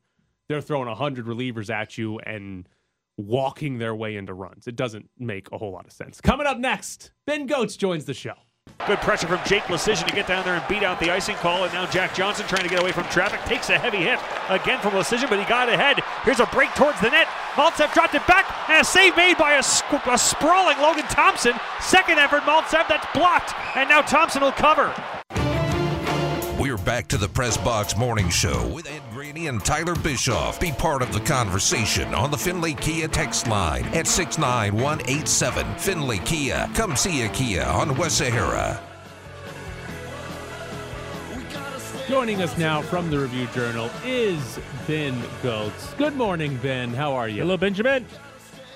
they're 0.50 0.62
throwing 0.62 0.94
hundred 0.94 1.26
relievers 1.26 1.70
at 1.70 1.98
you 1.98 2.20
and 2.20 2.68
walking 3.18 3.78
their 3.78 3.96
way 3.96 4.16
into 4.16 4.34
runs. 4.34 4.68
It 4.68 4.76
doesn't 4.76 5.10
make 5.18 5.52
a 5.52 5.58
whole 5.58 5.72
lot 5.72 5.86
of 5.86 5.92
sense. 5.92 6.20
Coming 6.20 6.48
up 6.48 6.58
next, 6.58 7.12
Ben 7.26 7.48
Gotz 7.48 7.78
joins 7.78 8.06
the 8.06 8.14
show. 8.14 8.34
Good 8.88 9.00
pressure 9.00 9.28
from 9.28 9.40
Jake 9.46 9.64
Leschyshyn 9.64 10.08
to 10.08 10.16
get 10.16 10.28
down 10.28 10.44
there 10.44 10.56
and 10.56 10.68
beat 10.68 10.84
out 10.84 11.00
the 11.00 11.12
icing 11.12 11.36
call. 11.38 11.64
And 11.64 11.74
now 11.74 11.86
Jack 11.86 12.14
Johnson 12.16 12.46
trying 12.48 12.64
to 12.64 12.70
get 12.70 12.82
away 12.82 12.92
from 12.92 13.04
traffic. 13.06 13.40
Takes 13.46 13.70
a 13.70 13.78
heavy 13.78 13.98
hit 13.98 14.20
again 14.50 14.82
from 14.82 14.92
Leschyshyn, 14.92 15.30
but 15.30 15.40
he 15.40 15.46
got 15.46 15.70
ahead. 15.70 16.00
Here's 16.24 16.40
a 16.40 16.46
break 16.48 16.70
towards 16.76 17.00
the 17.00 17.10
net. 17.10 17.28
Maltsev 17.54 17.94
dropped 17.94 18.16
it 18.16 18.26
back, 18.28 18.46
and 18.70 18.82
a 18.82 18.84
save 18.84 19.16
made 19.16 19.38
by 19.38 19.54
a, 19.54 19.60
a 19.60 20.18
sprawling 20.18 20.78
Logan 20.80 21.06
Thompson. 21.06 21.54
Second 21.80 22.20
effort, 22.20 22.42
Maltsev, 22.42 22.88
that's 22.90 23.06
blocked. 23.14 23.54
And 23.78 23.88
now 23.88 24.02
Thompson 24.02 24.42
will 24.42 24.52
cover. 24.52 24.94
We're 26.84 26.88
back 26.88 27.08
to 27.10 27.18
the 27.18 27.30
Press 27.30 27.56
Box 27.56 27.96
Morning 27.96 28.28
Show 28.28 28.68
with 28.68 28.92
Ed 28.92 29.02
Graney 29.14 29.48
and 29.48 29.64
Tyler 29.64 29.96
Bischoff. 29.96 30.60
Be 30.60 30.74
part 30.74 31.02
of 31.02 31.14
the 31.14 31.22
conversation 31.22 32.14
on 32.14 32.30
the 32.30 32.38
Findlay 32.38 32.74
Kia 32.74 33.08
text 33.08 33.48
line 33.48 33.86
at 33.96 34.06
69187. 34.06 35.76
Findlay 35.76 36.18
Kia. 36.26 36.70
Come 36.74 36.98
see 36.98 37.22
a 37.22 37.30
Kia 37.30 37.64
on 37.64 37.96
West 37.96 38.18
Sahara. 38.18 38.82
Joining 42.10 42.42
us 42.42 42.58
now 42.58 42.82
from 42.82 43.10
the 43.10 43.18
Review 43.18 43.48
Journal 43.54 43.90
is 44.04 44.60
Ben 44.86 45.18
Gotz. 45.42 45.96
Good 45.96 46.18
morning, 46.18 46.58
Ben. 46.58 46.94
How 46.94 47.14
are 47.14 47.30
you? 47.30 47.44
Hello, 47.44 47.56
Benjamin. 47.56 48.06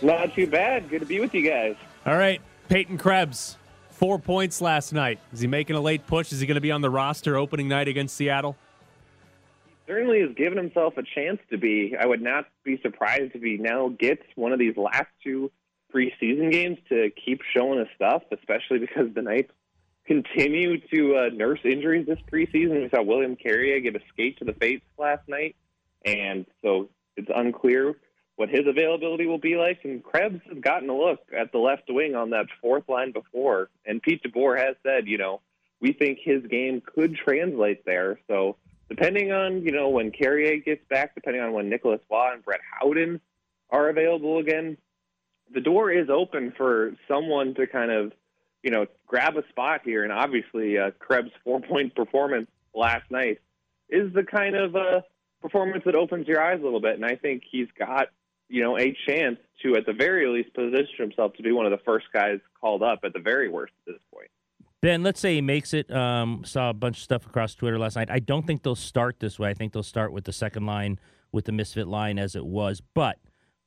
Not 0.02 0.34
too 0.34 0.48
bad. 0.48 0.90
Good 0.90 1.00
to 1.00 1.06
be 1.06 1.20
with 1.20 1.34
you 1.34 1.42
guys. 1.42 1.76
All 2.06 2.16
right, 2.16 2.40
Peyton 2.70 2.98
Krebs, 2.98 3.58
four 3.98 4.20
points 4.20 4.62
last 4.62 4.94
night. 4.94 5.20
Is 5.34 5.40
he 5.40 5.48
making 5.48 5.76
a 5.76 5.82
late 5.82 6.06
push? 6.06 6.32
Is 6.32 6.40
he 6.40 6.46
going 6.46 6.56
to 6.56 6.62
be 6.62 6.72
on 6.72 6.82
the 6.82 6.90
roster 6.90 7.36
opening 7.36 7.68
night 7.68 7.88
against 7.88 8.16
Seattle? 8.16 8.56
Certainly 9.88 10.22
has 10.22 10.36
given 10.36 10.58
himself 10.58 10.98
a 10.98 11.04
chance 11.04 11.40
to 11.50 11.58
be. 11.58 11.96
I 12.00 12.06
would 12.06 12.22
not 12.22 12.46
be 12.64 12.80
surprised 12.82 13.32
if 13.34 13.42
he 13.42 13.58
now 13.58 13.90
gets 13.90 14.22
one 14.36 14.54
of 14.54 14.60
these 14.60 14.78
last 14.78 15.08
two 15.24 15.52
preseason 15.94 16.52
games 16.52 16.78
to 16.90 17.10
keep 17.26 17.42
showing 17.56 17.80
his 17.80 17.88
stuff, 17.96 18.22
especially 18.32 18.80
because 18.80 19.14
the 19.16 19.22
Knights 19.22 19.52
continue 20.06 20.80
to 20.90 21.16
uh, 21.16 21.30
nurse 21.34 21.60
injuries 21.64 22.06
this 22.06 22.20
preseason. 22.32 22.84
We 22.84 22.90
saw 22.94 23.02
William 23.02 23.36
Carrier 23.36 23.80
get 23.80 23.96
a 23.96 24.02
skate 24.14 24.38
to 24.40 24.46
the 24.46 24.54
face 24.54 24.82
last 24.98 25.28
night, 25.28 25.56
and 26.06 26.46
so 26.62 26.90
it's 27.16 27.30
unclear 27.34 27.96
what 28.38 28.50
his 28.50 28.66
availability 28.68 29.26
will 29.26 29.40
be 29.40 29.58
like. 29.58 29.80
And 29.84 30.04
Krebs 30.04 30.40
has 30.48 30.60
gotten 30.60 30.90
a 30.90 30.96
look 30.96 31.20
at 31.38 31.52
the 31.52 31.58
left 31.58 31.84
wing 31.90 32.16
on 32.16 32.30
that 32.30 32.46
fourth 32.62 32.88
line 32.88 33.12
before, 33.12 33.70
and 33.86 34.02
Pete 34.02 34.24
DeBoer 34.24 34.58
has 34.58 34.76
said, 34.84 35.08
you 35.08 35.18
know, 35.18 35.42
we 35.82 35.92
think 35.92 36.20
his 36.24 36.46
game 36.46 36.82
could 36.82 37.16
translate 37.16 37.84
there. 37.86 38.20
So 38.28 38.56
depending 38.90 39.32
on 39.32 39.64
you 39.64 39.72
know 39.72 39.90
when 39.90 40.12
Carrier 40.12 40.58
gets 40.58 40.86
back, 40.88 41.16
depending 41.16 41.42
on 41.42 41.52
when 41.54 41.70
Nicolas 41.70 42.00
Roy 42.10 42.34
and 42.34 42.46
Brett 42.46 42.62
Howden 42.80 43.20
are 43.70 43.90
available 43.90 44.40
again, 44.40 44.78
the 45.54 45.62
door 45.62 45.92
is 45.92 46.10
open 46.10 46.54
for 46.56 46.94
someone 47.08 47.56
to 47.56 47.68
kind 47.68 47.92
of 47.92 48.14
you 48.64 48.72
know 48.72 48.86
grab 49.08 49.36
a 49.36 49.48
spot 49.50 49.82
here. 49.84 50.04
And 50.04 50.14
obviously, 50.14 50.78
uh, 50.78 50.92
Krebs' 51.00 51.32
four 51.44 51.60
point 51.60 51.96
performance 51.96 52.50
last 52.74 53.10
night 53.10 53.40
is 53.90 54.14
the 54.14 54.24
kind 54.24 54.56
of 54.56 54.76
uh, 54.76 55.02
performance 55.42 55.84
that 55.86 55.96
opens 55.96 56.28
your 56.28 56.42
eyes 56.42 56.60
a 56.60 56.64
little 56.64 56.82
bit. 56.82 56.96
And 56.96 57.06
I 57.06 57.16
think 57.16 57.44
he's 57.50 57.68
got 57.78 58.10
you 58.50 58.64
know 58.64 58.78
a 58.78 58.96
chance 59.08 59.38
to 59.64 59.76
at 59.76 59.86
the 59.86 59.94
very 59.94 60.28
least 60.28 60.54
position 60.54 60.96
himself 60.98 61.34
to 61.34 61.44
be 61.44 61.52
one 61.52 61.66
of 61.66 61.72
the 61.72 61.84
first 61.86 62.06
guys 62.14 62.40
called 62.60 62.84
up 62.84 63.00
at 63.04 63.14
the 63.14 63.20
very 63.20 63.50
worst 63.50 63.74
at 63.88 63.94
this 63.94 64.02
point. 64.14 64.30
Ben, 64.82 65.02
let's 65.02 65.20
say 65.20 65.36
he 65.36 65.42
makes 65.42 65.74
it. 65.74 65.92
Um, 65.92 66.44
saw 66.46 66.70
a 66.70 66.74
bunch 66.74 66.98
of 66.98 67.04
stuff 67.04 67.26
across 67.26 67.56
Twitter 67.56 67.80
last 67.80 67.96
night. 67.96 68.10
I 68.12 68.20
don't 68.20 68.46
think 68.46 68.64
they'll 68.64 68.76
start 68.76 69.20
this 69.20 69.40
way. 69.40 69.50
I 69.50 69.54
think 69.54 69.74
they'll 69.74 69.84
start 69.84 70.14
with 70.14 70.26
the 70.26 70.34
second 70.34 70.66
line, 70.66 71.00
with 71.32 71.46
the 71.46 71.52
misfit 71.52 71.88
line 71.88 72.20
as 72.20 72.36
it 72.36 72.46
was. 72.46 72.82
But 72.94 73.18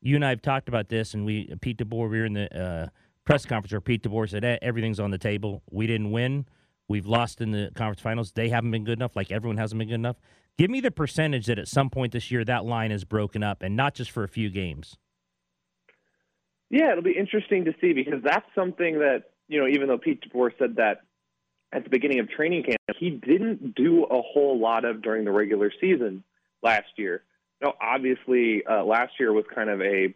you 0.01 0.15
and 0.15 0.25
I 0.25 0.31
have 0.31 0.43
talked 0.43 0.69
about 0.69 0.89
this, 0.89 1.15
and 1.15 1.25
we 1.25 1.53
Pete 1.61 1.79
DeBoer. 1.79 2.11
We 2.11 2.19
were 2.21 2.25
in 2.27 2.35
the 2.35 2.59
uh, 2.59 2.89
press 3.25 3.45
conference 3.45 3.73
where 3.73 3.81
Pete 3.81 4.03
DeBoer 4.05 4.31
said 4.31 4.45
eh, 4.45 4.59
everything's 4.63 5.01
on 5.01 5.11
the 5.11 5.19
table. 5.19 5.63
We 5.71 5.87
didn't 5.87 6.13
win. 6.13 6.47
We've 6.91 7.07
lost 7.07 7.41
in 7.41 7.53
the 7.53 7.71
conference 7.77 8.01
finals. 8.01 8.33
They 8.33 8.49
haven't 8.49 8.73
been 8.73 8.83
good 8.83 8.99
enough. 8.99 9.15
Like 9.15 9.31
everyone 9.31 9.59
hasn't 9.59 9.79
been 9.79 9.87
good 9.87 9.95
enough. 9.95 10.17
Give 10.59 10.69
me 10.69 10.81
the 10.81 10.91
percentage 10.91 11.47
that 11.47 11.57
at 11.57 11.69
some 11.69 11.89
point 11.89 12.11
this 12.11 12.33
year 12.33 12.45
that 12.45 12.65
line 12.65 12.91
is 12.91 13.05
broken 13.05 13.45
up, 13.45 13.63
and 13.63 13.77
not 13.77 13.95
just 13.95 14.11
for 14.11 14.25
a 14.25 14.29
few 14.29 14.51
games. 14.51 14.97
Yeah, 16.69 16.91
it'll 16.91 17.05
be 17.05 17.17
interesting 17.17 17.67
to 17.67 17.75
see 17.81 17.93
because 17.93 18.21
that's 18.25 18.45
something 18.57 18.99
that 18.99 19.27
you 19.47 19.61
know, 19.61 19.69
even 19.69 19.87
though 19.87 19.99
Pete 19.99 20.21
DeBoer 20.29 20.51
said 20.59 20.75
that 20.77 21.03
at 21.73 21.85
the 21.85 21.91
beginning 21.91 22.19
of 22.19 22.29
training 22.29 22.65
camp, 22.65 22.81
he 22.99 23.11
didn't 23.11 23.77
do 23.77 24.03
a 24.03 24.21
whole 24.21 24.59
lot 24.59 24.85
of 24.85 25.01
during 25.01 25.25
the 25.25 25.31
regular 25.31 25.71
season 25.81 26.25
last 26.61 26.89
year. 26.97 27.23
Now, 27.63 27.75
obviously, 27.81 28.65
uh, 28.69 28.83
last 28.83 29.13
year 29.21 29.33
was 29.33 29.45
kind 29.55 29.71
of 29.71 29.81
a 29.81 30.13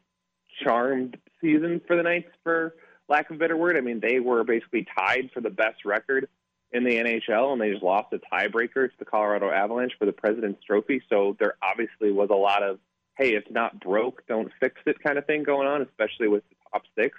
charmed 0.64 1.18
season 1.40 1.80
for 1.86 1.94
the 1.94 2.02
Knights, 2.02 2.32
for 2.42 2.74
lack 3.08 3.30
of 3.30 3.36
a 3.36 3.38
better 3.38 3.56
word. 3.56 3.76
I 3.76 3.80
mean, 3.80 4.00
they 4.00 4.18
were 4.18 4.42
basically 4.42 4.88
tied 4.98 5.30
for 5.32 5.40
the 5.40 5.50
best 5.50 5.84
record 5.84 6.26
in 6.74 6.84
the 6.84 6.96
NHL, 6.96 7.52
and 7.52 7.60
they 7.60 7.70
just 7.70 7.82
lost 7.82 8.12
a 8.12 8.18
tiebreaker 8.18 8.90
to 8.90 8.98
the 8.98 9.04
Colorado 9.06 9.50
Avalanche 9.50 9.92
for 9.98 10.04
the 10.04 10.12
President's 10.12 10.62
Trophy. 10.64 11.02
So 11.08 11.36
there 11.38 11.54
obviously 11.62 12.12
was 12.12 12.28
a 12.30 12.36
lot 12.36 12.62
of, 12.62 12.78
hey, 13.16 13.30
it's 13.30 13.50
not 13.50 13.80
broke, 13.80 14.26
don't 14.26 14.52
fix 14.60 14.80
it 14.84 15.02
kind 15.02 15.16
of 15.16 15.24
thing 15.24 15.44
going 15.44 15.66
on, 15.66 15.80
especially 15.80 16.28
with 16.28 16.42
the 16.50 16.56
top 16.72 16.82
six 16.98 17.16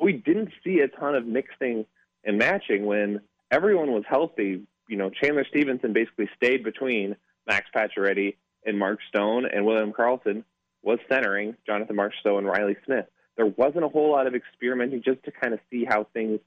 we 0.00 0.12
didn't 0.14 0.50
see 0.64 0.80
a 0.80 0.88
ton 0.88 1.14
of 1.14 1.26
mixing 1.26 1.84
and 2.24 2.38
matching 2.38 2.86
when 2.86 3.20
everyone 3.50 3.92
was 3.92 4.04
healthy. 4.08 4.62
You 4.88 4.96
know, 4.96 5.10
Chandler 5.10 5.44
Stephenson 5.48 5.92
basically 5.92 6.28
stayed 6.36 6.64
between 6.64 7.16
Max 7.46 7.66
Pacioretty 7.74 8.36
and 8.64 8.78
Mark 8.78 8.98
Stone, 9.08 9.46
and 9.46 9.64
William 9.64 9.92
Karlsson 9.92 10.44
was 10.82 10.98
centering 11.08 11.56
Jonathan 11.66 11.96
Marchessault 11.96 12.38
and 12.38 12.46
Reilly 12.46 12.76
Smith. 12.84 13.06
There 13.36 13.46
wasn't 13.46 13.84
a 13.84 13.88
whole 13.88 14.10
lot 14.10 14.26
of 14.26 14.34
experimenting 14.34 15.02
just 15.02 15.22
to 15.24 15.30
kind 15.30 15.54
of 15.54 15.60
see 15.70 15.84
how 15.84 16.06
things 16.12 16.40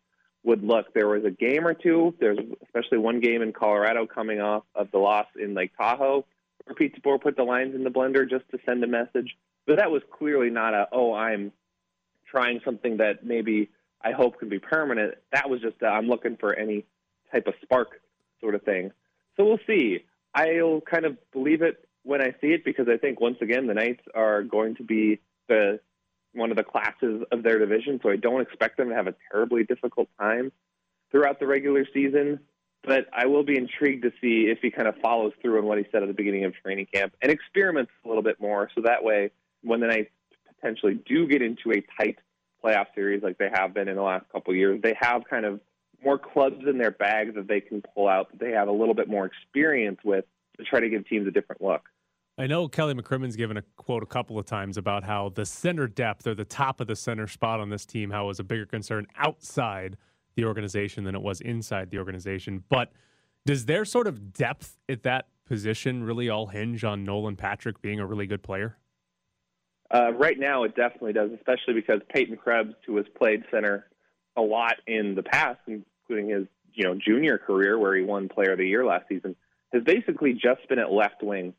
would 0.43 0.63
look. 0.63 0.93
There 0.93 1.07
was 1.07 1.23
a 1.25 1.31
game 1.31 1.65
or 1.65 1.73
two. 1.73 2.13
There's 2.19 2.39
especially 2.63 2.97
one 2.97 3.19
game 3.19 3.41
in 3.41 3.53
Colorado 3.53 4.05
coming 4.05 4.41
off 4.41 4.63
of 4.75 4.91
the 4.91 4.97
loss 4.97 5.27
in 5.39 5.53
Lake 5.53 5.71
Tahoe, 5.77 6.25
where 6.65 6.75
Pete 6.75 7.01
DeBoer 7.01 7.21
put 7.21 7.35
the 7.35 7.43
lines 7.43 7.75
in 7.75 7.83
the 7.83 7.89
blender 7.89 8.29
just 8.29 8.49
to 8.51 8.59
send 8.65 8.83
a 8.83 8.87
message. 8.87 9.37
But 9.65 9.77
that 9.77 9.91
was 9.91 10.01
clearly 10.11 10.49
not 10.49 10.73
a, 10.73 10.87
oh, 10.91 11.13
I'm 11.13 11.53
trying 12.29 12.59
something 12.65 12.97
that 12.97 13.25
maybe 13.25 13.69
I 14.03 14.11
hope 14.11 14.39
can 14.39 14.49
be 14.49 14.59
permanent. 14.59 15.15
That 15.31 15.49
was 15.49 15.61
just 15.61 15.81
I'm 15.81 16.07
looking 16.07 16.35
for 16.37 16.53
any 16.53 16.85
type 17.31 17.47
of 17.47 17.53
spark 17.61 18.01
sort 18.41 18.55
of 18.55 18.63
thing. 18.63 18.91
So 19.37 19.45
we'll 19.45 19.59
see. 19.65 20.03
I'll 20.35 20.81
kind 20.81 21.05
of 21.05 21.17
believe 21.31 21.61
it 21.61 21.87
when 22.03 22.21
I 22.21 22.35
see 22.41 22.47
it 22.47 22.65
because 22.65 22.87
I 22.89 22.97
think 22.97 23.21
once 23.21 23.37
again 23.41 23.67
the 23.67 23.73
Knights 23.73 24.03
are 24.13 24.43
going 24.43 24.75
to 24.75 24.83
be 24.83 25.19
the 25.47 25.79
one 26.33 26.51
of 26.51 26.57
the 26.57 26.63
classes 26.63 27.23
of 27.31 27.43
their 27.43 27.59
division, 27.59 27.99
so 28.01 28.09
I 28.09 28.15
don't 28.15 28.41
expect 28.41 28.77
them 28.77 28.89
to 28.89 28.95
have 28.95 29.07
a 29.07 29.15
terribly 29.31 29.63
difficult 29.63 30.09
time 30.19 30.51
throughout 31.11 31.39
the 31.39 31.47
regular 31.47 31.85
season. 31.93 32.39
But 32.85 33.07
I 33.13 33.27
will 33.27 33.43
be 33.43 33.57
intrigued 33.57 34.03
to 34.03 34.11
see 34.19 34.49
if 34.51 34.59
he 34.61 34.69
kind 34.69 34.89
of 34.89 34.95
follows 34.97 35.31
through 35.41 35.57
on 35.57 35.65
what 35.65 35.77
he 35.77 35.85
said 35.91 36.03
at 36.03 36.07
the 36.07 36.13
beginning 36.13 36.43
of 36.43 36.53
training 36.55 36.87
camp 36.93 37.13
and 37.21 37.31
experiments 37.31 37.91
a 38.03 38.07
little 38.07 38.23
bit 38.23 38.41
more, 38.41 38.69
so 38.75 38.81
that 38.81 39.03
way 39.03 39.31
when 39.61 39.79
the 39.79 39.87
Knights 39.87 40.11
potentially 40.55 40.99
do 41.05 41.25
get 41.27 41.41
into 41.41 41.71
a 41.71 41.81
tight 41.97 42.19
playoff 42.63 42.87
series 42.95 43.23
like 43.23 43.37
they 43.37 43.49
have 43.53 43.73
been 43.73 43.87
in 43.87 43.95
the 43.95 44.01
last 44.01 44.25
couple 44.31 44.51
of 44.51 44.57
years, 44.57 44.81
they 44.81 44.95
have 44.99 45.23
kind 45.29 45.45
of 45.45 45.61
more 46.03 46.17
clubs 46.17 46.65
in 46.67 46.77
their 46.77 46.91
bag 46.91 47.35
that 47.35 47.47
they 47.47 47.61
can 47.61 47.81
pull 47.95 48.07
out 48.07 48.29
that 48.31 48.39
they 48.39 48.51
have 48.51 48.67
a 48.67 48.71
little 48.71 48.93
bit 48.93 49.07
more 49.07 49.25
experience 49.25 49.99
with 50.03 50.25
to 50.57 50.63
try 50.63 50.79
to 50.79 50.89
give 50.89 51.07
teams 51.07 51.27
a 51.27 51.31
different 51.31 51.61
look. 51.61 51.83
I 52.37 52.47
know 52.47 52.67
Kelly 52.67 52.95
McCrimmon's 52.95 53.35
given 53.35 53.57
a 53.57 53.61
quote 53.77 54.01
a 54.01 54.07
couple 54.07 54.39
of 54.39 54.45
times 54.47 54.77
about 54.77 55.03
how 55.03 55.29
the 55.29 55.45
center 55.45 55.87
depth 55.87 56.25
or 56.25 56.33
the 56.33 56.45
top 56.45 56.81
of 56.81 56.87
the 56.87 56.95
center 56.95 57.27
spot 57.27 57.59
on 57.59 57.69
this 57.69 57.85
team, 57.85 58.09
how 58.09 58.23
it 58.23 58.27
was 58.27 58.39
a 58.39 58.43
bigger 58.43 58.65
concern 58.65 59.05
outside 59.17 59.97
the 60.35 60.45
organization 60.45 61.03
than 61.03 61.13
it 61.13 61.21
was 61.21 61.41
inside 61.41 61.91
the 61.91 61.99
organization. 61.99 62.63
But 62.69 62.91
does 63.45 63.65
their 63.65 63.85
sort 63.85 64.07
of 64.07 64.33
depth 64.33 64.77
at 64.89 65.03
that 65.03 65.27
position 65.45 66.03
really 66.03 66.29
all 66.29 66.47
hinge 66.47 66.83
on 66.83 67.03
Nolan 67.03 67.35
Patrick 67.35 67.79
being 67.83 67.99
a 67.99 68.05
really 68.05 68.25
good 68.25 68.41
player? 68.41 68.77
Uh, 69.93 70.11
right 70.13 70.39
now, 70.39 70.63
it 70.63 70.75
definitely 70.75 71.13
does, 71.13 71.29
especially 71.35 71.75
because 71.75 72.01
Peyton 72.09 72.37
Krebs, 72.37 72.73
who 72.87 72.97
has 72.97 73.05
played 73.15 73.43
center 73.51 73.85
a 74.35 74.41
lot 74.41 74.77
in 74.87 75.13
the 75.13 75.21
past, 75.21 75.59
including 75.67 76.29
his 76.29 76.47
you 76.73 76.83
know 76.83 76.95
junior 76.95 77.37
career 77.37 77.77
where 77.77 77.95
he 77.95 78.01
won 78.01 78.27
Player 78.27 78.53
of 78.53 78.57
the 78.57 78.67
Year 78.67 78.83
last 78.83 79.07
season, 79.07 79.35
has 79.71 79.83
basically 79.83 80.33
just 80.33 80.67
been 80.67 80.79
at 80.79 80.91
left 80.91 81.21
wing 81.21 81.53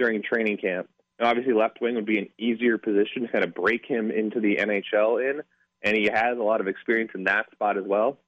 during 0.00 0.22
training 0.22 0.56
camp. 0.56 0.88
And 1.18 1.28
obviously, 1.28 1.52
left 1.52 1.80
wing 1.80 1.94
would 1.94 2.06
be 2.06 2.18
an 2.18 2.28
easier 2.38 2.78
position 2.78 3.22
to 3.22 3.28
kind 3.28 3.44
of 3.44 3.54
break 3.54 3.84
him 3.86 4.10
into 4.10 4.40
the 4.40 4.56
NHL 4.56 5.30
in, 5.30 5.42
and 5.82 5.96
he 5.96 6.08
has 6.12 6.38
a 6.38 6.42
lot 6.42 6.60
of 6.60 6.66
experience 6.66 7.12
in 7.14 7.24
that 7.24 7.50
spot 7.52 7.76
as 7.76 7.84
well. 7.86 8.18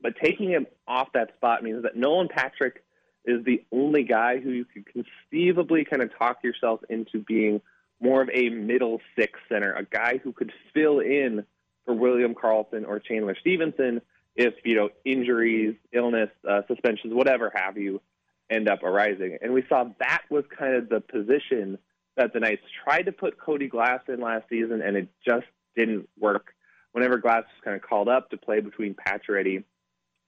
But 0.00 0.14
taking 0.22 0.48
him 0.48 0.66
off 0.86 1.08
that 1.14 1.34
spot 1.36 1.62
means 1.62 1.82
that 1.82 1.96
Nolan 1.96 2.28
Patrick 2.28 2.84
is 3.24 3.44
the 3.44 3.64
only 3.72 4.04
guy 4.04 4.38
who 4.38 4.50
you 4.50 4.64
could 4.64 4.86
conceivably 4.86 5.84
kind 5.84 6.02
of 6.02 6.16
talk 6.16 6.38
yourself 6.42 6.80
into 6.88 7.18
being 7.18 7.60
more 8.00 8.22
of 8.22 8.30
a 8.32 8.48
middle 8.48 9.00
six 9.18 9.38
center, 9.48 9.74
a 9.74 9.84
guy 9.84 10.18
who 10.22 10.32
could 10.32 10.52
fill 10.72 11.00
in 11.00 11.44
for 11.84 11.94
William 11.94 12.34
Karlsson 12.34 12.86
or 12.86 12.98
Chandler 13.00 13.36
Stephenson 13.38 14.00
if 14.36 14.54
you 14.64 14.76
know 14.76 14.90
injuries, 15.04 15.74
illness, 15.92 16.30
uh, 16.48 16.62
suspensions, 16.68 17.12
whatever 17.12 17.52
have 17.54 17.76
you, 17.76 18.00
end 18.50 18.68
up 18.68 18.82
arising. 18.82 19.38
And 19.40 19.52
we 19.52 19.64
saw 19.68 19.84
that 20.00 20.22
was 20.30 20.44
kind 20.56 20.74
of 20.74 20.88
the 20.88 21.00
position 21.00 21.78
that 22.16 22.32
the 22.32 22.40
Knights 22.40 22.62
tried 22.84 23.02
to 23.02 23.12
put 23.12 23.38
Cody 23.38 23.68
Glass 23.68 24.00
in 24.08 24.20
last 24.20 24.48
season, 24.48 24.82
and 24.82 24.96
it 24.96 25.08
just 25.26 25.46
didn't 25.76 26.08
work. 26.18 26.54
Whenever 26.92 27.18
Glass 27.18 27.44
was 27.44 27.64
kind 27.64 27.76
of 27.76 27.82
called 27.82 28.08
up 28.08 28.30
to 28.30 28.36
play 28.36 28.60
between 28.60 28.94
Pacioretty 28.94 29.62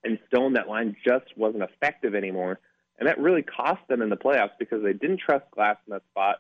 and 0.05 0.19
Stone, 0.29 0.55
that 0.55 0.69
line 0.69 0.97
just 1.05 1.27
wasn't 1.37 1.65
effective 1.65 2.15
anymore. 2.15 2.61
And 2.99 3.09
that 3.09 3.19
really 3.19 3.43
cost 3.43 3.81
them 3.89 4.01
in 4.01 4.11
the 4.11 4.17
playoffs 4.17 4.53
because 4.59 4.83
they 4.83 4.93
didn't 4.93 5.19
trust 5.19 5.51
Glass 5.51 5.77
in 5.87 5.93
that 5.93 6.03
spot 6.11 6.37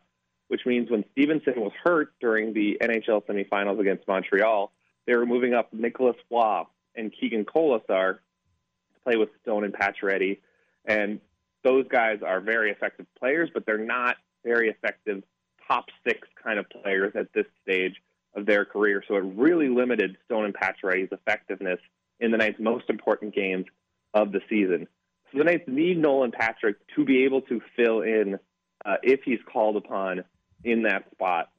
which 0.52 0.66
means 0.66 0.90
when 0.90 1.02
Stephenson 1.12 1.54
was 1.56 1.72
hurt 1.82 2.12
during 2.20 2.52
the 2.52 2.76
NHL 2.82 3.24
semifinals 3.24 3.80
against 3.80 4.06
Montreal, 4.06 4.70
they 5.06 5.16
were 5.16 5.24
moving 5.24 5.54
up 5.54 5.72
Nicolas 5.72 6.16
Roy 6.30 6.64
and 6.94 7.10
Keegan 7.10 7.46
Kolesar 7.46 8.18
to 8.18 9.00
play 9.02 9.16
with 9.16 9.30
Stone 9.40 9.64
and 9.64 9.72
Pacioretty. 9.72 10.40
And 10.84 11.20
those 11.64 11.86
guys 11.88 12.20
are 12.26 12.40
very 12.40 12.70
effective 12.70 13.06
players, 13.18 13.50
but 13.52 13.64
they're 13.66 13.78
not 13.78 14.16
very 14.44 14.68
effective 14.68 15.22
top 15.68 15.86
six 16.06 16.26
kind 16.42 16.58
of 16.58 16.66
players 16.70 17.12
at 17.14 17.32
this 17.32 17.46
stage 17.62 17.94
of 18.34 18.46
their 18.46 18.64
career. 18.64 19.02
So 19.06 19.16
it 19.16 19.24
really 19.36 19.68
limited 19.68 20.16
Stone 20.24 20.46
and 20.46 20.54
Pacioretty's 20.54 21.12
effectiveness 21.12 21.78
in 22.20 22.30
the 22.30 22.38
Knights' 22.38 22.58
most 22.58 22.88
important 22.88 23.34
games 23.34 23.66
of 24.14 24.32
the 24.32 24.40
season. 24.48 24.86
So 25.30 25.38
the 25.38 25.44
Knights 25.44 25.64
need 25.66 25.98
Nolan 25.98 26.32
Patrick 26.32 26.76
to 26.96 27.04
be 27.04 27.24
able 27.24 27.42
to 27.42 27.60
fill 27.76 28.02
in 28.02 28.38
uh, 28.84 28.96
if 29.02 29.20
he's 29.24 29.38
called 29.50 29.76
upon 29.76 30.24
in 30.64 30.82
that 30.82 31.10
spot. 31.12 31.50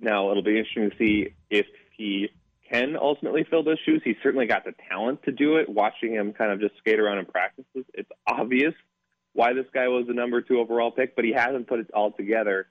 Now, 0.00 0.30
it'll 0.30 0.42
be 0.42 0.58
interesting 0.58 0.90
to 0.90 0.96
see 0.96 1.34
if 1.50 1.66
he 1.96 2.28
can 2.70 2.96
ultimately 2.96 3.44
fill 3.48 3.62
those 3.62 3.78
shoes. 3.84 4.02
He's 4.04 4.16
certainly 4.22 4.46
got 4.46 4.64
the 4.64 4.74
talent 4.88 5.22
to 5.24 5.32
do 5.32 5.56
it. 5.56 5.68
Watching 5.68 6.12
him 6.12 6.32
kind 6.32 6.52
of 6.52 6.60
just 6.60 6.76
skate 6.78 7.00
around 7.00 7.18
in 7.18 7.26
practices, 7.26 7.84
it's 7.94 8.10
obvious 8.26 8.74
why 9.38 9.52
this 9.52 9.66
guy 9.72 9.86
was 9.86 10.04
the 10.08 10.12
number 10.12 10.42
two 10.42 10.58
overall 10.58 10.90
pick, 10.90 11.14
but 11.14 11.24
he 11.24 11.32
hasn't 11.32 11.68
put 11.68 11.78
it 11.78 11.86
all 11.94 12.10
together 12.10 12.66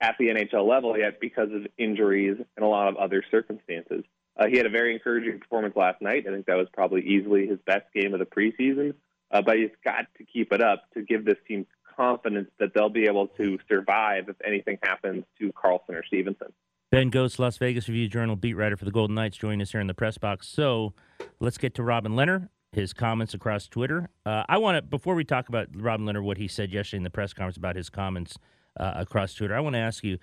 at 0.00 0.14
the 0.18 0.28
NHL 0.28 0.66
level 0.66 0.96
yet 0.96 1.20
because 1.20 1.50
of 1.52 1.66
injuries 1.76 2.38
and 2.56 2.64
a 2.64 2.68
lot 2.68 2.88
of 2.88 2.96
other 2.96 3.22
circumstances. 3.30 4.04
Uh, 4.34 4.46
he 4.50 4.56
had 4.56 4.64
a 4.64 4.70
very 4.70 4.94
encouraging 4.94 5.38
performance 5.38 5.76
last 5.76 6.00
night. 6.00 6.24
I 6.26 6.32
think 6.32 6.46
that 6.46 6.56
was 6.56 6.68
probably 6.72 7.02
easily 7.02 7.46
his 7.46 7.58
best 7.66 7.84
game 7.94 8.14
of 8.14 8.20
the 8.20 8.24
preseason. 8.24 8.94
Uh, 9.30 9.42
but 9.42 9.56
he's 9.56 9.70
got 9.84 10.06
to 10.16 10.24
keep 10.24 10.50
it 10.50 10.62
up 10.62 10.84
to 10.94 11.02
give 11.02 11.26
this 11.26 11.36
team 11.46 11.66
confidence 11.94 12.48
that 12.58 12.70
they'll 12.74 12.88
be 12.88 13.04
able 13.04 13.26
to 13.26 13.58
survive 13.68 14.30
if 14.30 14.36
anything 14.46 14.78
happens 14.82 15.24
to 15.38 15.52
Karlsson 15.52 15.90
or 15.90 16.04
Stephenson. 16.06 16.54
Ben 16.90 17.10
Gotz, 17.10 17.38
Las 17.38 17.58
Vegas 17.58 17.86
Review 17.86 18.08
Journal 18.08 18.34
beat 18.34 18.54
writer 18.54 18.78
for 18.78 18.86
the 18.86 18.90
Golden 18.90 19.14
Knights, 19.14 19.36
joining 19.36 19.60
us 19.60 19.72
here 19.72 19.80
in 19.82 19.88
the 19.88 19.94
press 19.94 20.16
box. 20.16 20.48
So 20.48 20.94
let's 21.38 21.58
get 21.58 21.74
to 21.74 21.82
Robin 21.82 22.12
Lehner, 22.12 22.48
his 22.72 22.92
comments 22.92 23.34
across 23.34 23.66
Twitter. 23.66 24.10
Uh, 24.26 24.44
I 24.48 24.58
want 24.58 24.76
to, 24.76 24.82
before 24.82 25.14
we 25.14 25.24
talk 25.24 25.48
about 25.48 25.68
Robin 25.74 26.06
Lehner, 26.06 26.22
what 26.22 26.36
he 26.36 26.48
said 26.48 26.72
yesterday 26.72 26.98
in 26.98 27.02
the 27.02 27.10
press 27.10 27.32
conference 27.32 27.56
about 27.56 27.76
his 27.76 27.88
comments 27.88 28.38
uh, 28.78 28.92
across 28.96 29.34
Twitter, 29.34 29.56
I 29.56 29.60
want 29.60 29.74
to 29.74 29.80
ask 29.80 30.04
you 30.04 30.18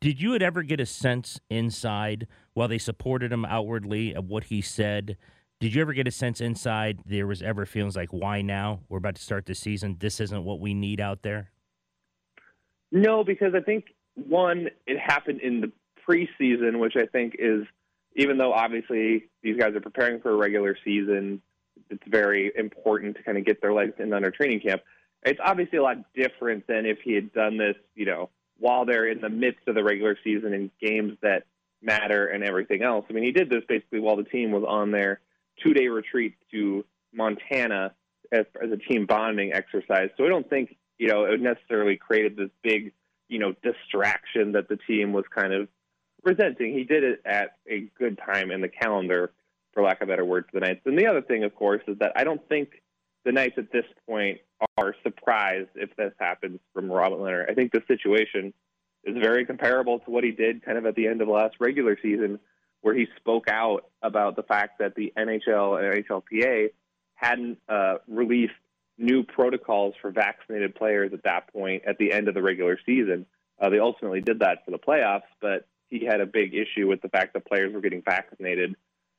did 0.00 0.20
you 0.20 0.36
ever 0.36 0.62
get 0.62 0.78
a 0.78 0.86
sense 0.86 1.40
inside 1.48 2.26
while 2.54 2.68
they 2.68 2.78
supported 2.78 3.32
him 3.32 3.44
outwardly 3.44 4.14
of 4.14 4.26
what 4.26 4.44
he 4.44 4.60
said? 4.60 5.16
Did 5.58 5.74
you 5.74 5.80
ever 5.80 5.94
get 5.94 6.06
a 6.06 6.10
sense 6.10 6.40
inside 6.40 7.00
there 7.06 7.26
was 7.26 7.40
ever 7.40 7.64
feelings 7.64 7.96
like, 7.96 8.12
why 8.12 8.42
now? 8.42 8.80
We're 8.88 8.98
about 8.98 9.14
to 9.14 9.22
start 9.22 9.46
the 9.46 9.54
season. 9.54 9.96
This 9.98 10.20
isn't 10.20 10.44
what 10.44 10.60
we 10.60 10.74
need 10.74 11.00
out 11.00 11.22
there? 11.22 11.50
No, 12.92 13.24
because 13.24 13.54
I 13.54 13.60
think, 13.60 13.86
one, 14.14 14.68
it 14.86 14.98
happened 14.98 15.40
in 15.40 15.62
the 15.62 15.72
preseason, 16.06 16.78
which 16.78 16.94
I 16.96 17.06
think 17.06 17.36
is, 17.38 17.64
even 18.16 18.36
though 18.36 18.52
obviously 18.52 19.24
these 19.42 19.58
guys 19.58 19.74
are 19.74 19.80
preparing 19.80 20.20
for 20.20 20.30
a 20.30 20.36
regular 20.36 20.76
season, 20.84 21.40
it's 21.90 22.02
very 22.06 22.52
important 22.56 23.16
to 23.16 23.22
kind 23.22 23.38
of 23.38 23.44
get 23.44 23.60
their 23.60 23.72
legs 23.72 23.94
in 23.98 24.12
under 24.12 24.30
training 24.30 24.60
camp. 24.60 24.82
It's 25.24 25.40
obviously 25.42 25.78
a 25.78 25.82
lot 25.82 25.96
different 26.14 26.66
than 26.66 26.86
if 26.86 26.98
he 27.02 27.14
had 27.14 27.32
done 27.32 27.56
this, 27.56 27.76
you 27.94 28.06
know, 28.06 28.30
while 28.58 28.84
they're 28.84 29.06
in 29.06 29.20
the 29.20 29.28
midst 29.28 29.66
of 29.66 29.74
the 29.74 29.82
regular 29.82 30.16
season 30.22 30.52
and 30.52 30.70
games 30.80 31.16
that 31.22 31.44
matter 31.82 32.26
and 32.26 32.44
everything 32.44 32.82
else. 32.82 33.04
I 33.08 33.12
mean, 33.12 33.24
he 33.24 33.32
did 33.32 33.50
this 33.50 33.62
basically 33.68 34.00
while 34.00 34.16
the 34.16 34.24
team 34.24 34.50
was 34.50 34.64
on 34.66 34.90
their 34.90 35.20
two 35.62 35.74
day 35.74 35.88
retreat 35.88 36.34
to 36.52 36.84
Montana 37.12 37.94
as, 38.32 38.46
as 38.62 38.70
a 38.70 38.76
team 38.76 39.06
bonding 39.06 39.52
exercise. 39.52 40.10
So 40.16 40.24
I 40.24 40.28
don't 40.28 40.48
think, 40.48 40.76
you 40.98 41.08
know, 41.08 41.24
it 41.24 41.40
necessarily 41.40 41.96
created 41.96 42.36
this 42.36 42.50
big, 42.62 42.92
you 43.28 43.38
know, 43.38 43.54
distraction 43.62 44.52
that 44.52 44.68
the 44.68 44.76
team 44.76 45.12
was 45.12 45.24
kind 45.34 45.52
of 45.52 45.68
resenting. 46.22 46.72
He 46.72 46.84
did 46.84 47.04
it 47.04 47.22
at 47.24 47.56
a 47.68 47.88
good 47.98 48.18
time 48.18 48.50
in 48.50 48.60
the 48.60 48.68
calendar, 48.68 49.32
for 49.76 49.82
lack 49.82 50.00
of 50.00 50.08
a 50.08 50.12
better 50.12 50.24
word, 50.24 50.46
for 50.50 50.58
the 50.58 50.66
Knights. 50.66 50.80
And 50.86 50.98
the 50.98 51.06
other 51.06 51.20
thing, 51.20 51.44
of 51.44 51.54
course, 51.54 51.82
is 51.86 51.98
that 51.98 52.12
I 52.16 52.24
don't 52.24 52.40
think 52.48 52.82
the 53.26 53.32
Knights 53.32 53.58
at 53.58 53.70
this 53.70 53.84
point 54.08 54.38
are 54.78 54.94
surprised 55.02 55.68
if 55.74 55.94
this 55.96 56.12
happens 56.18 56.60
from 56.72 56.90
Robin 56.90 57.18
Lehner. 57.18 57.48
I 57.48 57.52
think 57.52 57.72
the 57.72 57.82
situation 57.86 58.54
is 59.04 59.16
very 59.20 59.44
comparable 59.44 59.98
to 59.98 60.10
what 60.10 60.24
he 60.24 60.30
did 60.30 60.64
kind 60.64 60.78
of 60.78 60.86
at 60.86 60.94
the 60.94 61.06
end 61.06 61.20
of 61.20 61.28
last 61.28 61.56
regular 61.60 61.98
season, 62.00 62.40
where 62.80 62.94
he 62.94 63.06
spoke 63.18 63.48
out 63.50 63.84
about 64.02 64.34
the 64.34 64.44
fact 64.44 64.78
that 64.78 64.94
the 64.94 65.12
NHL 65.14 65.78
and 65.78 66.04
NHLPA 66.04 66.70
hadn't 67.16 67.58
uh, 67.68 67.96
released 68.08 68.54
new 68.96 69.24
protocols 69.24 69.94
for 70.00 70.10
vaccinated 70.10 70.74
players 70.74 71.12
at 71.12 71.22
that 71.24 71.52
point 71.52 71.82
at 71.86 71.98
the 71.98 72.12
end 72.12 72.28
of 72.28 72.34
the 72.34 72.42
regular 72.42 72.78
season. 72.86 73.26
Uh, 73.60 73.68
they 73.68 73.78
ultimately 73.78 74.22
did 74.22 74.38
that 74.38 74.64
for 74.64 74.70
the 74.70 74.78
playoffs, 74.78 75.28
but 75.42 75.68
he 75.88 76.06
had 76.06 76.22
a 76.22 76.26
big 76.26 76.54
issue 76.54 76.88
with 76.88 77.02
the 77.02 77.08
fact 77.10 77.34
that 77.34 77.44
players 77.44 77.74
were 77.74 77.82
getting 77.82 78.02
vaccinated 78.02 78.74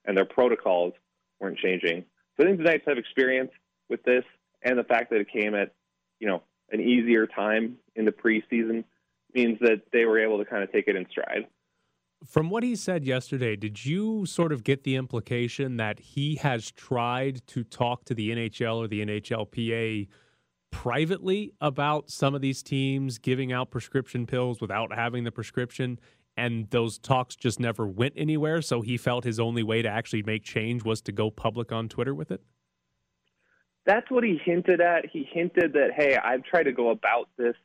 and 0.07 0.17
their 0.17 0.25
protocols 0.25 0.93
weren't 1.39 1.57
changing. 1.57 2.05
So 2.35 2.43
I 2.43 2.47
think 2.47 2.57
the 2.57 2.63
Knights 2.63 2.85
have 2.87 2.97
experience 2.97 3.51
with 3.89 4.01
this, 4.03 4.23
and 4.63 4.79
the 4.79 4.83
fact 4.83 5.11
that 5.11 5.19
it 5.19 5.27
came 5.31 5.53
at 5.53 5.73
you 6.19 6.27
know 6.27 6.41
an 6.71 6.81
easier 6.81 7.27
time 7.27 7.77
in 7.95 8.05
the 8.05 8.11
preseason 8.11 8.83
means 9.33 9.59
that 9.61 9.81
they 9.93 10.05
were 10.05 10.19
able 10.19 10.37
to 10.39 10.45
kind 10.45 10.63
of 10.63 10.71
take 10.71 10.87
it 10.87 10.95
in 10.95 11.05
stride. 11.11 11.47
From 12.25 12.49
what 12.49 12.63
he 12.63 12.75
said 12.75 13.05
yesterday, 13.05 13.55
did 13.55 13.85
you 13.85 14.25
sort 14.25 14.51
of 14.51 14.63
get 14.63 14.83
the 14.83 14.95
implication 14.95 15.77
that 15.77 15.99
he 15.99 16.35
has 16.37 16.71
tried 16.71 17.45
to 17.47 17.63
talk 17.63 18.05
to 18.05 18.15
the 18.15 18.31
NHL 18.31 18.77
or 18.77 18.87
the 18.87 19.05
NHLPA 19.05 20.07
privately 20.71 21.53
about 21.61 22.09
some 22.09 22.33
of 22.33 22.41
these 22.41 22.63
teams 22.63 23.19
giving 23.19 23.51
out 23.51 23.69
prescription 23.69 24.25
pills 24.25 24.59
without 24.59 24.93
having 24.93 25.25
the 25.25 25.31
prescription? 25.31 25.99
And 26.38 26.69
those 26.69 27.00
talks 27.00 27.36
just 27.36 27.60
never 27.60 27.88
went 27.88 28.13
anywhere. 28.15 28.62
So 28.62 28.82
he 28.82 28.95
felt 28.95 29.23
his 29.23 29.39
only 29.39 29.63
way 29.63 29.82
to 29.82 29.89
actually 29.89 30.23
make 30.23 30.43
change 30.43 30.84
was 30.84 31.02
to 31.02 31.12
go 31.12 31.32
public 31.32 31.71
on 31.71 31.89
Twitter 31.89 32.13
with 32.13 32.32
it? 32.32 32.41
That's 33.86 34.10
what 34.12 34.23
he 34.23 34.39
hinted 34.43 34.82
at. 34.82 35.06
He 35.12 35.28
hinted 35.32 35.73
that, 35.73 35.93
hey, 35.95 36.17
I've 36.17 36.43
tried 36.43 36.63
to 36.63 36.73
go 36.73 36.89
about 36.89 37.30
this 37.38 37.56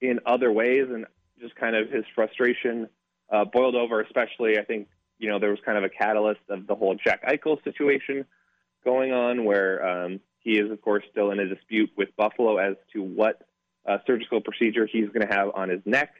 in 0.00 0.18
other 0.26 0.52
ways, 0.52 0.88
and 0.92 1.06
just 1.40 1.54
kind 1.54 1.76
of 1.76 1.88
his 1.88 2.04
frustration 2.14 2.88
uh, 3.32 3.44
boiled 3.44 3.76
over. 3.76 4.00
Especially, 4.00 4.58
I 4.58 4.64
think 4.64 4.88
you 5.18 5.30
know 5.30 5.38
there 5.38 5.50
was 5.50 5.60
kind 5.64 5.78
of 5.78 5.84
a 5.84 5.88
catalyst 5.88 6.40
of 6.48 6.66
the 6.66 6.74
whole 6.74 6.96
Jack 6.96 7.24
Eichel 7.24 7.62
situation 7.62 8.26
going 8.84 9.12
on, 9.12 9.44
where 9.44 9.86
um, 9.86 10.20
he 10.40 10.58
is, 10.58 10.70
of 10.70 10.82
course, 10.82 11.04
still 11.12 11.30
in 11.30 11.38
a 11.38 11.48
dispute 11.48 11.90
with 11.96 12.08
Buffalo 12.16 12.56
as 12.58 12.74
to 12.92 13.02
what 13.02 13.46
uh, 13.86 13.98
surgical 14.06 14.40
procedure 14.40 14.88
he's 14.90 15.06
going 15.06 15.26
to 15.26 15.32
have 15.32 15.50
on 15.54 15.68
his 15.68 15.80
neck. 15.84 16.14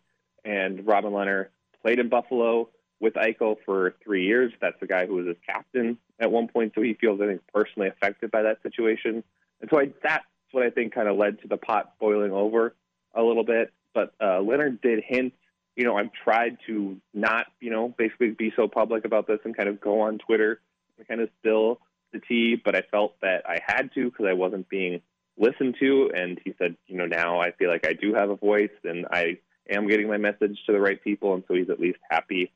And 0.44 0.86
Robin 0.86 1.12
Lehner 1.12 1.48
played 1.82 1.98
in 1.98 2.08
Buffalo 2.08 2.68
with 3.00 3.14
Eichel 3.14 3.56
for 3.66 3.94
three 4.02 4.26
years. 4.26 4.52
That's 4.60 4.78
the 4.80 4.86
guy 4.86 5.06
who 5.06 5.16
was 5.16 5.26
his 5.26 5.36
captain 5.46 5.98
at 6.20 6.30
one 6.30 6.48
point, 6.48 6.72
so 6.74 6.82
he 6.82 6.94
feels, 6.94 7.20
I 7.20 7.26
think, 7.26 7.42
personally 7.52 7.88
affected 7.88 8.30
by 8.30 8.42
that 8.42 8.62
situation. 8.62 9.24
And 9.60 9.70
so 9.70 9.80
I, 9.80 9.92
that's 10.02 10.24
what 10.52 10.64
I 10.64 10.70
think 10.70 10.94
kind 10.94 11.08
of 11.08 11.16
led 11.16 11.40
to 11.42 11.48
the 11.48 11.56
pot 11.56 11.94
boiling 11.98 12.32
over 12.32 12.74
a 13.14 13.22
little 13.22 13.44
bit. 13.44 13.72
But 13.92 14.14
uh, 14.20 14.38
Lehner 14.38 14.80
did 14.80 15.02
hint, 15.06 15.34
you 15.76 15.84
know, 15.84 15.96
I've 15.96 16.12
tried 16.24 16.58
to 16.66 17.00
not, 17.12 17.46
you 17.60 17.70
know, 17.70 17.92
basically 17.96 18.30
be 18.30 18.52
so 18.56 18.68
public 18.68 19.04
about 19.04 19.26
this 19.26 19.38
and 19.44 19.56
kind 19.56 19.68
of 19.68 19.80
go 19.80 20.02
on 20.02 20.18
Twitter 20.18 20.60
and 20.98 21.08
kind 21.08 21.20
of 21.20 21.28
spill 21.40 21.80
the 22.12 22.20
tea, 22.20 22.60
but 22.62 22.76
I 22.76 22.82
felt 22.90 23.14
that 23.22 23.42
I 23.46 23.58
had 23.66 23.90
to 23.94 24.10
because 24.10 24.26
I 24.28 24.34
wasn't 24.34 24.68
being 24.68 25.00
listened 25.38 25.76
to. 25.80 26.10
And 26.14 26.38
he 26.44 26.54
said, 26.58 26.76
you 26.86 26.96
know, 26.96 27.06
now 27.06 27.40
I 27.40 27.52
feel 27.52 27.70
like 27.70 27.86
I 27.86 27.94
do 27.94 28.14
have 28.14 28.30
a 28.30 28.36
voice 28.36 28.70
and 28.84 29.06
I 29.10 29.38
am 29.70 29.88
getting 29.88 30.08
my 30.08 30.16
message 30.16 30.58
to 30.66 30.72
the 30.72 30.80
right 30.80 31.02
people. 31.02 31.34
And 31.34 31.44
so 31.48 31.54
he's 31.54 31.70
at 31.70 31.80
least 31.80 31.98
happy 32.10 32.52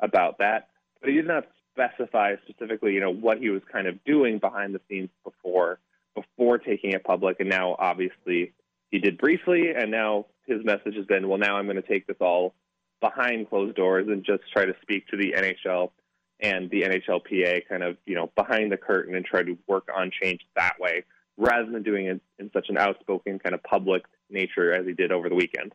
about 0.00 0.38
that. 0.38 0.68
But 1.00 1.10
he 1.10 1.16
did 1.16 1.26
not 1.26 1.46
specify 1.72 2.36
specifically, 2.48 2.94
you 2.94 3.00
know, 3.00 3.12
what 3.12 3.38
he 3.38 3.50
was 3.50 3.62
kind 3.70 3.86
of 3.86 4.02
doing 4.04 4.38
behind 4.38 4.74
the 4.74 4.80
scenes 4.88 5.10
before 5.24 5.78
before 6.14 6.58
taking 6.58 6.92
it 6.92 7.04
public. 7.04 7.40
And 7.40 7.48
now, 7.48 7.74
obviously, 7.78 8.52
he 8.90 8.98
did 8.98 9.18
briefly, 9.18 9.72
and 9.76 9.90
now 9.90 10.26
his 10.46 10.64
message 10.64 10.94
has 10.96 11.06
been, 11.06 11.28
well, 11.28 11.38
now 11.38 11.56
I'm 11.56 11.66
going 11.66 11.76
to 11.76 11.82
take 11.82 12.06
this 12.06 12.16
all 12.20 12.54
behind 13.00 13.48
closed 13.48 13.76
doors 13.76 14.06
and 14.08 14.24
just 14.24 14.44
try 14.52 14.64
to 14.64 14.74
speak 14.82 15.08
to 15.08 15.16
the 15.16 15.32
NHL 15.32 15.90
and 16.40 16.70
the 16.70 16.82
NHLPA 16.82 17.68
kind 17.68 17.82
of, 17.82 17.96
you 18.06 18.14
know, 18.14 18.30
behind 18.36 18.70
the 18.70 18.76
curtain 18.76 19.14
and 19.14 19.24
try 19.24 19.42
to 19.42 19.58
work 19.66 19.88
on 19.94 20.10
change 20.22 20.40
that 20.56 20.78
way 20.78 21.04
rather 21.36 21.70
than 21.70 21.82
doing 21.82 22.06
it 22.06 22.20
in 22.38 22.50
such 22.52 22.68
an 22.68 22.78
outspoken 22.78 23.38
kind 23.38 23.54
of 23.54 23.62
public 23.62 24.04
nature 24.30 24.72
as 24.72 24.86
he 24.86 24.92
did 24.92 25.10
over 25.10 25.28
the 25.28 25.34
weekend. 25.34 25.74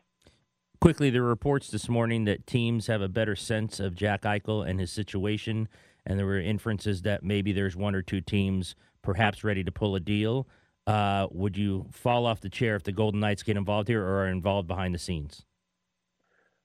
Quickly, 0.80 1.10
there 1.10 1.22
were 1.22 1.28
reports 1.28 1.68
this 1.68 1.90
morning 1.90 2.24
that 2.24 2.46
teams 2.46 2.86
have 2.86 3.02
a 3.02 3.08
better 3.08 3.36
sense 3.36 3.80
of 3.80 3.94
Jack 3.94 4.22
Eichel 4.22 4.66
and 4.66 4.80
his 4.80 4.90
situation, 4.90 5.68
and 6.06 6.18
there 6.18 6.24
were 6.24 6.40
inferences 6.40 7.02
that 7.02 7.22
maybe 7.22 7.52
there's 7.52 7.76
one 7.76 7.94
or 7.94 8.00
two 8.00 8.22
teams 8.22 8.74
perhaps 9.02 9.44
ready 9.44 9.62
to 9.62 9.70
pull 9.70 9.94
a 9.94 10.00
deal. 10.00 10.48
Uh, 10.86 11.26
would 11.32 11.54
you 11.58 11.86
fall 11.92 12.24
off 12.24 12.40
the 12.40 12.48
chair 12.48 12.76
if 12.76 12.82
the 12.82 12.92
Golden 12.92 13.20
Knights 13.20 13.42
get 13.42 13.58
involved 13.58 13.88
here 13.88 14.02
or 14.02 14.22
are 14.22 14.28
involved 14.28 14.66
behind 14.68 14.94
the 14.94 14.98
scenes? 14.98 15.44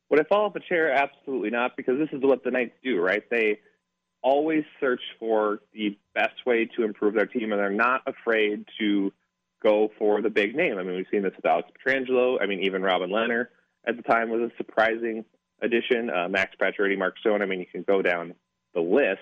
Would 0.10 0.22
I 0.22 0.24
fall 0.24 0.46
off 0.46 0.54
the 0.54 0.62
chair? 0.62 0.94
Absolutely 0.94 1.50
not, 1.50 1.76
because 1.76 1.98
this 1.98 2.10
is 2.14 2.24
what 2.24 2.42
the 2.46 2.52
Knights 2.52 2.76
do, 2.82 3.02
right? 3.02 3.30
They 3.30 3.60
always 4.22 4.64
search 4.80 5.02
for 5.20 5.60
the 5.74 5.98
best 6.14 6.46
way 6.46 6.70
to 6.78 6.84
improve 6.84 7.16
their 7.16 7.26
team, 7.26 7.52
and 7.52 7.60
they're 7.60 7.70
not 7.70 8.02
afraid 8.08 8.66
to 8.80 9.12
go 9.62 9.92
for 10.00 10.22
the 10.22 10.30
big 10.30 10.56
name. 10.56 10.78
I 10.78 10.84
mean, 10.84 10.96
we've 10.96 11.06
seen 11.12 11.24
this 11.24 11.34
with 11.36 11.46
Alex 11.46 11.68
Pietrangelo. 11.86 12.42
I 12.42 12.46
mean, 12.46 12.62
even 12.62 12.82
Robin 12.82 13.10
Lehner 13.10 13.48
at 13.88 13.98
the 13.98 14.04
time 14.04 14.30
was 14.30 14.42
a 14.42 14.58
surprising 14.58 15.26
addition. 15.62 16.10
Uh, 16.10 16.28
Max 16.30 16.56
Pacioretty, 16.60 16.98
Mark 16.98 17.18
Stone. 17.20 17.42
I 17.42 17.46
mean, 17.46 17.60
you 17.60 17.66
can 17.66 17.84
go 17.84 18.02
down 18.02 18.36
the 18.74 18.82
list. 18.82 19.22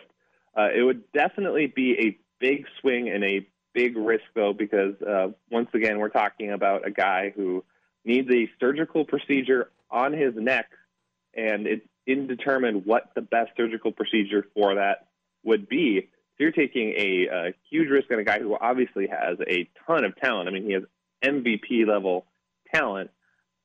Uh, 0.57 0.69
it 0.75 0.83
would 0.83 1.11
definitely 1.11 1.67
be 1.67 1.93
a 1.99 2.17
big 2.39 2.65
swing 2.79 3.09
and 3.09 3.23
a 3.23 3.47
big 3.73 3.97
risk, 3.97 4.23
though, 4.35 4.53
because 4.53 5.01
uh, 5.01 5.29
once 5.49 5.69
again, 5.73 5.99
we're 5.99 6.09
talking 6.09 6.51
about 6.51 6.85
a 6.85 6.91
guy 6.91 7.33
who 7.35 7.63
needs 8.05 8.29
a 8.31 8.49
surgical 8.59 9.05
procedure 9.05 9.69
on 9.89 10.13
his 10.13 10.33
neck, 10.35 10.69
and 11.33 11.67
it's 11.67 11.85
indeterminate 12.05 12.85
what 12.85 13.11
the 13.15 13.21
best 13.21 13.51
surgical 13.55 13.91
procedure 13.91 14.45
for 14.53 14.75
that 14.75 15.07
would 15.43 15.67
be. 15.67 16.01
So 16.01 16.35
you're 16.39 16.51
taking 16.51 16.93
a, 16.97 17.27
a 17.31 17.53
huge 17.69 17.89
risk 17.89 18.11
on 18.11 18.19
a 18.19 18.23
guy 18.23 18.39
who 18.39 18.57
obviously 18.59 19.07
has 19.07 19.37
a 19.47 19.69
ton 19.87 20.03
of 20.03 20.15
talent. 20.17 20.49
I 20.49 20.51
mean, 20.51 20.65
he 20.65 20.73
has 20.73 20.83
MVP 21.23 21.87
level 21.87 22.25
talent, 22.73 23.11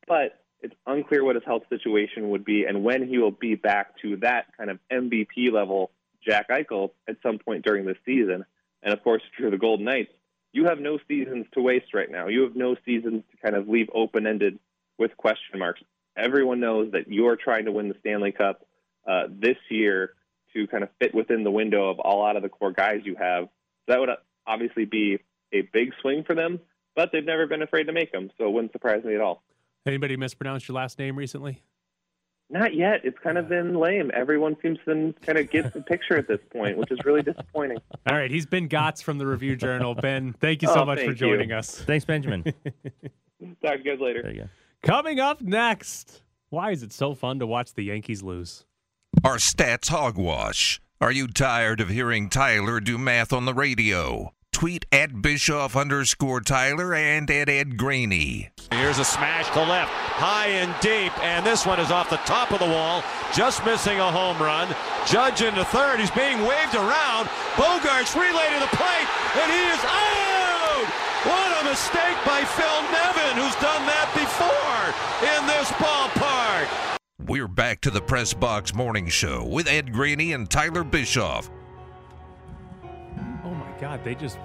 but 0.06 0.37
it's 0.60 0.74
unclear 0.86 1.24
what 1.24 1.36
his 1.36 1.44
health 1.44 1.62
situation 1.68 2.30
would 2.30 2.44
be 2.44 2.64
and 2.64 2.82
when 2.82 3.06
he 3.06 3.18
will 3.18 3.30
be 3.30 3.54
back 3.54 3.98
to 4.02 4.16
that 4.18 4.46
kind 4.56 4.70
of 4.70 4.78
MVP 4.90 5.52
level 5.52 5.90
Jack 6.26 6.48
Eichel 6.48 6.90
at 7.08 7.16
some 7.22 7.38
point 7.38 7.64
during 7.64 7.86
this 7.86 7.96
season. 8.04 8.44
And 8.82 8.92
of 8.92 9.02
course, 9.02 9.22
if 9.32 9.38
you're 9.38 9.50
the 9.50 9.58
Golden 9.58 9.86
Knights, 9.86 10.12
you 10.52 10.64
have 10.64 10.80
no 10.80 10.98
seasons 11.08 11.46
to 11.52 11.60
waste 11.60 11.94
right 11.94 12.10
now. 12.10 12.28
You 12.28 12.42
have 12.42 12.56
no 12.56 12.76
seasons 12.84 13.22
to 13.30 13.36
kind 13.42 13.54
of 13.54 13.68
leave 13.68 13.88
open 13.94 14.26
ended 14.26 14.58
with 14.98 15.16
question 15.16 15.58
marks. 15.58 15.80
Everyone 16.16 16.60
knows 16.60 16.92
that 16.92 17.08
you're 17.08 17.36
trying 17.36 17.66
to 17.66 17.72
win 17.72 17.88
the 17.88 17.94
Stanley 18.00 18.32
Cup 18.32 18.66
uh, 19.06 19.24
this 19.30 19.56
year. 19.70 20.14
to 20.54 20.66
kind 20.66 20.82
of 20.82 20.88
fit 20.98 21.14
within 21.14 21.44
the 21.44 21.50
window 21.50 21.90
of 21.90 22.00
all 22.00 22.26
out 22.26 22.36
of 22.36 22.42
the 22.42 22.48
core 22.48 22.72
guys 22.72 23.02
you 23.04 23.14
have. 23.16 23.48
That 23.86 24.00
would 24.00 24.08
obviously 24.46 24.86
be 24.86 25.18
a 25.52 25.60
big 25.60 25.92
swing 26.00 26.24
for 26.24 26.34
them, 26.34 26.60
but 26.96 27.10
they've 27.12 27.24
never 27.24 27.46
been 27.46 27.62
afraid 27.62 27.84
to 27.84 27.92
make 27.92 28.12
them, 28.12 28.30
so 28.38 28.46
it 28.46 28.50
wouldn't 28.50 28.72
surprise 28.72 29.04
me 29.04 29.14
at 29.14 29.20
all. 29.20 29.42
Anybody 29.88 30.16
mispronounced 30.16 30.68
your 30.68 30.74
last 30.76 30.98
name 30.98 31.16
recently? 31.16 31.62
Not 32.50 32.74
yet. 32.74 33.00
It's 33.04 33.18
kind 33.18 33.36
of 33.38 33.48
been 33.48 33.74
lame. 33.74 34.10
Everyone 34.14 34.56
seems 34.62 34.78
to 34.86 35.14
kind 35.22 35.38
of 35.38 35.50
get 35.50 35.72
the 35.72 35.80
picture 35.82 36.16
at 36.16 36.28
this 36.28 36.40
point, 36.50 36.76
which 36.78 36.90
is 36.90 36.98
really 37.04 37.22
disappointing. 37.22 37.78
All 38.10 38.16
right, 38.16 38.30
he's 38.30 38.46
Ben 38.46 38.68
Gotz 38.68 39.02
from 39.02 39.18
the 39.18 39.26
Review 39.26 39.56
Journal. 39.56 39.94
Ben, 39.94 40.34
thank 40.34 40.62
you 40.62 40.68
so 40.68 40.82
Oh, 40.82 40.84
much 40.84 41.00
for 41.00 41.12
joining 41.12 41.50
you. 41.50 41.56
us. 41.56 41.80
Thanks, 41.82 42.04
Benjamin. 42.04 42.42
Talk 42.44 42.54
to 42.62 43.78
you 43.78 43.84
guys 43.84 44.00
later. 44.00 44.22
there 44.22 44.32
you 44.32 44.40
go. 44.42 44.48
Coming 44.82 45.20
up 45.20 45.40
next, 45.42 46.22
why 46.50 46.70
is 46.70 46.82
it 46.82 46.92
so 46.92 47.14
fun 47.14 47.38
to 47.40 47.46
watch 47.46 47.74
the 47.74 47.82
Yankees 47.84 48.22
lose? 48.22 48.64
Our 49.24 49.36
stats 49.36 49.88
hogwash. 49.88 50.80
Are 51.00 51.12
you 51.12 51.28
tired 51.28 51.80
of 51.80 51.88
hearing 51.90 52.28
Tyler 52.28 52.80
do 52.80 52.98
math 52.98 53.32
on 53.32 53.44
the 53.44 53.54
radio? 53.54 54.32
Tweet 54.58 54.86
at 54.90 55.22
Bischoff 55.22 55.76
underscore 55.76 56.40
Tyler 56.40 56.92
and 56.92 57.30
at 57.30 57.48
Ed 57.48 57.76
Graney. 57.76 58.50
Here's 58.72 58.98
a 58.98 59.04
smash 59.04 59.48
to 59.50 59.62
left, 59.62 59.92
high 60.18 60.48
and 60.48 60.74
deep, 60.82 61.16
and 61.22 61.46
this 61.46 61.64
one 61.64 61.78
is 61.78 61.92
off 61.92 62.10
the 62.10 62.18
top 62.26 62.50
of 62.50 62.58
the 62.58 62.66
wall, 62.66 63.04
just 63.32 63.64
missing 63.64 64.00
a 64.00 64.10
home 64.10 64.36
run. 64.42 64.66
Judge 65.06 65.42
into 65.42 65.64
third, 65.66 66.00
he's 66.00 66.10
being 66.10 66.42
waved 66.42 66.74
around. 66.74 67.30
Bogaerts 67.54 68.18
relay 68.18 68.50
to 68.50 68.58
the 68.58 68.74
plate, 68.74 69.06
and 69.38 69.46
he 69.46 69.62
is 69.70 69.82
out! 69.86 70.90
What 71.22 71.62
a 71.62 71.70
mistake 71.70 72.18
by 72.26 72.42
Phil 72.42 72.82
Nevin, 72.90 73.38
who's 73.38 73.54
done 73.62 73.86
that 73.86 74.10
before 74.10 74.90
in 75.22 75.46
this 75.46 75.70
ballpark. 75.78 76.98
We're 77.28 77.46
back 77.46 77.80
to 77.82 77.90
the 77.90 78.00
Press 78.00 78.34
Box 78.34 78.74
Morning 78.74 79.06
Show 79.06 79.44
with 79.44 79.68
Ed 79.68 79.92
Graney 79.92 80.32
and 80.32 80.50
Tyler 80.50 80.82
Bischoff. 80.82 81.48
My 83.78 83.82
God, 83.82 84.02
they 84.04 84.16
just 84.16 84.38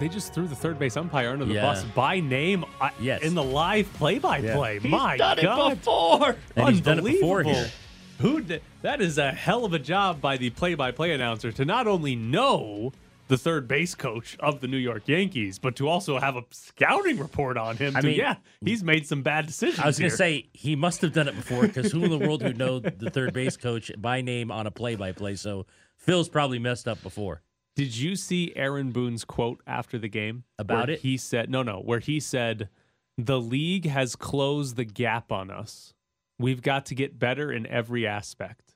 they 0.00 0.08
just 0.08 0.34
threw 0.34 0.48
the 0.48 0.56
third 0.56 0.76
base 0.76 0.96
umpire 0.96 1.30
under 1.30 1.44
the 1.44 1.54
Yeah. 1.54 1.62
bus 1.62 1.84
by 1.94 2.18
name 2.18 2.64
Yes. 3.00 3.22
in 3.22 3.34
the 3.36 3.42
live 3.44 3.92
play-by-play. 3.94 4.80
He's 4.80 4.90
My 4.90 5.16
done 5.16 5.38
it 5.38 5.42
God, 5.42 5.76
before. 5.78 6.36
And 6.56 6.68
he's 6.70 6.80
done 6.80 6.98
it 6.98 7.04
before 7.04 7.44
here. 7.44 7.70
Who 8.18 8.40
did, 8.40 8.62
that 8.80 9.00
is 9.00 9.18
a 9.18 9.30
hell 9.30 9.64
of 9.64 9.72
a 9.74 9.78
job 9.78 10.20
by 10.20 10.36
the 10.36 10.50
play-by-play 10.50 11.12
announcer 11.12 11.52
to 11.52 11.64
not 11.64 11.86
only 11.86 12.16
know 12.16 12.92
the 13.28 13.38
third 13.38 13.68
base 13.68 13.94
coach 13.94 14.36
of 14.40 14.60
the 14.60 14.66
New 14.66 14.76
York 14.78 15.06
Yankees, 15.06 15.60
but 15.60 15.76
to 15.76 15.86
also 15.88 16.18
have 16.18 16.34
a 16.34 16.42
scouting 16.50 17.18
report 17.18 17.56
on 17.56 17.76
him. 17.76 17.94
I 17.96 18.00
to, 18.00 18.06
mean- 18.08 18.16
yeah, 18.18 18.36
he's 18.64 18.82
made 18.82 19.06
some 19.06 19.22
bad 19.22 19.46
decisions. 19.46 19.78
I 19.78 19.86
was 19.86 19.98
going 20.00 20.10
to 20.10 20.16
say 20.16 20.48
he 20.52 20.74
must 20.74 21.00
have 21.02 21.12
done 21.12 21.28
it 21.28 21.36
before 21.36 21.62
because 21.68 21.92
who 21.92 22.02
in 22.02 22.10
the 22.10 22.18
world 22.18 22.42
would 22.42 22.58
know 22.58 22.80
the 22.80 23.10
third 23.10 23.32
base 23.32 23.56
coach 23.56 23.92
by 23.96 24.20
name 24.20 24.50
on 24.50 24.66
a 24.66 24.72
play-by-play? 24.72 25.36
So 25.36 25.66
Phil's 25.96 26.28
probably 26.28 26.58
messed 26.58 26.88
up 26.88 27.00
before. 27.04 27.42
Did 27.74 27.96
you 27.96 28.16
see 28.16 28.52
Aaron 28.54 28.92
Boone's 28.92 29.24
quote 29.24 29.62
after 29.66 29.98
the 29.98 30.08
game 30.08 30.44
About 30.58 30.90
it? 30.90 31.00
He 31.00 31.16
said, 31.16 31.48
"No, 31.50 31.62
no." 31.62 31.80
Where 31.80 32.00
he 32.00 32.20
said, 32.20 32.68
"The 33.16 33.40
league 33.40 33.86
has 33.86 34.14
closed 34.16 34.76
the 34.76 34.84
gap 34.84 35.32
on 35.32 35.50
us. 35.50 35.94
We've 36.38 36.60
got 36.62 36.86
to 36.86 36.94
get 36.94 37.18
better 37.18 37.50
in 37.50 37.66
every 37.66 38.06
aspect." 38.06 38.74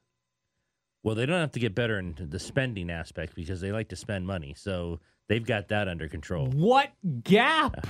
Well, 1.03 1.14
they 1.14 1.26
don't 1.26 1.40
have 1.40 1.53
to 1.53 1.61
get 1.61 1.74
better 1.74 1.99
in 1.99 2.16
the 2.18 2.38
spending 2.38 2.90
aspect 2.90 3.34
because 3.36 3.61
they 3.61 3.70
like 3.70 3.88
to 3.90 3.97
spend 3.97 4.26
money. 4.26 4.55
So 4.57 4.99
they've 5.28 5.44
got 5.47 5.68
that 5.68 5.86
under 5.88 6.09
control. 6.09 6.47
What 6.47 6.90
gap? 7.22 7.86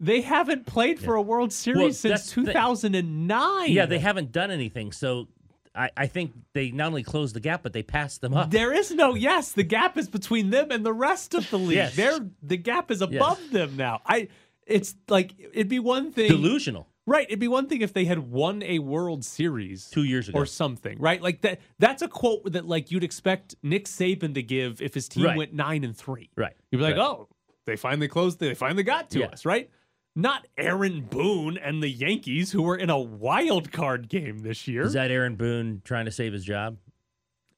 They 0.00 0.22
haven't 0.22 0.66
played 0.66 0.98
for 0.98 1.14
a 1.14 1.22
World 1.22 1.52
Series 1.52 1.78
Well, 1.78 1.92
since 1.92 2.02
that's 2.02 2.34
the- 2.34 2.42
2009. 2.46 3.70
Yeah, 3.70 3.86
they 3.86 4.00
haven't 4.00 4.32
done 4.32 4.50
anything. 4.50 4.90
So 4.90 5.28
I, 5.74 5.90
I 5.96 6.06
think 6.06 6.32
they 6.52 6.70
not 6.70 6.88
only 6.88 7.02
closed 7.02 7.34
the 7.34 7.40
gap, 7.40 7.62
but 7.62 7.72
they 7.72 7.82
passed 7.82 8.20
them 8.20 8.32
up. 8.34 8.50
There 8.50 8.72
is 8.72 8.90
no 8.92 9.14
yes. 9.14 9.52
The 9.52 9.64
gap 9.64 9.98
is 9.98 10.08
between 10.08 10.50
them 10.50 10.70
and 10.70 10.86
the 10.86 10.92
rest 10.92 11.34
of 11.34 11.48
the 11.50 11.58
league. 11.58 11.74
Yes. 11.76 11.96
They're 11.96 12.20
the 12.42 12.56
gap 12.56 12.90
is 12.90 13.02
above 13.02 13.50
them 13.50 13.76
now. 13.76 14.00
I. 14.06 14.28
It's 14.66 14.94
like 15.08 15.34
it'd 15.38 15.68
be 15.68 15.78
one 15.80 16.10
thing. 16.12 16.28
Delusional. 16.30 16.88
Right. 17.06 17.26
It'd 17.28 17.38
be 17.38 17.48
one 17.48 17.66
thing 17.66 17.82
if 17.82 17.92
they 17.92 18.06
had 18.06 18.30
won 18.30 18.62
a 18.62 18.78
World 18.78 19.24
Series 19.26 19.90
Two 19.90 20.04
years 20.04 20.28
ago. 20.30 20.38
or 20.38 20.46
something, 20.46 20.98
right? 20.98 21.20
Like 21.20 21.42
that. 21.42 21.60
That's 21.78 22.00
a 22.00 22.08
quote 22.08 22.52
that 22.52 22.66
like 22.66 22.90
you'd 22.90 23.04
expect 23.04 23.56
Nick 23.62 23.84
Saban 23.86 24.32
to 24.34 24.42
give 24.42 24.80
if 24.80 24.94
his 24.94 25.06
team 25.08 25.24
Right. 25.24 25.36
went 25.36 25.52
nine 25.52 25.84
and 25.84 25.94
three. 25.94 26.30
Right. 26.36 26.54
You'd 26.70 26.78
be 26.78 26.84
like, 26.84 26.96
Right. 26.96 27.02
oh, 27.04 27.28
they 27.66 27.76
finally 27.76 28.08
closed. 28.08 28.38
They 28.38 28.54
finally 28.54 28.84
got 28.84 29.10
to 29.10 29.18
Yeah. 29.18 29.26
us, 29.26 29.44
right? 29.44 29.68
Not 30.16 30.46
Aaron 30.56 31.02
Boone 31.02 31.58
and 31.58 31.82
the 31.82 31.88
Yankees, 31.88 32.52
who 32.52 32.62
were 32.62 32.76
in 32.76 32.88
a 32.88 32.98
wild 32.98 33.72
card 33.72 34.08
game 34.08 34.38
this 34.40 34.68
year. 34.68 34.82
Is 34.82 34.92
that 34.92 35.10
Aaron 35.10 35.34
Boone 35.34 35.82
trying 35.84 36.04
to 36.04 36.12
save 36.12 36.32
his 36.32 36.44
job? 36.44 36.76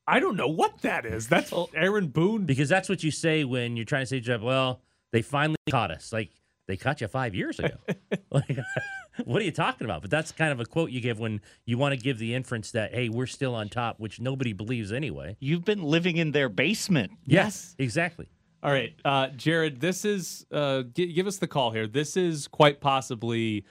I 0.06 0.20
don't 0.20 0.36
know 0.36 0.48
what 0.48 0.80
that 0.82 1.04
is. 1.04 1.28
That's 1.28 1.52
Aaron 1.74 2.08
Boone. 2.08 2.46
Because 2.46 2.68
that's 2.68 2.88
what 2.88 3.02
you 3.02 3.10
say 3.10 3.44
when 3.44 3.76
you're 3.76 3.84
trying 3.84 4.02
to 4.02 4.06
save 4.06 4.26
your 4.26 4.38
job. 4.38 4.44
Well, 4.44 4.80
they 5.12 5.22
finally 5.22 5.56
caught 5.70 5.90
us. 5.90 6.12
Like 6.12 6.30
they 6.66 6.76
caught 6.76 7.00
you 7.00 7.08
five 7.08 7.34
years 7.34 7.58
ago. 7.58 7.76
like, 8.30 8.58
what 9.24 9.42
are 9.42 9.44
you 9.44 9.52
talking 9.52 9.84
about? 9.84 10.02
But 10.02 10.10
that's 10.10 10.32
kind 10.32 10.52
of 10.52 10.60
a 10.60 10.64
quote 10.64 10.90
you 10.90 11.00
give 11.00 11.18
when 11.18 11.40
you 11.64 11.76
want 11.76 11.92
to 11.92 12.00
give 12.00 12.18
the 12.18 12.34
inference 12.34 12.70
that 12.70 12.94
hey, 12.94 13.08
we're 13.08 13.26
still 13.26 13.54
on 13.54 13.68
top, 13.68 13.98
which 13.98 14.20
nobody 14.20 14.52
believes 14.52 14.92
anyway. 14.92 15.36
You've 15.40 15.64
been 15.64 15.82
living 15.82 16.16
in 16.16 16.32
their 16.32 16.48
basement. 16.48 17.12
Yes, 17.24 17.74
exactly. 17.78 18.28
All 18.62 18.72
right, 18.72 18.94
uh, 19.04 19.28
Jared, 19.28 19.80
this 19.80 20.04
is 20.04 20.44
uh, 20.50 20.82
g- 20.82 21.12
give 21.12 21.26
us 21.26 21.36
the 21.38 21.46
call 21.46 21.70
here. 21.70 21.86
This 21.86 22.16
is 22.16 22.48
quite 22.48 22.80
possibly 22.80 23.64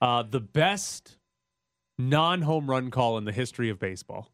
uh, 0.00 0.24
the 0.24 0.40
best 0.40 1.16
non-home 1.98 2.68
run 2.68 2.90
call 2.90 3.18
in 3.18 3.24
the 3.24 3.32
history 3.32 3.68
of 3.68 3.78
baseball. 3.78 4.28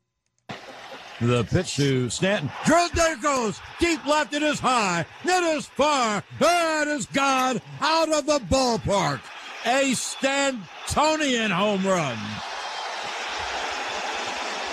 The 1.20 1.42
pitch 1.44 1.74
to 1.76 2.08
Stanton. 2.10 2.50
Good, 2.64 2.92
there 2.92 3.16
goes. 3.16 3.60
Deep 3.80 4.06
left, 4.06 4.32
it 4.32 4.42
is 4.42 4.60
high. 4.60 5.04
It 5.24 5.56
is 5.56 5.66
far. 5.66 6.22
It 6.40 6.88
is 6.88 7.06
gone 7.06 7.60
out 7.80 8.08
of 8.12 8.24
the 8.24 8.38
ballpark. 8.38 9.20
A 9.66 9.90
Stantonian 9.92 11.50
home 11.50 11.84
run. 11.84 12.16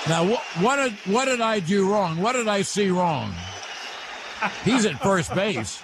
Now, 0.08 0.36
wh- 0.36 0.64
what 0.64 0.76
did 0.76 0.94
what 1.12 1.26
did 1.26 1.42
I 1.42 1.60
do 1.60 1.92
wrong? 1.92 2.22
What 2.22 2.34
did 2.34 2.48
I 2.48 2.62
see 2.62 2.90
wrong? 2.92 3.34
He's 4.64 4.86
at 4.86 5.00
first 5.02 5.34
base. 5.36 5.82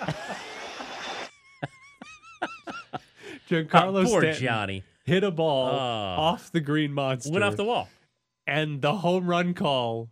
Giancarlo 3.49 4.05
Oh, 4.05 4.05
poor 4.05 4.21
Stanton 4.21 4.43
Johnny. 4.43 4.83
hit 5.05 5.23
a 5.23 5.31
ball 5.31 5.67
Oh. 5.69 6.21
off 6.21 6.51
the 6.51 6.61
green 6.61 6.93
monster. 6.93 7.31
Went 7.31 7.43
off 7.43 7.55
the 7.55 7.65
wall. 7.65 7.89
and 8.47 8.81
the 8.81 8.95
home 8.97 9.27
run 9.27 9.53
call 9.53 10.09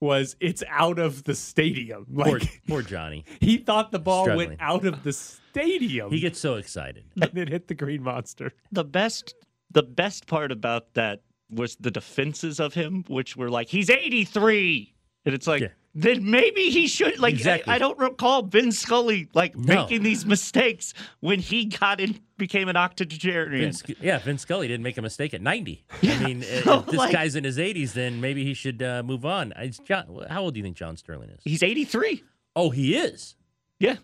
was 0.00 0.36
it's 0.40 0.64
out 0.68 0.98
of 0.98 1.22
the 1.24 1.34
stadium. 1.34 2.06
Poor, 2.14 2.38
Like 2.40 2.62
poor 2.68 2.82
Johnny. 2.82 3.24
he 3.40 3.56
thought 3.58 3.92
the 3.92 3.98
ball 4.00 4.24
Struggling. 4.24 4.48
went 4.50 4.60
out 4.60 4.84
of 4.84 5.02
the 5.04 5.12
stadium. 5.12 6.10
He 6.10 6.18
gets 6.20 6.40
so 6.40 6.56
excited. 6.56 7.04
and 7.22 7.38
it 7.38 7.48
hit 7.48 7.68
the 7.68 7.74
green 7.74 8.02
monster. 8.02 8.52
The 8.72 8.84
best 8.84 9.34
the 9.70 9.82
best 9.82 10.26
part 10.26 10.50
about 10.52 10.94
that 10.94 11.22
was 11.50 11.76
the 11.76 11.90
defenses 11.90 12.58
of 12.60 12.74
him, 12.74 13.04
which 13.08 13.36
were 13.36 13.48
like, 13.50 13.68
he's 13.68 13.88
83. 13.90 14.92
And 15.24 15.34
it's 15.34 15.46
like, 15.46 15.62
Yeah. 15.62 15.68
Then 15.94 16.30
maybe 16.30 16.70
he 16.70 16.86
should 16.86 17.18
like 17.20 17.34
Exactly. 17.34 17.70
I, 17.72 17.76
I 17.76 17.78
don't 17.78 17.98
recall 17.98 18.42
Vin 18.42 18.72
Scully 18.72 19.28
like 19.34 19.56
No. 19.56 19.74
making 19.82 20.02
these 20.02 20.24
mistakes 20.24 20.94
when 21.20 21.38
he 21.38 21.66
got 21.66 22.00
in 22.00 22.18
became 22.38 22.68
an 22.68 22.76
octogenarian. 22.76 23.60
Vince, 23.72 23.82
yeah, 24.00 24.18
Vince 24.18 24.42
Scully 24.42 24.68
didn't 24.68 24.82
make 24.82 24.96
a 24.98 25.02
mistake 25.02 25.34
at 25.34 25.42
90. 25.42 25.84
I 26.02 26.24
mean, 26.24 26.42
if 26.46 26.64
this 26.86 26.94
like- 26.94 27.12
guy's 27.12 27.36
in 27.36 27.44
his 27.44 27.58
80s, 27.58 27.92
then 27.92 28.20
maybe 28.20 28.42
he 28.44 28.54
should 28.54 28.82
uh, 28.82 29.02
move 29.02 29.24
on. 29.26 29.52
It's 29.56 29.78
John, 29.78 30.24
how 30.30 30.42
old 30.42 30.54
do 30.54 30.58
you 30.60 30.64
think 30.64 30.76
John 30.76 30.96
Sterling 30.96 31.28
is? 31.30 31.40
He's 31.44 31.62
83. 31.62 32.24
Oh, 32.56 32.70
he 32.70 32.96
is. 32.96 33.36
Yeah. 33.78 33.96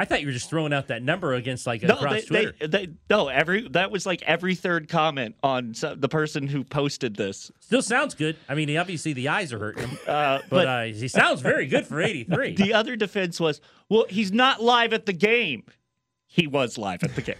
I 0.00 0.04
thought 0.04 0.20
you 0.20 0.28
were 0.28 0.32
just 0.32 0.48
throwing 0.48 0.72
out 0.72 0.86
that 0.88 1.02
number 1.02 1.34
against 1.34 1.66
like 1.66 1.82
No, 1.82 1.94
across 1.96 2.12
they, 2.12 2.20
Twitter. 2.22 2.54
they, 2.60 2.66
they, 2.86 2.88
no, 3.10 3.26
every 3.26 3.66
that 3.70 3.90
was 3.90 4.06
like 4.06 4.22
every 4.22 4.54
third 4.54 4.88
comment 4.88 5.34
on 5.42 5.74
the 5.96 6.08
person 6.08 6.46
who 6.46 6.62
posted 6.62 7.16
this. 7.16 7.50
Still 7.58 7.82
sounds 7.82 8.14
good. 8.14 8.36
I 8.48 8.54
mean, 8.54 8.74
obviously 8.76 9.12
the 9.12 9.26
eyes 9.28 9.52
are 9.52 9.58
hurting 9.58 9.88
him, 9.88 9.98
Uh, 10.06 10.38
but, 10.38 10.50
but 10.50 10.66
uh, 10.68 10.82
he 10.84 11.08
sounds 11.08 11.40
very 11.40 11.66
good 11.66 11.84
for 11.86 12.00
83. 12.00 12.54
the 12.56 12.74
other 12.74 12.94
defense 12.94 13.40
was, 13.40 13.60
well, 13.88 14.06
he's 14.08 14.30
not 14.30 14.62
live 14.62 14.92
at 14.92 15.04
the 15.06 15.12
game. 15.12 15.64
He 16.28 16.46
was 16.46 16.78
live 16.78 17.02
at 17.02 17.16
the 17.16 17.22
game. 17.22 17.34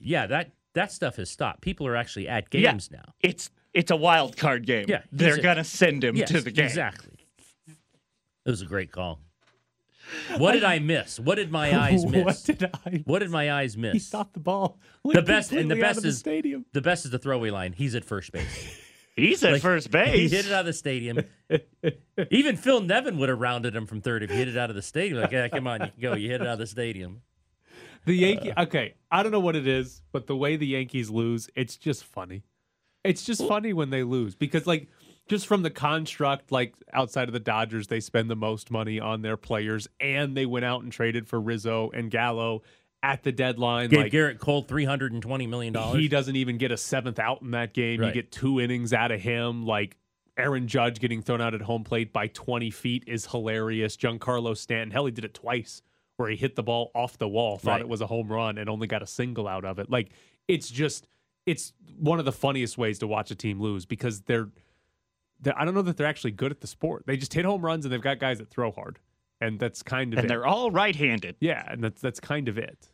yeah, 0.00 0.26
that 0.28 0.52
that 0.74 0.92
stuff 0.92 1.16
has 1.16 1.28
stopped. 1.28 1.60
People 1.60 1.86
are 1.86 1.96
actually 1.96 2.26
at 2.28 2.46
Yeah. 2.52 2.70
games 2.72 2.90
now. 2.90 3.04
It's 3.20 3.50
it's 3.74 3.90
a 3.90 3.96
wild 3.96 4.36
card 4.38 4.64
game. 4.66 4.86
Yeah, 4.88 5.02
they're 5.12 5.34
a- 5.36 5.42
gonna 5.42 5.62
send 5.64 6.02
him 6.04 6.16
Yes, 6.16 6.30
to 6.30 6.40
the 6.40 6.50
game. 6.52 6.64
exactly. 6.64 7.12
It 7.66 8.50
was 8.50 8.62
a 8.62 8.66
great 8.66 8.92
call. 8.92 9.20
What 10.36 10.52
did 10.52 10.64
I 10.64 10.78
miss? 10.78 11.18
What 11.20 11.36
did 11.36 11.50
my 11.50 11.78
eyes 11.86 12.04
miss? 12.06 12.24
What 12.24 12.42
did 12.44 12.70
I? 12.86 13.02
What 13.04 13.18
did 13.20 13.30
my 13.30 13.52
eyes 13.52 13.76
miss? 13.76 13.92
He 13.92 13.96
miss? 13.98 14.08
thought 14.08 14.32
the 14.32 14.40
ball. 14.40 14.78
The 15.04 15.22
best 15.22 15.52
and 15.52 15.70
the 15.70 15.76
best 15.76 16.02
the 16.02 16.08
is 16.08 16.18
stadium. 16.18 16.64
the 16.72 16.80
best 16.80 17.04
is 17.04 17.10
the 17.10 17.18
throwaway 17.18 17.50
line. 17.50 17.72
He's 17.72 17.94
at 17.94 18.04
first 18.04 18.32
base. 18.32 18.80
He's 19.16 19.42
at 19.42 19.54
Like, 19.54 19.62
first 19.62 19.92
He 19.92 20.28
hit 20.28 20.46
it 20.46 20.52
out 20.52 20.60
of 20.60 20.66
the 20.66 20.72
stadium. 20.72 21.18
Even 22.30 22.56
Phil 22.56 22.80
Nevin 22.80 23.18
would 23.18 23.28
have 23.28 23.40
rounded 23.40 23.74
him 23.74 23.84
from 23.84 24.00
third 24.00 24.22
if 24.22 24.30
he 24.30 24.36
hit 24.36 24.46
it 24.46 24.56
out 24.56 24.70
of 24.70 24.76
the 24.76 24.82
stadium. 24.82 25.20
Like, 25.20 25.32
yeah, 25.32 25.48
come 25.48 25.66
on, 25.66 25.80
you 25.80 25.86
can 25.88 26.00
go. 26.00 26.14
You 26.14 26.30
hit 26.30 26.40
it 26.40 26.46
out 26.46 26.52
of 26.52 26.58
the 26.60 26.68
stadium. 26.68 27.22
The 28.04 28.14
Yankee. 28.14 28.52
okay, 28.56 28.94
I 29.10 29.24
don't 29.24 29.32
know 29.32 29.40
what 29.40 29.56
it 29.56 29.66
is, 29.66 30.02
but 30.12 30.28
the 30.28 30.36
way 30.36 30.54
the 30.56 30.68
Yankees 30.68 31.10
lose, 31.10 31.50
it's 31.56 31.76
just 31.76 32.04
funny. 32.04 32.44
It's 33.02 33.24
just 33.24 33.46
funny 33.46 33.72
when 33.72 33.90
they 33.90 34.04
lose 34.04 34.36
because, 34.36 34.68
like, 34.68 34.88
just 35.28 35.46
from 35.46 35.62
the 35.62 35.70
construct, 35.70 36.50
like 36.50 36.74
outside 36.92 37.28
of 37.28 37.32
the 37.32 37.40
Dodgers, 37.40 37.86
they 37.86 38.00
spend 38.00 38.30
the 38.30 38.36
most 38.36 38.70
money 38.70 38.98
on 38.98 39.22
their 39.22 39.36
players, 39.36 39.88
and 40.00 40.36
they 40.36 40.46
went 40.46 40.64
out 40.64 40.82
and 40.82 40.90
traded 40.92 41.28
for 41.28 41.40
Rizzo 41.40 41.90
and 41.94 42.10
Gallo 42.10 42.62
at 43.02 43.22
the 43.22 43.30
deadline. 43.32 43.90
Gave 43.90 44.00
like 44.00 44.12
Gerrit 44.12 44.38
Cole 44.38 44.62
three 44.62 44.84
hundred 44.84 45.12
and 45.12 45.22
twenty 45.22 45.46
million 45.46 45.72
dollars. 45.72 46.00
he 46.00 46.08
doesn't 46.08 46.36
even 46.36 46.58
get 46.58 46.72
a 46.72 46.76
seventh 46.76 47.18
out 47.18 47.42
in 47.42 47.52
that 47.52 47.72
game. 47.74 48.00
Right. 48.00 48.08
You 48.08 48.12
get 48.22 48.32
two 48.32 48.60
innings 48.60 48.92
out 48.92 49.12
of 49.12 49.20
him. 49.20 49.64
Like 49.64 49.96
Aaron 50.36 50.66
Judge 50.66 50.98
getting 51.00 51.22
thrown 51.22 51.40
out 51.40 51.54
at 51.54 51.62
home 51.62 51.84
plate 51.84 52.12
by 52.12 52.28
20 52.28 52.70
feet 52.70 53.04
is 53.06 53.26
hilarious. 53.26 53.96
Giancarlo 53.96 54.56
Stanton, 54.56 54.90
hell, 54.90 55.04
he 55.06 55.12
did 55.12 55.24
it 55.24 55.34
twice 55.34 55.82
where 56.16 56.28
he 56.28 56.36
hit 56.36 56.56
the 56.56 56.62
ball 56.64 56.90
off 56.94 57.16
the 57.18 57.28
wall, 57.28 57.58
thought 57.58 57.72
Right. 57.72 57.80
it 57.80 57.88
was 57.88 58.00
a 58.00 58.06
home 58.08 58.26
run, 58.32 58.58
and 58.58 58.68
only 58.68 58.86
got 58.88 59.02
a 59.02 59.06
single 59.06 59.46
out 59.46 59.64
of 59.64 59.78
it. 59.78 59.88
Like 59.90 60.08
it's 60.48 60.68
just, 60.68 61.06
it's 61.46 61.72
one 61.98 62.18
of 62.18 62.24
the 62.24 62.32
funniest 62.32 62.76
ways 62.78 62.98
to 63.00 63.06
watch 63.06 63.30
a 63.30 63.34
team 63.36 63.60
lose 63.60 63.86
because 63.86 64.22
they're 64.22 64.48
I 65.56 65.64
don't 65.64 65.74
know 65.74 65.82
that 65.82 65.96
they're 65.96 66.06
actually 66.06 66.32
good 66.32 66.50
at 66.50 66.60
the 66.60 66.66
sport. 66.66 67.04
They 67.06 67.16
just 67.16 67.32
hit 67.32 67.44
home 67.44 67.64
runs 67.64 67.84
and 67.84 67.92
they've 67.92 68.00
got 68.00 68.18
guys 68.18 68.38
that 68.38 68.48
throw 68.50 68.72
hard. 68.72 68.98
And 69.40 69.60
that's 69.60 69.82
kind 69.82 70.12
of 70.12 70.18
And 70.18 70.24
it. 70.26 70.28
they're 70.28 70.46
all 70.46 70.70
right-handed. 70.70 71.36
Yeah, 71.40 71.64
and 71.70 71.82
that's 71.82 72.00
that's 72.00 72.18
kind 72.18 72.48
of 72.48 72.58
it. 72.58 72.90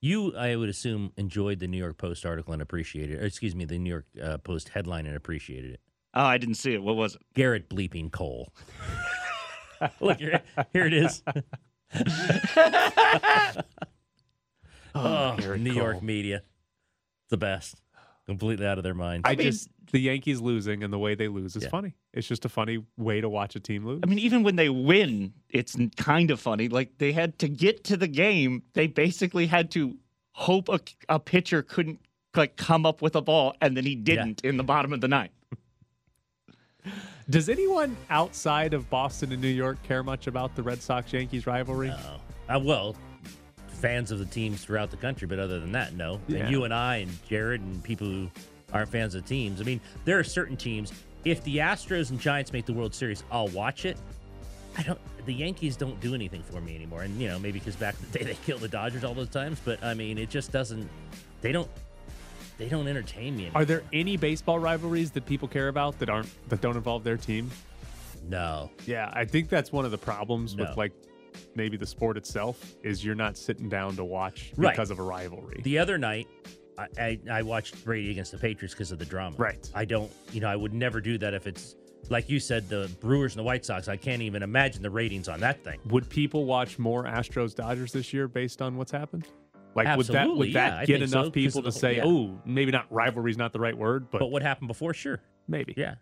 You, 0.00 0.36
I 0.36 0.56
would 0.56 0.68
assume, 0.68 1.12
enjoyed 1.16 1.60
the 1.60 1.68
New 1.68 1.78
York 1.78 1.96
Post 1.96 2.26
article 2.26 2.52
and 2.52 2.60
appreciated 2.60 3.18
it. 3.18 3.22
Or 3.22 3.26
excuse 3.26 3.54
me, 3.54 3.64
the 3.64 3.78
New 3.78 3.90
York 3.90 4.06
uh, 4.22 4.38
Post 4.38 4.70
headline 4.70 5.06
and 5.06 5.16
appreciated 5.16 5.74
it. 5.74 5.80
Oh, 6.12 6.24
I 6.24 6.36
didn't 6.36 6.56
see 6.56 6.74
it. 6.74 6.82
What 6.82 6.96
was 6.96 7.14
it? 7.14 7.22
Gerrit 7.34 7.68
bleeping 7.68 8.10
Cole. 8.10 8.52
Look 10.00 10.18
here, 10.18 10.42
here 10.72 10.86
it 10.86 10.92
is. 10.94 11.22
oh, 14.94 15.36
Gerrit 15.38 15.60
New 15.60 15.72
York 15.72 16.02
media, 16.02 16.42
the 17.30 17.36
best. 17.36 17.80
Completely 18.26 18.66
out 18.66 18.78
of 18.78 18.84
their 18.84 18.94
mind. 18.94 19.22
I, 19.26 19.34
just 19.34 19.68
the 19.92 19.98
Yankees 19.98 20.40
losing 20.40 20.82
and 20.82 20.92
the 20.92 20.98
way 20.98 21.14
they 21.14 21.28
lose 21.28 21.56
is 21.56 21.64
Yeah. 21.64 21.68
funny. 21.68 21.94
It's 22.14 22.26
just 22.26 22.44
a 22.44 22.48
funny 22.48 22.82
way 22.96 23.20
to 23.20 23.28
watch 23.28 23.54
a 23.54 23.60
team 23.60 23.84
lose. 23.84 24.00
I 24.02 24.06
mean, 24.06 24.18
even 24.18 24.42
when 24.42 24.56
they 24.56 24.70
win, 24.70 25.34
it's 25.50 25.76
kind 25.96 26.30
of 26.30 26.40
funny. 26.40 26.68
Like 26.68 26.96
they 26.98 27.12
had 27.12 27.38
to 27.40 27.48
get 27.48 27.84
to 27.84 27.96
the 27.96 28.08
game, 28.08 28.62
they 28.72 28.86
basically 28.86 29.46
had 29.46 29.70
to 29.72 29.96
hope 30.32 30.68
a, 30.68 30.80
a 31.08 31.20
pitcher 31.20 31.62
couldn't 31.62 32.00
like 32.34 32.56
come 32.56 32.84
up 32.86 33.02
with 33.02 33.14
a 33.14 33.20
ball, 33.22 33.54
and 33.60 33.76
then 33.76 33.84
he 33.84 33.94
didn't 33.94 34.40
in 34.44 34.56
the 34.56 34.64
bottom 34.64 34.92
of 34.92 35.00
the 35.00 35.06
ninth. 35.08 35.30
Does 37.30 37.48
anyone 37.48 37.96
outside 38.10 38.74
of 38.74 38.88
Boston 38.90 39.32
and 39.32 39.40
New 39.40 39.48
York 39.48 39.82
care 39.82 40.02
much 40.02 40.26
about 40.26 40.54
the 40.56 40.62
Red 40.62 40.82
Sox 40.82 41.12
Yankees 41.12 41.46
rivalry? 41.46 41.88
No. 41.88 42.20
Uh, 42.48 42.58
well, 42.58 42.96
fans 43.74 44.10
of 44.10 44.18
the 44.18 44.24
teams 44.26 44.64
throughout 44.64 44.90
the 44.90 44.96
country, 44.96 45.26
but 45.26 45.38
other 45.38 45.60
than 45.60 45.72
that, 45.72 45.94
no. 45.94 46.20
Yeah. 46.28 46.40
And 46.40 46.50
you 46.50 46.64
and 46.64 46.72
I 46.74 46.96
and 46.96 47.26
Jared 47.28 47.60
and 47.60 47.82
people 47.82 48.06
who 48.06 48.30
aren't 48.72 48.88
fans 48.90 49.14
of 49.14 49.24
teams. 49.26 49.60
I 49.60 49.64
mean, 49.64 49.80
there 50.04 50.18
are 50.18 50.24
certain 50.24 50.56
teams. 50.56 50.92
If 51.24 51.42
the 51.44 51.58
Astros 51.58 52.10
and 52.10 52.20
Giants 52.20 52.52
make 52.52 52.66
the 52.66 52.72
World 52.72 52.94
Series, 52.94 53.24
I'll 53.30 53.48
watch 53.48 53.84
it. 53.84 53.96
I 54.76 54.82
don't. 54.82 54.98
The 55.26 55.32
Yankees 55.32 55.76
don't 55.76 55.98
do 56.00 56.14
anything 56.14 56.42
for 56.42 56.60
me 56.60 56.74
anymore, 56.74 57.02
and 57.02 57.18
you 57.18 57.28
know 57.28 57.38
maybe 57.38 57.58
because 57.58 57.76
back 57.76 57.94
in 58.00 58.10
the 58.10 58.18
day 58.18 58.24
they 58.24 58.34
killed 58.44 58.60
the 58.60 58.68
Dodgers 58.68 59.04
all 59.04 59.14
those 59.14 59.28
times. 59.30 59.60
But 59.64 59.82
I 59.82 59.94
mean, 59.94 60.18
it 60.18 60.28
just 60.30 60.52
doesn't. 60.52 60.88
They 61.40 61.52
don't. 61.52 61.70
They 62.58 62.68
don't 62.68 62.86
entertain 62.86 63.36
me 63.36 63.44
anymore. 63.44 63.62
Are 63.62 63.64
there 63.64 63.82
any 63.92 64.16
baseball 64.16 64.58
rivalries 64.58 65.10
that 65.12 65.26
people 65.26 65.48
care 65.48 65.68
about 65.68 65.98
that 65.98 66.08
aren't 66.08 66.28
that 66.50 66.60
don't 66.60 66.76
involve 66.76 67.04
their 67.04 67.16
team? 67.16 67.50
No. 68.28 68.70
Yeah, 68.86 69.10
I 69.12 69.24
think 69.24 69.48
that's 69.48 69.72
one 69.72 69.84
of 69.84 69.90
the 69.90 69.98
problems 69.98 70.54
No. 70.54 70.64
with 70.64 70.76
like 70.76 70.92
maybe 71.54 71.76
the 71.76 71.86
sport 71.86 72.16
itself 72.16 72.74
is 72.82 73.04
you're 73.04 73.14
not 73.14 73.36
sitting 73.36 73.68
down 73.68 73.96
to 73.96 74.04
watch 74.04 74.52
Right. 74.56 74.72
because 74.72 74.90
of 74.90 74.98
a 74.98 75.02
rivalry. 75.02 75.60
The 75.62 75.78
other 75.78 75.98
night, 75.98 76.26
I, 76.78 76.86
I, 76.98 77.20
I 77.30 77.42
watched 77.42 77.84
Brady 77.84 78.10
against 78.10 78.32
the 78.32 78.38
Patriots 78.38 78.74
because 78.74 78.92
of 78.92 78.98
the 78.98 79.04
drama. 79.04 79.36
Right. 79.36 79.70
I 79.74 79.84
don't, 79.84 80.10
you 80.32 80.40
know, 80.40 80.48
I 80.48 80.56
would 80.56 80.74
never 80.74 81.00
do 81.00 81.18
that 81.18 81.34
if 81.34 81.46
it's 81.46 81.76
like 82.10 82.28
you 82.28 82.38
said, 82.38 82.68
the 82.68 82.90
Brewers 83.00 83.32
and 83.32 83.38
the 83.38 83.44
White 83.44 83.64
Sox. 83.64 83.88
I 83.88 83.96
can't 83.96 84.22
even 84.22 84.42
imagine 84.42 84.82
the 84.82 84.90
ratings 84.90 85.28
on 85.28 85.40
that 85.40 85.64
thing. 85.64 85.80
Would 85.86 86.08
people 86.10 86.44
watch 86.44 86.78
more 86.78 87.04
Astros 87.04 87.54
Dodgers 87.54 87.92
this 87.92 88.12
year 88.12 88.28
based 88.28 88.60
on 88.60 88.76
what's 88.76 88.92
happened? 88.92 89.26
Like 89.74 89.96
would 89.96 90.06
that 90.06 90.28
would 90.28 90.52
that 90.52 90.72
yeah, 90.72 90.78
I 90.80 90.84
get 90.84 91.02
enough 91.02 91.26
so, 91.26 91.30
people 91.30 91.62
to 91.62 91.72
say, 91.72 91.96
yeah. 91.96 92.04
"Oh, 92.04 92.38
maybe 92.44 92.70
not 92.70 92.86
rivalry's 92.92 93.36
not 93.36 93.52
the 93.52 93.58
right 93.58 93.76
word, 93.76 94.08
but, 94.10 94.20
But 94.20 94.30
what 94.30 94.42
happened 94.42 94.68
before? 94.68 94.94
Sure. 94.94 95.20
maybe." 95.48 95.74
Yeah. 95.76 95.96